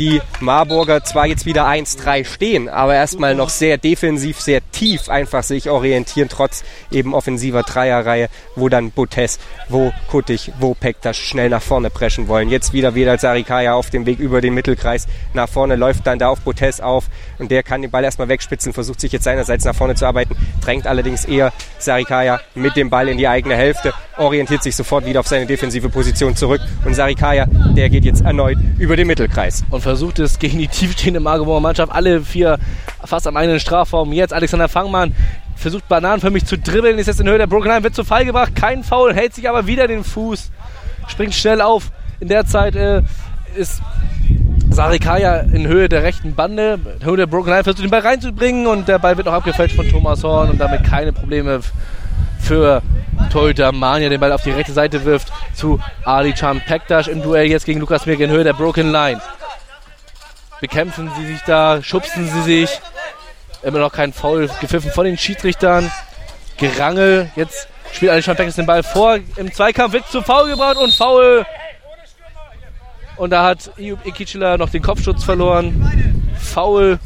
[0.00, 5.42] die Marburger zwar jetzt wieder 1-3 stehen, aber erstmal noch sehr defensiv, sehr tief einfach
[5.42, 9.38] sich orientieren, trotz eben offensiver Dreierreihe, wo dann Botes,
[9.68, 12.48] wo Kuttig, wo Pektas schnell nach vorne preschen wollen.
[12.48, 16.28] Jetzt wieder wieder Sarikaya auf dem Weg über den Mittelkreis nach vorne, läuft dann da
[16.28, 17.04] auf Botes auf
[17.38, 20.34] und der kann den Ball erstmal wegspitzen, versucht sich jetzt seinerseits nach vorne zu arbeiten,
[20.62, 25.20] drängt allerdings eher Sarikaya mit dem Ball in die eigene Hälfte, orientiert sich sofort wieder
[25.20, 27.46] auf seine defensive Position zurück und Sarikaya,
[27.76, 29.64] der geht jetzt erneut über den den Mittelkreis.
[29.70, 31.92] Und versucht es gegen die tiefstehende Magdeburger Mannschaft.
[31.92, 32.58] Alle vier
[33.04, 34.12] fast am eigenen Strafraum.
[34.12, 35.14] Jetzt Alexander Fangmann
[35.56, 36.98] versucht Bananen für mich zu dribbeln.
[36.98, 38.54] Ist jetzt in Höhe der Broken Line, wird zu Fall gebracht.
[38.54, 40.50] Kein Foul, hält sich aber wieder den Fuß.
[41.08, 41.90] Springt schnell auf.
[42.20, 43.02] In der Zeit äh,
[43.56, 43.80] ist
[44.70, 48.66] Sarikaya in Höhe der rechten Bande, in Höhe der Broken Line, versucht den Ball reinzubringen
[48.66, 51.60] und der Ball wird noch abgefälscht von Thomas Horn und damit keine Probleme
[52.40, 52.82] für
[53.32, 57.46] Torhüter Mania den Ball auf die rechte Seite wirft zu Ali Chan Pektas im Duell
[57.46, 59.20] jetzt gegen Lukas Mirk in Höhe der Broken Line.
[60.60, 62.80] Bekämpfen sie sich da, schubsen sie sich.
[63.62, 65.90] Immer noch kein Foul gepfiffen von den Schiedsrichtern.
[66.56, 67.30] Gerangel.
[67.36, 69.18] Jetzt spielt Ali Chan Pektas den Ball vor.
[69.36, 71.46] Im Zweikampf wird zu Foul gebracht und Foul.
[73.16, 76.24] Und da hat Iub Ikichila noch den Kopfschutz verloren.
[76.38, 76.98] Foul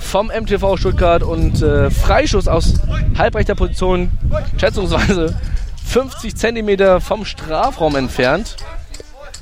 [0.00, 2.74] vom MTV Stuttgart und äh, Freischuss aus
[3.16, 4.10] halbrechter Position,
[4.58, 5.38] schätzungsweise
[5.86, 8.56] 50 Zentimeter vom Strafraum entfernt.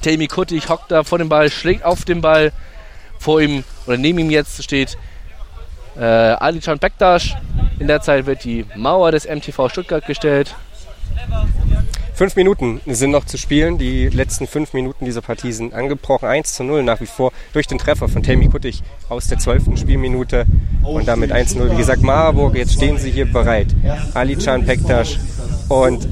[0.03, 2.53] Tammy Kuttig hockt da vor dem Ball, schlägt auf den Ball.
[3.19, 4.97] Vor ihm oder neben ihm jetzt steht
[5.99, 7.35] äh, Alican Bektasch.
[7.79, 10.55] In der Zeit wird die Mauer des MTV Stuttgart gestellt.
[12.17, 13.77] Fünf Minuten sind noch zu spielen.
[13.77, 16.25] Die letzten fünf Minuten dieser Partie sind angebrochen.
[16.27, 19.77] 1 zu 0 nach wie vor durch den Treffer von Tammy Kuttig aus der zwölften
[19.77, 20.47] Spielminute.
[20.83, 21.73] Und damit 1 zu 0.
[21.73, 23.67] Wie gesagt, Marburg, jetzt stehen sie hier bereit.
[24.15, 25.19] Ali Can Pektas
[25.69, 26.09] und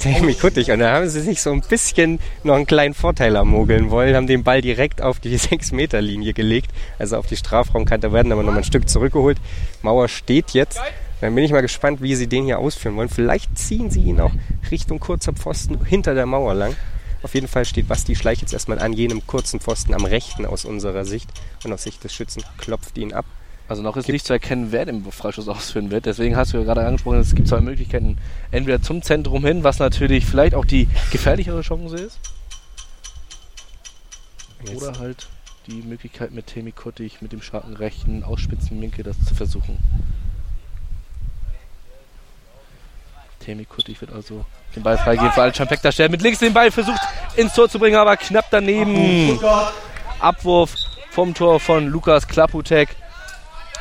[0.00, 0.70] Tammy Kuttig.
[0.70, 4.28] Und da haben sie sich so ein bisschen noch einen kleinen Vorteil ermogeln wollen, haben
[4.28, 8.58] den Ball direkt auf die 6-Meter-Linie gelegt, also auf die Strafraumkante, werden aber noch mal
[8.58, 9.38] ein Stück zurückgeholt.
[9.82, 10.80] Mauer steht jetzt.
[11.20, 13.08] Dann bin ich mal gespannt, wie sie den hier ausführen wollen.
[13.08, 14.32] Vielleicht ziehen sie ihn auch
[14.70, 16.76] Richtung kurzer Pfosten hinter der Mauer lang.
[17.22, 20.64] Auf jeden Fall steht Basti Schleich jetzt erstmal an jenem kurzen Pfosten am rechten aus
[20.64, 21.28] unserer Sicht.
[21.64, 23.24] Und aus Sicht des Schützen klopft ihn ab.
[23.68, 26.06] Also noch ist Gibt nicht zu erkennen, wer den Freischuss ausführen wird.
[26.06, 28.18] Deswegen hast du ja gerade angesprochen, es gibt zwei Möglichkeiten.
[28.50, 32.18] Entweder zum Zentrum hin, was natürlich vielleicht auch die gefährlichere Chance ist.
[34.74, 35.28] Oder halt
[35.66, 39.78] die Möglichkeit mit Temi Kuttig mit dem starken rechten ausspitzen Winkel das zu versuchen.
[43.40, 44.44] Temi Kuttig wird also
[44.74, 45.90] den Ball freigeben für Alcan Pekta.
[45.90, 47.00] Der mit links den Ball versucht
[47.36, 49.38] ins Tor zu bringen, aber knapp daneben.
[50.20, 50.74] Abwurf
[51.10, 52.88] vom Tor von Lukas Klaputek.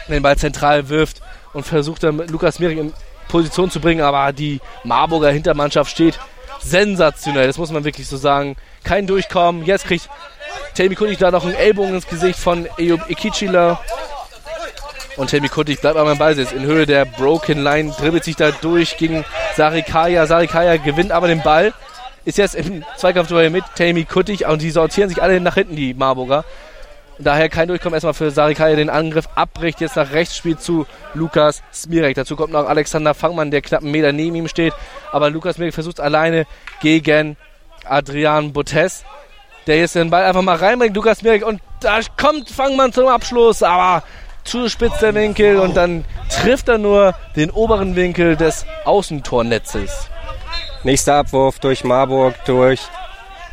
[0.07, 1.21] Den Ball zentral wirft
[1.53, 2.93] und versucht dann Lukas Mirik in
[3.27, 6.17] Position zu bringen, aber die Marburger Hintermannschaft steht
[6.59, 7.47] sensationell.
[7.47, 8.55] Das muss man wirklich so sagen.
[8.83, 9.65] Kein Durchkommen.
[9.65, 10.09] Jetzt kriegt
[10.75, 13.79] Temi Kuttig da noch einen Ellbogen ins Gesicht von Eyub Ikichila.
[15.17, 16.51] Und Tammy Kuttig bleibt aber im Ballsitz.
[16.51, 19.25] In Höhe der Broken Line dribbelt sich da durch gegen
[19.57, 20.27] Sarikaya.
[20.27, 21.73] Sarikaya gewinnt aber den Ball.
[22.25, 25.93] Ist jetzt im Zweikampfduell mit Tammy Kuttig und die sortieren sich alle nach hinten, die
[25.93, 26.45] Marburger.
[27.19, 29.27] Daher kein Durchkommen erstmal für Sarikaya den Angriff.
[29.33, 30.85] Abbricht jetzt nach rechts, spielt zu
[31.15, 32.15] Lukas Smirek.
[32.15, 34.73] Dazu kommt noch Alexander Fangmann, der knapp einen Meter neben ihm steht.
[35.11, 36.45] Aber Lukas Smirek versucht alleine
[36.79, 37.35] gegen
[37.85, 39.03] Adrian Botes.
[39.65, 40.95] Der jetzt den Ball einfach mal reinbringt.
[40.95, 43.63] Lukas Smirek und da kommt Fangmann zum Abschluss.
[43.63, 44.03] Aber
[44.47, 50.09] zu spitz der Winkel und dann trifft er nur den oberen Winkel des Außentornetzes.
[50.83, 52.79] Nächster Abwurf durch Marburg, durch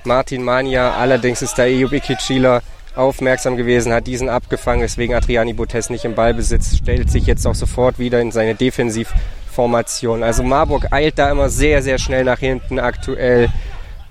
[0.05, 0.95] Martin Mania.
[0.95, 2.63] Allerdings ist da Eyub Ikicila
[2.95, 7.55] aufmerksam gewesen, hat diesen abgefangen, weswegen Adriani Botes nicht im Ballbesitz, stellt sich jetzt auch
[7.55, 10.23] sofort wieder in seine Defensivformation.
[10.23, 13.49] Also Marburg eilt da immer sehr, sehr schnell nach hinten aktuell.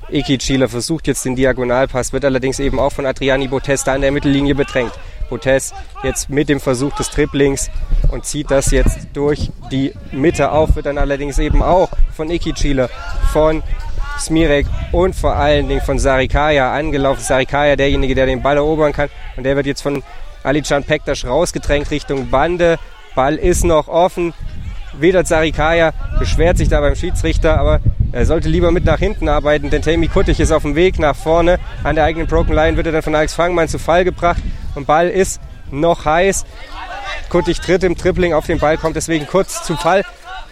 [0.10, 4.02] Eki Chila versucht jetzt den Diagonalpass, wird allerdings eben auch von Adriani Botes da an
[4.02, 4.92] der Mittellinie bedrängt.
[5.30, 5.74] Botes
[6.04, 7.70] jetzt mit dem Versuch des Triplings
[8.12, 12.54] und zieht das jetzt durch die Mitte auf, wird dann allerdings eben auch von Eki
[12.54, 12.90] Chila,
[13.32, 13.64] von
[14.20, 17.22] Smirek und vor allen Dingen von Sarikaya angelaufen.
[17.22, 19.10] Sarikaya, derjenige, der den Ball erobern kann.
[19.36, 20.04] Und der wird jetzt von
[20.44, 22.78] Alican Pektas rausgedrängt Richtung Bande.
[23.16, 24.34] Ball ist noch offen.
[25.00, 27.80] Wedert Sarikaya beschwert sich da beim Schiedsrichter, aber
[28.12, 31.16] er sollte lieber mit nach hinten arbeiten, denn Tammy Kuttig ist auf dem Weg nach
[31.16, 31.60] vorne.
[31.84, 34.42] An der eigenen Broken Line wird er dann von Alex Fangmann zu Fall gebracht
[34.76, 35.42] und Ball ist
[35.72, 36.46] noch heiß.
[37.30, 40.04] Kuttig tritt im Tripling auf den Ball, kommt deswegen kurz zu Fall.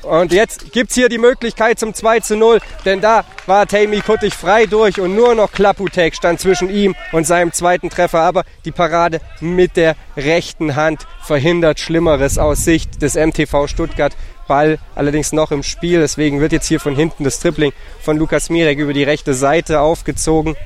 [0.04, 4.02] Und jetzt gibt es hier die Möglichkeit zum 2 zu 0, denn da war Tammy
[4.02, 8.22] Kuttig frei durch und nur noch Klaputek stand zwischen ihm und seinem zweiten Treffer.
[8.22, 14.16] Aber die Parade mit der rechten Hand verhindert Schlimmeres aus Sicht des MTV Stuttgart.
[14.48, 17.72] Ball allerdings noch im Spiel, deswegen wird jetzt hier von hinten das Tripling
[18.02, 20.58] von Lukas Mirek über die rechte Seite aufgezogen.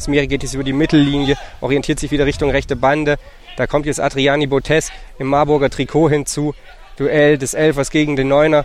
[0.00, 3.16] Smirek geht jetzt über die Mittellinie, orientiert sich wieder Richtung rechte Bande.
[3.56, 6.54] Da kommt jetzt Adriani Botes im Marburger Trikot hinzu.
[6.96, 8.64] Duell des Elfers gegen den Neuner.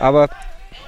[0.00, 0.28] Aber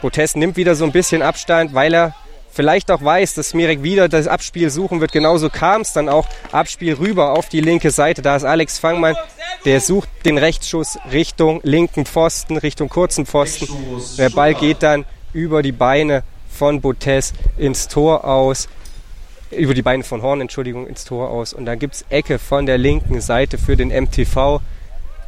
[0.03, 2.15] Botes nimmt wieder so ein bisschen Abstand, weil er
[2.53, 5.13] vielleicht auch weiß, dass Smirek wieder das Abspiel suchen wird.
[5.13, 6.27] Genauso kam es dann auch.
[6.53, 8.23] Abspiel rüber auf die linke Seite.
[8.23, 9.15] Da ist Alex Fangmann.
[9.65, 13.69] Der sucht den Rechtsschuss Richtung linken Pfosten, Richtung kurzen Pfosten.
[14.17, 18.69] Der Ball geht dann über die Beine von Botes ins Tor aus.
[19.51, 21.53] über die Beine von Horn, Entschuldigung, ins Tor aus.
[21.53, 24.61] Und dann gibt es Ecke von der linken Seite für den MTV.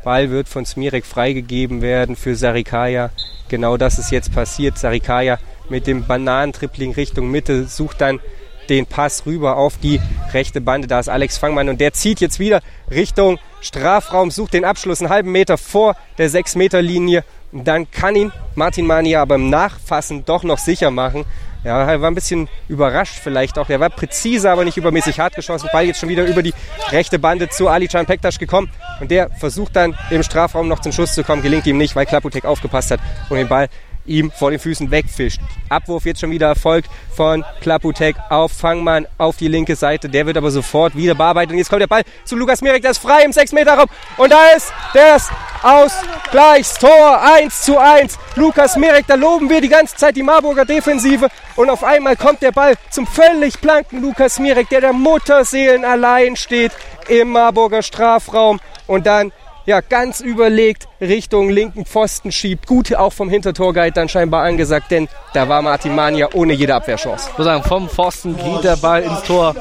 [0.04, 3.10] Ball wird von Smirek freigegeben werden für Sarikaya.
[3.48, 4.78] Genau das ist jetzt passiert.
[4.78, 5.38] Sarikaya
[5.68, 8.20] mit dem Bananentripling Richtung Mitte sucht dann
[8.68, 10.00] den Pass rüber auf die
[10.32, 10.88] rechte Bande.
[10.88, 12.60] Da ist Alex Fangmann und der zieht jetzt wieder
[12.90, 17.24] Richtung Strafraum, sucht den Abschluss einen halben Meter vor der 6-Meter-Linie.
[17.52, 21.24] Dann kann ihn Martin Mania aber im Nachfassen doch noch sicher machen.
[21.64, 23.68] Ja, er war ein bisschen überrascht vielleicht auch.
[23.68, 25.68] Er war präzise, aber nicht übermäßig hart geschossen.
[25.72, 26.54] Ball jetzt schon wieder über die
[26.90, 28.70] rechte Bande zu Ali Can Pektas gekommen.
[29.00, 31.42] Und der versucht dann im Strafraum noch zum Schuss zu kommen.
[31.42, 33.68] Gelingt ihm nicht, weil Klaputek aufgepasst hat und den Ball
[34.08, 35.40] ihm vor den Füßen wegfischt.
[35.68, 40.08] Abwurf jetzt schon wieder erfolgt von Klaputek auf Fangmann auf die linke Seite.
[40.08, 41.52] Der wird aber sofort wieder bearbeitet.
[41.52, 43.88] Und jetzt kommt der Ball zu Lukas Mirek, der ist frei im 6-Meter-Raum.
[44.16, 45.28] Und da ist das
[45.62, 48.18] Ausgleichstor 1 zu 1.
[48.36, 51.28] Lukas Mirek, da loben wir die ganze Zeit die Marburger Defensive.
[51.56, 56.36] Und auf einmal kommt der Ball zum völlig blanken Lukas Mirek, der der Mutterseelen allein
[56.36, 56.72] steht
[57.08, 58.60] im Marburger Strafraum.
[58.86, 59.32] Und dann
[59.68, 62.66] ja, ganz überlegt Richtung linken Pfosten schiebt.
[62.66, 67.28] Gut auch vom Hintertorguide dann scheinbar angesagt, denn da war Martin Mania ohne jede Abwehrchance.
[67.30, 69.54] Ich muss sagen, vom Pfosten geht der Ball ins Tor.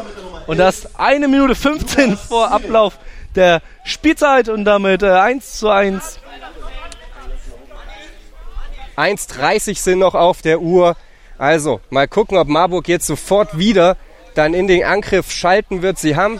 [0.48, 2.98] Und das eine Minute 15 vor Ablauf
[3.36, 6.20] der Spielzeit und damit äh, 1 zu 1.
[8.96, 10.96] 1,30 sind noch auf der Uhr.
[11.38, 13.98] Also, mal gucken, ob Marburg jetzt sofort wieder
[14.36, 16.00] dann in den Angriff schalten wird.
[16.00, 16.40] Sie haben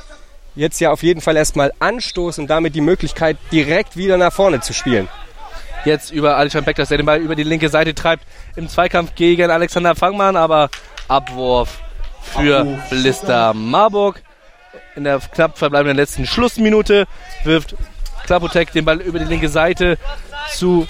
[0.58, 4.60] jetzt ja auf jeden Fall erstmal Anstoß und damit die Möglichkeit, direkt wieder nach vorne
[4.60, 5.08] zu spielen.
[5.86, 8.24] Jetzt über Alexander Beckers, der den Ball über die linke Seite treibt
[8.56, 10.70] im Zweikampf gegen Alexander Fangmann, aber
[11.08, 11.80] Abwurf
[12.22, 14.22] für Blister Marburg.
[14.96, 17.06] In der knapp verbleibenden letzten Schlussminute
[17.44, 17.76] wirft
[18.26, 19.98] Klapotek den Ball über die linke Seite
[20.52, 20.88] zu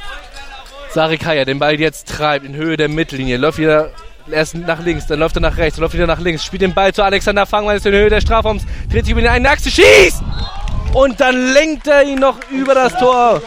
[0.91, 1.43] Sarikaya.
[1.43, 3.37] Den Ball jetzt treibt in Höhe der Mittellinie.
[3.37, 3.91] Läuft wieder
[4.31, 6.93] erst nach links, dann läuft er nach rechts, läuft wieder nach links, spielt den Ball
[6.93, 10.21] zu Alexander Fangmann, ist in Höhe der Strafraums, dreht sich über den einen Achse, schießt!
[10.93, 13.41] Und dann lenkt er ihn noch über das Tor.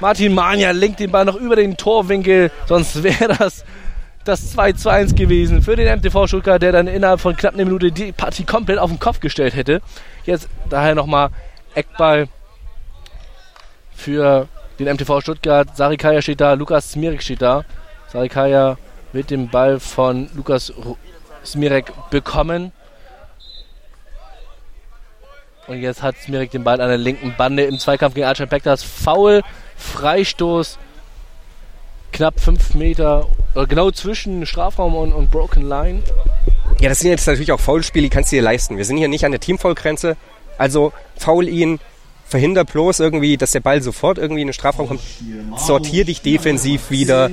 [0.00, 3.64] Martin Mania lenkt den Ball noch über den Torwinkel, sonst wäre das
[4.28, 7.64] das 2 zu 1 gewesen für den MTV Stuttgart, der dann innerhalb von knapp einer
[7.64, 9.80] Minute die Partie komplett auf den Kopf gestellt hätte.
[10.24, 11.30] Jetzt daher nochmal
[11.74, 12.28] Eckball
[13.94, 14.46] für
[14.78, 15.76] den MTV Stuttgart.
[15.76, 17.64] Sarikaya steht da, Lukas Smirik steht da.
[18.12, 18.76] Sarikaya
[19.12, 20.72] mit dem Ball von Lukas
[21.44, 22.72] Smirek bekommen.
[25.66, 28.82] Und jetzt hat Smirek den Ball an der linken Bande im Zweikampf gegen Archie Pektas.
[28.82, 29.42] Foul,
[29.76, 30.78] Freistoß,
[32.12, 33.26] knapp 5 Meter,
[33.68, 36.02] genau zwischen Strafraum und, und Broken Line.
[36.80, 38.76] Ja, das sind jetzt natürlich auch Foulspiele, die kannst du dir leisten.
[38.76, 40.16] Wir sind hier nicht an der Teamfoulgrenze.
[40.56, 41.80] Also faul ihn,
[42.26, 45.00] verhinder bloß irgendwie, dass der Ball sofort irgendwie in den Strafraum kommt.
[45.56, 47.30] Sortier dich defensiv wieder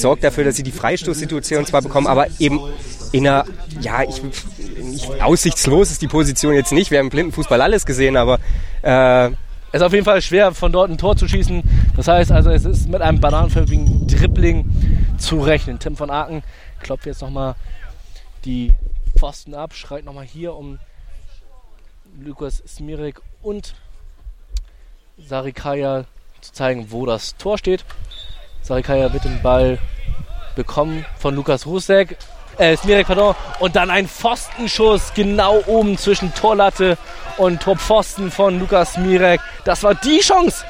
[0.00, 2.60] sorgt dafür, dass sie die Freistoßsituation zwar bekommen, aber eben
[3.12, 3.44] in einer,
[3.80, 4.22] ja, ich,
[4.78, 6.90] nicht, aussichtslos ist die Position jetzt nicht.
[6.90, 8.38] Wir haben im Blindenfußball alles gesehen, aber
[8.82, 9.28] äh,
[9.72, 11.62] es ist auf jeden Fall schwer, von dort ein Tor zu schießen.
[11.96, 15.78] Das heißt also, es ist mit einem bananenförmigen Dribbling zu rechnen.
[15.78, 16.42] Tim von Aken
[16.80, 17.56] klopft jetzt nochmal
[18.44, 18.74] die
[19.16, 20.78] Pfosten ab, schreit nochmal hier um
[22.18, 23.74] Lukas Smirek und
[25.18, 26.04] Sarikaya
[26.40, 27.84] zu zeigen, wo das Tor steht.
[28.66, 29.78] Sarikaya wird den Ball
[30.56, 32.16] bekommen von Lukas Rusek.
[32.58, 33.36] Äh, Smirek, pardon.
[33.60, 36.98] Und dann ein Pfostenschuss genau oben zwischen Torlatte
[37.36, 39.40] und Torpfosten von Lukas Smirek.
[39.64, 40.64] Das war die Chance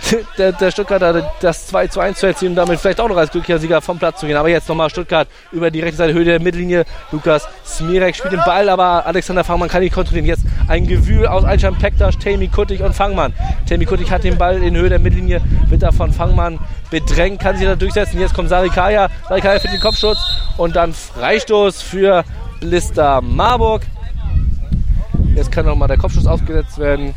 [0.38, 3.30] der, der Stuttgarter das 2 zu 1 zu erzielen und damit vielleicht auch noch als
[3.30, 4.36] glücklicher Sieger vom Platz zu gehen.
[4.36, 6.84] Aber jetzt nochmal Stuttgart über die rechte Seite, Höhe der Mittellinie.
[7.12, 10.26] Lukas Smirek spielt den Ball, aber Alexander Fangmann kann nicht kontrollieren.
[10.26, 13.32] Jetzt ein Gewühl aus Einstein Pektas, Tammy Kuttig und Fangmann.
[13.68, 16.58] Tammy Kuttig hat den Ball in Höhe der Mittellinie, wird da von Fangmann
[16.90, 18.20] bedrängt, kann sich da durchsetzen.
[18.20, 19.08] Jetzt kommt Sarikaya.
[19.28, 20.18] Sarikaya für den Kopfschutz
[20.56, 22.24] und dann Freistoß für
[22.60, 23.82] Blister Marburg.
[25.34, 27.14] Jetzt kann nochmal der Kopfschuss aufgesetzt werden.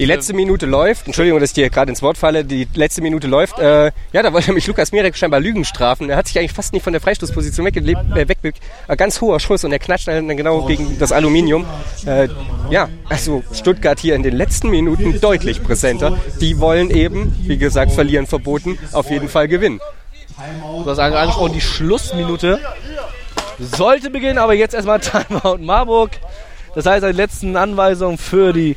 [0.00, 1.04] Die letzte Minute läuft.
[1.04, 2.42] Entschuldigung, dass ich dir gerade ins Wort falle.
[2.42, 3.58] Die letzte Minute läuft.
[3.58, 6.08] Äh, ja, da wollte mich Lukas Mirek scheinbar Lügen strafen.
[6.08, 7.66] Er hat sich eigentlich fast nicht von der Freistoßposition.
[7.66, 11.66] Äh, weg, äh, ganz hoher Schuss und er knatscht dann genau gegen das Aluminium.
[12.06, 12.28] Äh,
[12.70, 16.16] ja, also Stuttgart hier in den letzten Minuten deutlich präsenter.
[16.40, 19.80] Die wollen eben, wie gesagt, verlieren verboten, auf jeden Fall gewinnen.
[20.82, 22.58] Du hast angesprochen, die Schlussminute
[23.58, 26.12] sollte beginnen, aber jetzt erstmal Timeout Marburg.
[26.74, 28.76] Das heißt, die letzten Anweisungen für die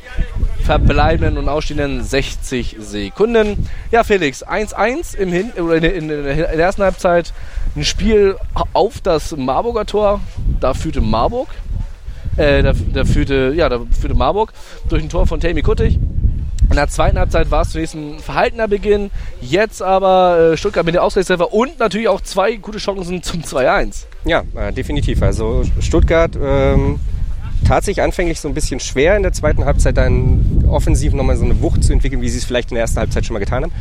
[0.64, 3.68] verbleibenden und ausstehenden 60 Sekunden.
[3.90, 7.32] Ja, Felix, 1-1 im Hin oder in, in, in, der ersten Halbzeit
[7.76, 8.36] ein Spiel
[8.72, 10.20] auf das Marburger Tor.
[10.60, 11.48] Da führte Marburg.
[12.36, 14.52] Äh, da, da, führte, ja, da führte Marburg
[14.88, 15.98] durch ein Tor von Tammy Kuttig.
[16.70, 19.10] In der zweiten Halbzeit war es zunächst ein verhaltener Beginn,
[19.40, 24.06] jetzt aber äh, Stuttgart mit dem Ausgleichstreffer und natürlich auch zwei gute Chancen zum 2-1.
[24.24, 25.22] Ja, äh, definitiv.
[25.22, 26.98] Also Stuttgart ähm,
[27.64, 31.44] tat sich anfänglich so ein bisschen schwer in der zweiten Halbzeit dann offensiv nochmal so
[31.44, 33.64] eine Wucht zu entwickeln, wie sie es vielleicht in der ersten Halbzeit schon mal getan
[33.64, 33.72] haben.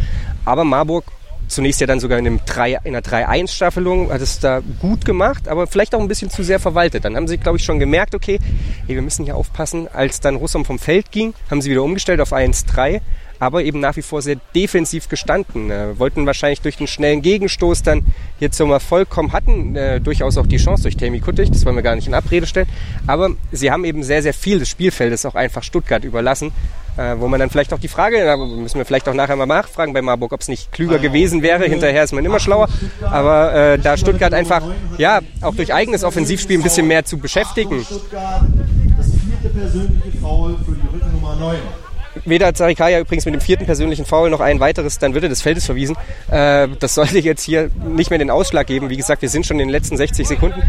[0.46, 1.06] Aber Marburg
[1.48, 5.48] zunächst ja dann sogar in, einem 3, in einer 3-1-Staffelung, hat es da gut gemacht,
[5.48, 7.06] aber vielleicht auch ein bisschen zu sehr verwaltet.
[7.06, 8.40] Dann haben sie, glaube ich, schon gemerkt, okay,
[8.88, 9.88] ey, wir müssen hier aufpassen.
[9.92, 13.02] Als dann Russum vom Feld ging, haben sie wieder umgestellt auf 1-3
[13.44, 15.70] aber eben nach wie vor sehr defensiv gestanden.
[15.70, 18.06] Äh, wollten wahrscheinlich durch den schnellen Gegenstoß dann
[18.40, 21.76] hier zum Erfolg kommen, hatten äh, durchaus auch die Chance durch Tammy Kuttig, das wollen
[21.76, 22.68] wir gar nicht in Abrede stellen.
[23.06, 26.52] Aber sie haben eben sehr, sehr viel des Spielfeldes auch einfach Stuttgart überlassen.
[26.96, 29.48] Äh, wo man dann vielleicht auch die Frage, da müssen wir vielleicht auch nachher mal
[29.48, 31.66] nachfragen bei Marburg, ob es nicht klüger gewesen wäre.
[31.66, 32.68] Hinterher ist man immer schlauer.
[33.02, 34.62] Aber äh, da Stuttgart einfach,
[34.98, 37.80] ja, auch durch eigenes Offensivspiel ein bisschen mehr zu beschäftigen.
[37.80, 41.58] Das vierte persönliche Foul für die Rückennummer 9
[42.26, 45.42] weder Zarikaya übrigens mit dem vierten persönlichen Foul noch ein weiteres, dann wird er des
[45.42, 45.96] Feldes verwiesen.
[46.30, 48.90] Äh, das sollte jetzt hier nicht mehr den Ausschlag geben.
[48.90, 50.62] Wie gesagt, wir sind schon in den letzten 60 Sekunden.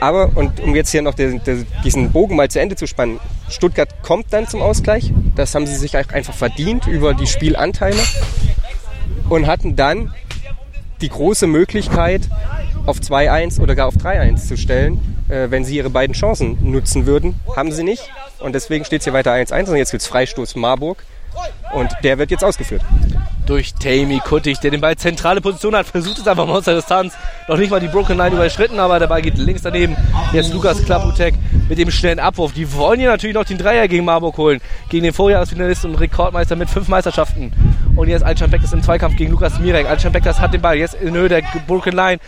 [0.00, 3.20] Aber, und um jetzt hier noch den, den, diesen Bogen mal zu Ende zu spannen,
[3.48, 5.12] Stuttgart kommt dann zum Ausgleich.
[5.36, 8.00] Das haben sie sich einfach verdient über die Spielanteile
[9.28, 10.12] und hatten dann
[11.00, 12.22] die große Möglichkeit,
[12.86, 17.06] auf 2-1 oder gar auf 3-1 zu stellen, äh, wenn sie ihre beiden Chancen nutzen
[17.06, 17.40] würden.
[17.56, 18.10] Haben sie nicht.
[18.40, 21.04] Und deswegen steht es hier weiter 1-1 und jetzt gibt es Freistoß Marburg.
[21.72, 22.82] Und der wird jetzt ausgeführt.
[23.46, 26.76] Durch Tammy Kuttig, der den Ball zentrale Position hat, versucht es einfach mal aus der
[26.76, 27.14] Distanz.
[27.46, 29.96] Noch nicht mal die Broken Line überschritten, aber der Ball geht links daneben.
[30.32, 31.34] Jetzt Lukas Klaputek
[31.68, 32.52] mit dem schnellen Abwurf.
[32.52, 34.60] Die wollen hier natürlich noch den Dreier gegen Marburg holen.
[34.88, 37.52] Gegen den Vorjahresfinalisten und Rekordmeister mit fünf Meisterschaften.
[37.96, 39.86] Und jetzt Alcan Beck ist im Zweikampf gegen Lukas Mirek.
[39.88, 42.20] Alcan Beck hat den Ball jetzt in Höhe der Broken Line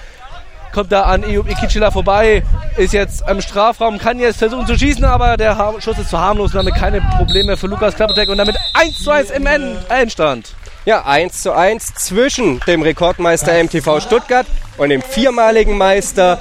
[0.72, 2.42] kommt da an Eub Ikichila vorbei,
[2.76, 6.52] ist jetzt im Strafraum, kann jetzt versuchen zu schießen, aber der Schuss ist zu harmlos
[6.52, 10.54] und damit keine Probleme für Lukas Klapotek und damit 1 zu 1 im Endstand.
[10.84, 16.38] Ja, 1 zu 1 zwischen dem Rekordmeister MTV Stuttgart und dem viermaligen Meister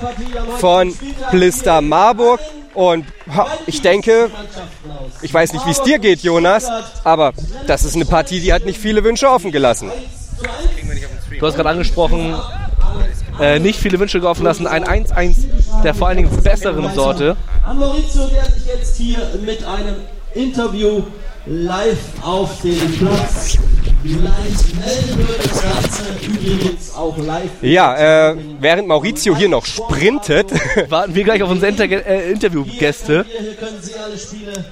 [0.59, 0.93] von
[1.31, 2.39] Blister Marburg.
[2.75, 3.05] Und
[3.65, 4.29] ich denke,
[5.21, 6.69] ich weiß nicht, wie es dir geht, Jonas,
[7.03, 7.33] aber
[7.65, 9.89] das ist eine Partie, die hat nicht viele Wünsche offen gelassen.
[11.39, 12.35] Du hast gerade angesprochen,
[13.39, 14.67] äh, nicht viele Wünsche geoffen lassen.
[14.67, 15.35] Ein 1-1
[15.83, 17.35] der vor allen Dingen besseren Sorte.
[17.65, 19.95] An Maurizio, der sich jetzt hier mit einem
[20.33, 21.03] Interview
[21.45, 23.57] live auf den Platz
[27.61, 30.51] ja, äh, während Maurizio hier noch sprintet,
[30.89, 33.25] warten wir gleich auf unsere Inter äh, Interviewgäste.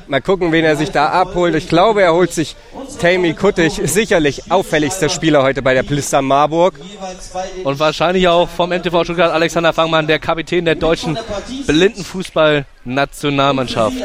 [0.08, 1.56] Mal gucken, wen er sich da abholt.
[1.56, 2.56] Ich glaube, er holt sich
[3.02, 6.76] Tammy Kuttig, sicherlich auffälligster Spieler heute bei der Plister Marburg.
[7.64, 11.18] Und wahrscheinlich auch vom MTV Stuttgart Alexander Fangmann, der Kapitän der deutschen
[11.66, 13.96] Blindenfußball-Nationalmannschaft.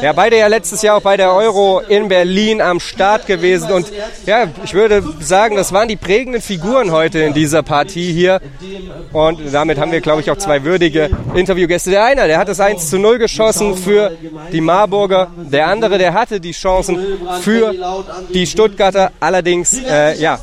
[0.00, 3.86] Ja, beide ja letztes Jahr auch bei der Euro in Berlin am Start gewesen und
[4.26, 8.40] ja, ich würde sagen, das waren die prägenden Figuren heute in dieser Partie hier.
[9.12, 11.90] Und damit haben wir, glaube ich, auch zwei würdige Interviewgäste.
[11.90, 14.12] Der eine, der hat das 1 zu 0 geschossen für
[14.52, 15.30] die Marburger.
[15.36, 16.98] Der andere, der hatte die Chancen
[17.42, 17.74] für
[18.32, 19.12] die Stuttgarter.
[19.20, 20.38] Allerdings, äh, ja,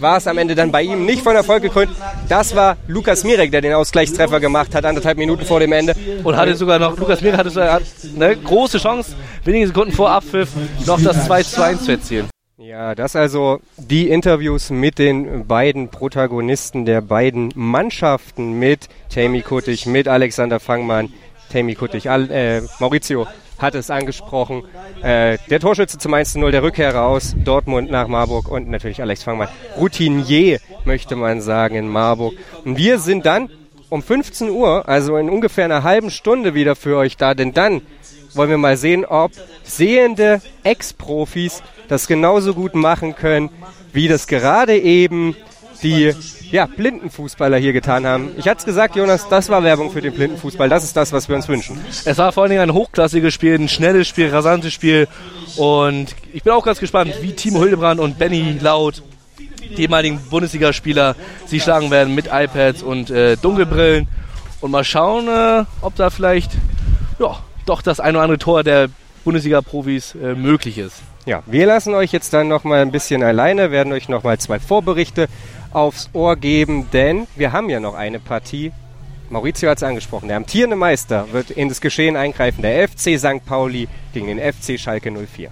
[0.00, 1.90] war es am Ende dann bei ihm nicht von Erfolg gekrönt.
[2.28, 5.94] Das war Lukas Mirek, der den Ausgleichstreffer gemacht hat, anderthalb Minuten vor dem Ende.
[6.22, 7.80] Und hatte sogar noch, Lukas Mirek hatte
[8.14, 9.14] eine große Chance,
[9.44, 10.50] wenige Sekunden vor Abpfiff,
[10.86, 12.28] noch das 2 zu 1 zu erzielen.
[12.58, 19.86] Ja, das also die Interviews mit den beiden Protagonisten der beiden Mannschaften, mit Tammy Kuttig,
[19.86, 21.12] mit Alexander Fangmann.
[21.52, 23.26] Tammy Kuttig, äh, Maurizio
[23.58, 24.64] hat es angesprochen.
[25.02, 29.48] Äh, der Torschütze zum 1-0, der Rückkehrer aus Dortmund nach Marburg und natürlich Alex Fangmann.
[29.76, 32.34] Routinier, möchte man sagen, in Marburg.
[32.64, 33.50] Und wir sind dann
[33.88, 37.82] um 15 Uhr, also in ungefähr einer halben Stunde wieder für euch da, denn dann
[38.34, 39.32] wollen wir mal sehen, ob
[39.62, 43.50] sehende Ex-Profis das genauso gut machen können,
[43.92, 45.36] wie das gerade eben
[45.82, 46.14] die
[46.50, 48.30] ja, Blindenfußballer hier getan haben.
[48.36, 50.68] Ich hatte es gesagt, Jonas, das war Werbung für den Blindenfußball.
[50.68, 51.80] Das ist das, was wir uns wünschen.
[52.04, 55.08] Es war vor allen Dingen ein hochklassiges Spiel, ein schnelles Spiel, rasantes Spiel.
[55.56, 59.02] Und ich bin auch ganz gespannt, wie Timo Hildebrand und Benny Laut,
[59.76, 64.06] die ehemaligen Bundesligaspieler, sie schlagen werden mit iPads und äh, Dunkelbrillen.
[64.60, 66.52] Und mal schauen, äh, ob da vielleicht
[67.18, 68.88] ja, doch das ein oder andere Tor der
[69.24, 70.96] Bundesliga-Profis äh, möglich ist.
[71.24, 74.38] Ja, wir lassen euch jetzt dann noch mal ein bisschen alleine, werden euch noch mal
[74.38, 75.28] zwei Vorberichte
[75.72, 78.72] aufs Ohr geben, denn wir haben ja noch eine Partie.
[79.30, 80.28] Maurizio hat es angesprochen.
[80.28, 82.62] Der amtierende Meister wird in das Geschehen eingreifen.
[82.62, 83.44] Der FC St.
[83.46, 85.50] Pauli gegen den FC Schalke 04.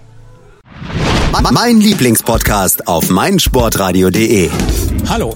[1.51, 4.51] Mein Lieblingspodcast auf meinsportradio.de.
[5.09, 5.35] Hallo.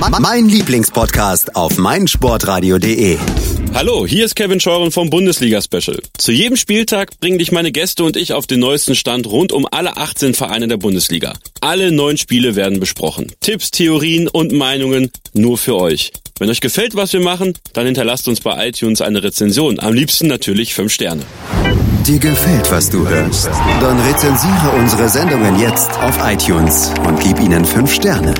[0.00, 3.18] Mein Lieblingspodcast auf meinsportradio.de.
[3.74, 6.00] Hallo, hier ist Kevin Scheuren vom Bundesliga Special.
[6.18, 9.66] Zu jedem Spieltag bringen dich meine Gäste und ich auf den neuesten Stand rund um
[9.70, 11.32] alle 18 Vereine der Bundesliga.
[11.60, 13.32] Alle neun Spiele werden besprochen.
[13.40, 16.12] Tipps, Theorien und Meinungen nur für euch.
[16.38, 19.80] Wenn euch gefällt, was wir machen, dann hinterlasst uns bei iTunes eine Rezension.
[19.80, 21.22] Am liebsten natürlich fünf Sterne.
[22.06, 23.46] Dir gefällt, was du hörst?
[23.80, 28.34] Dann rezensiere unsere Sendungen jetzt auf iTunes und gib ihnen fünf Sterne.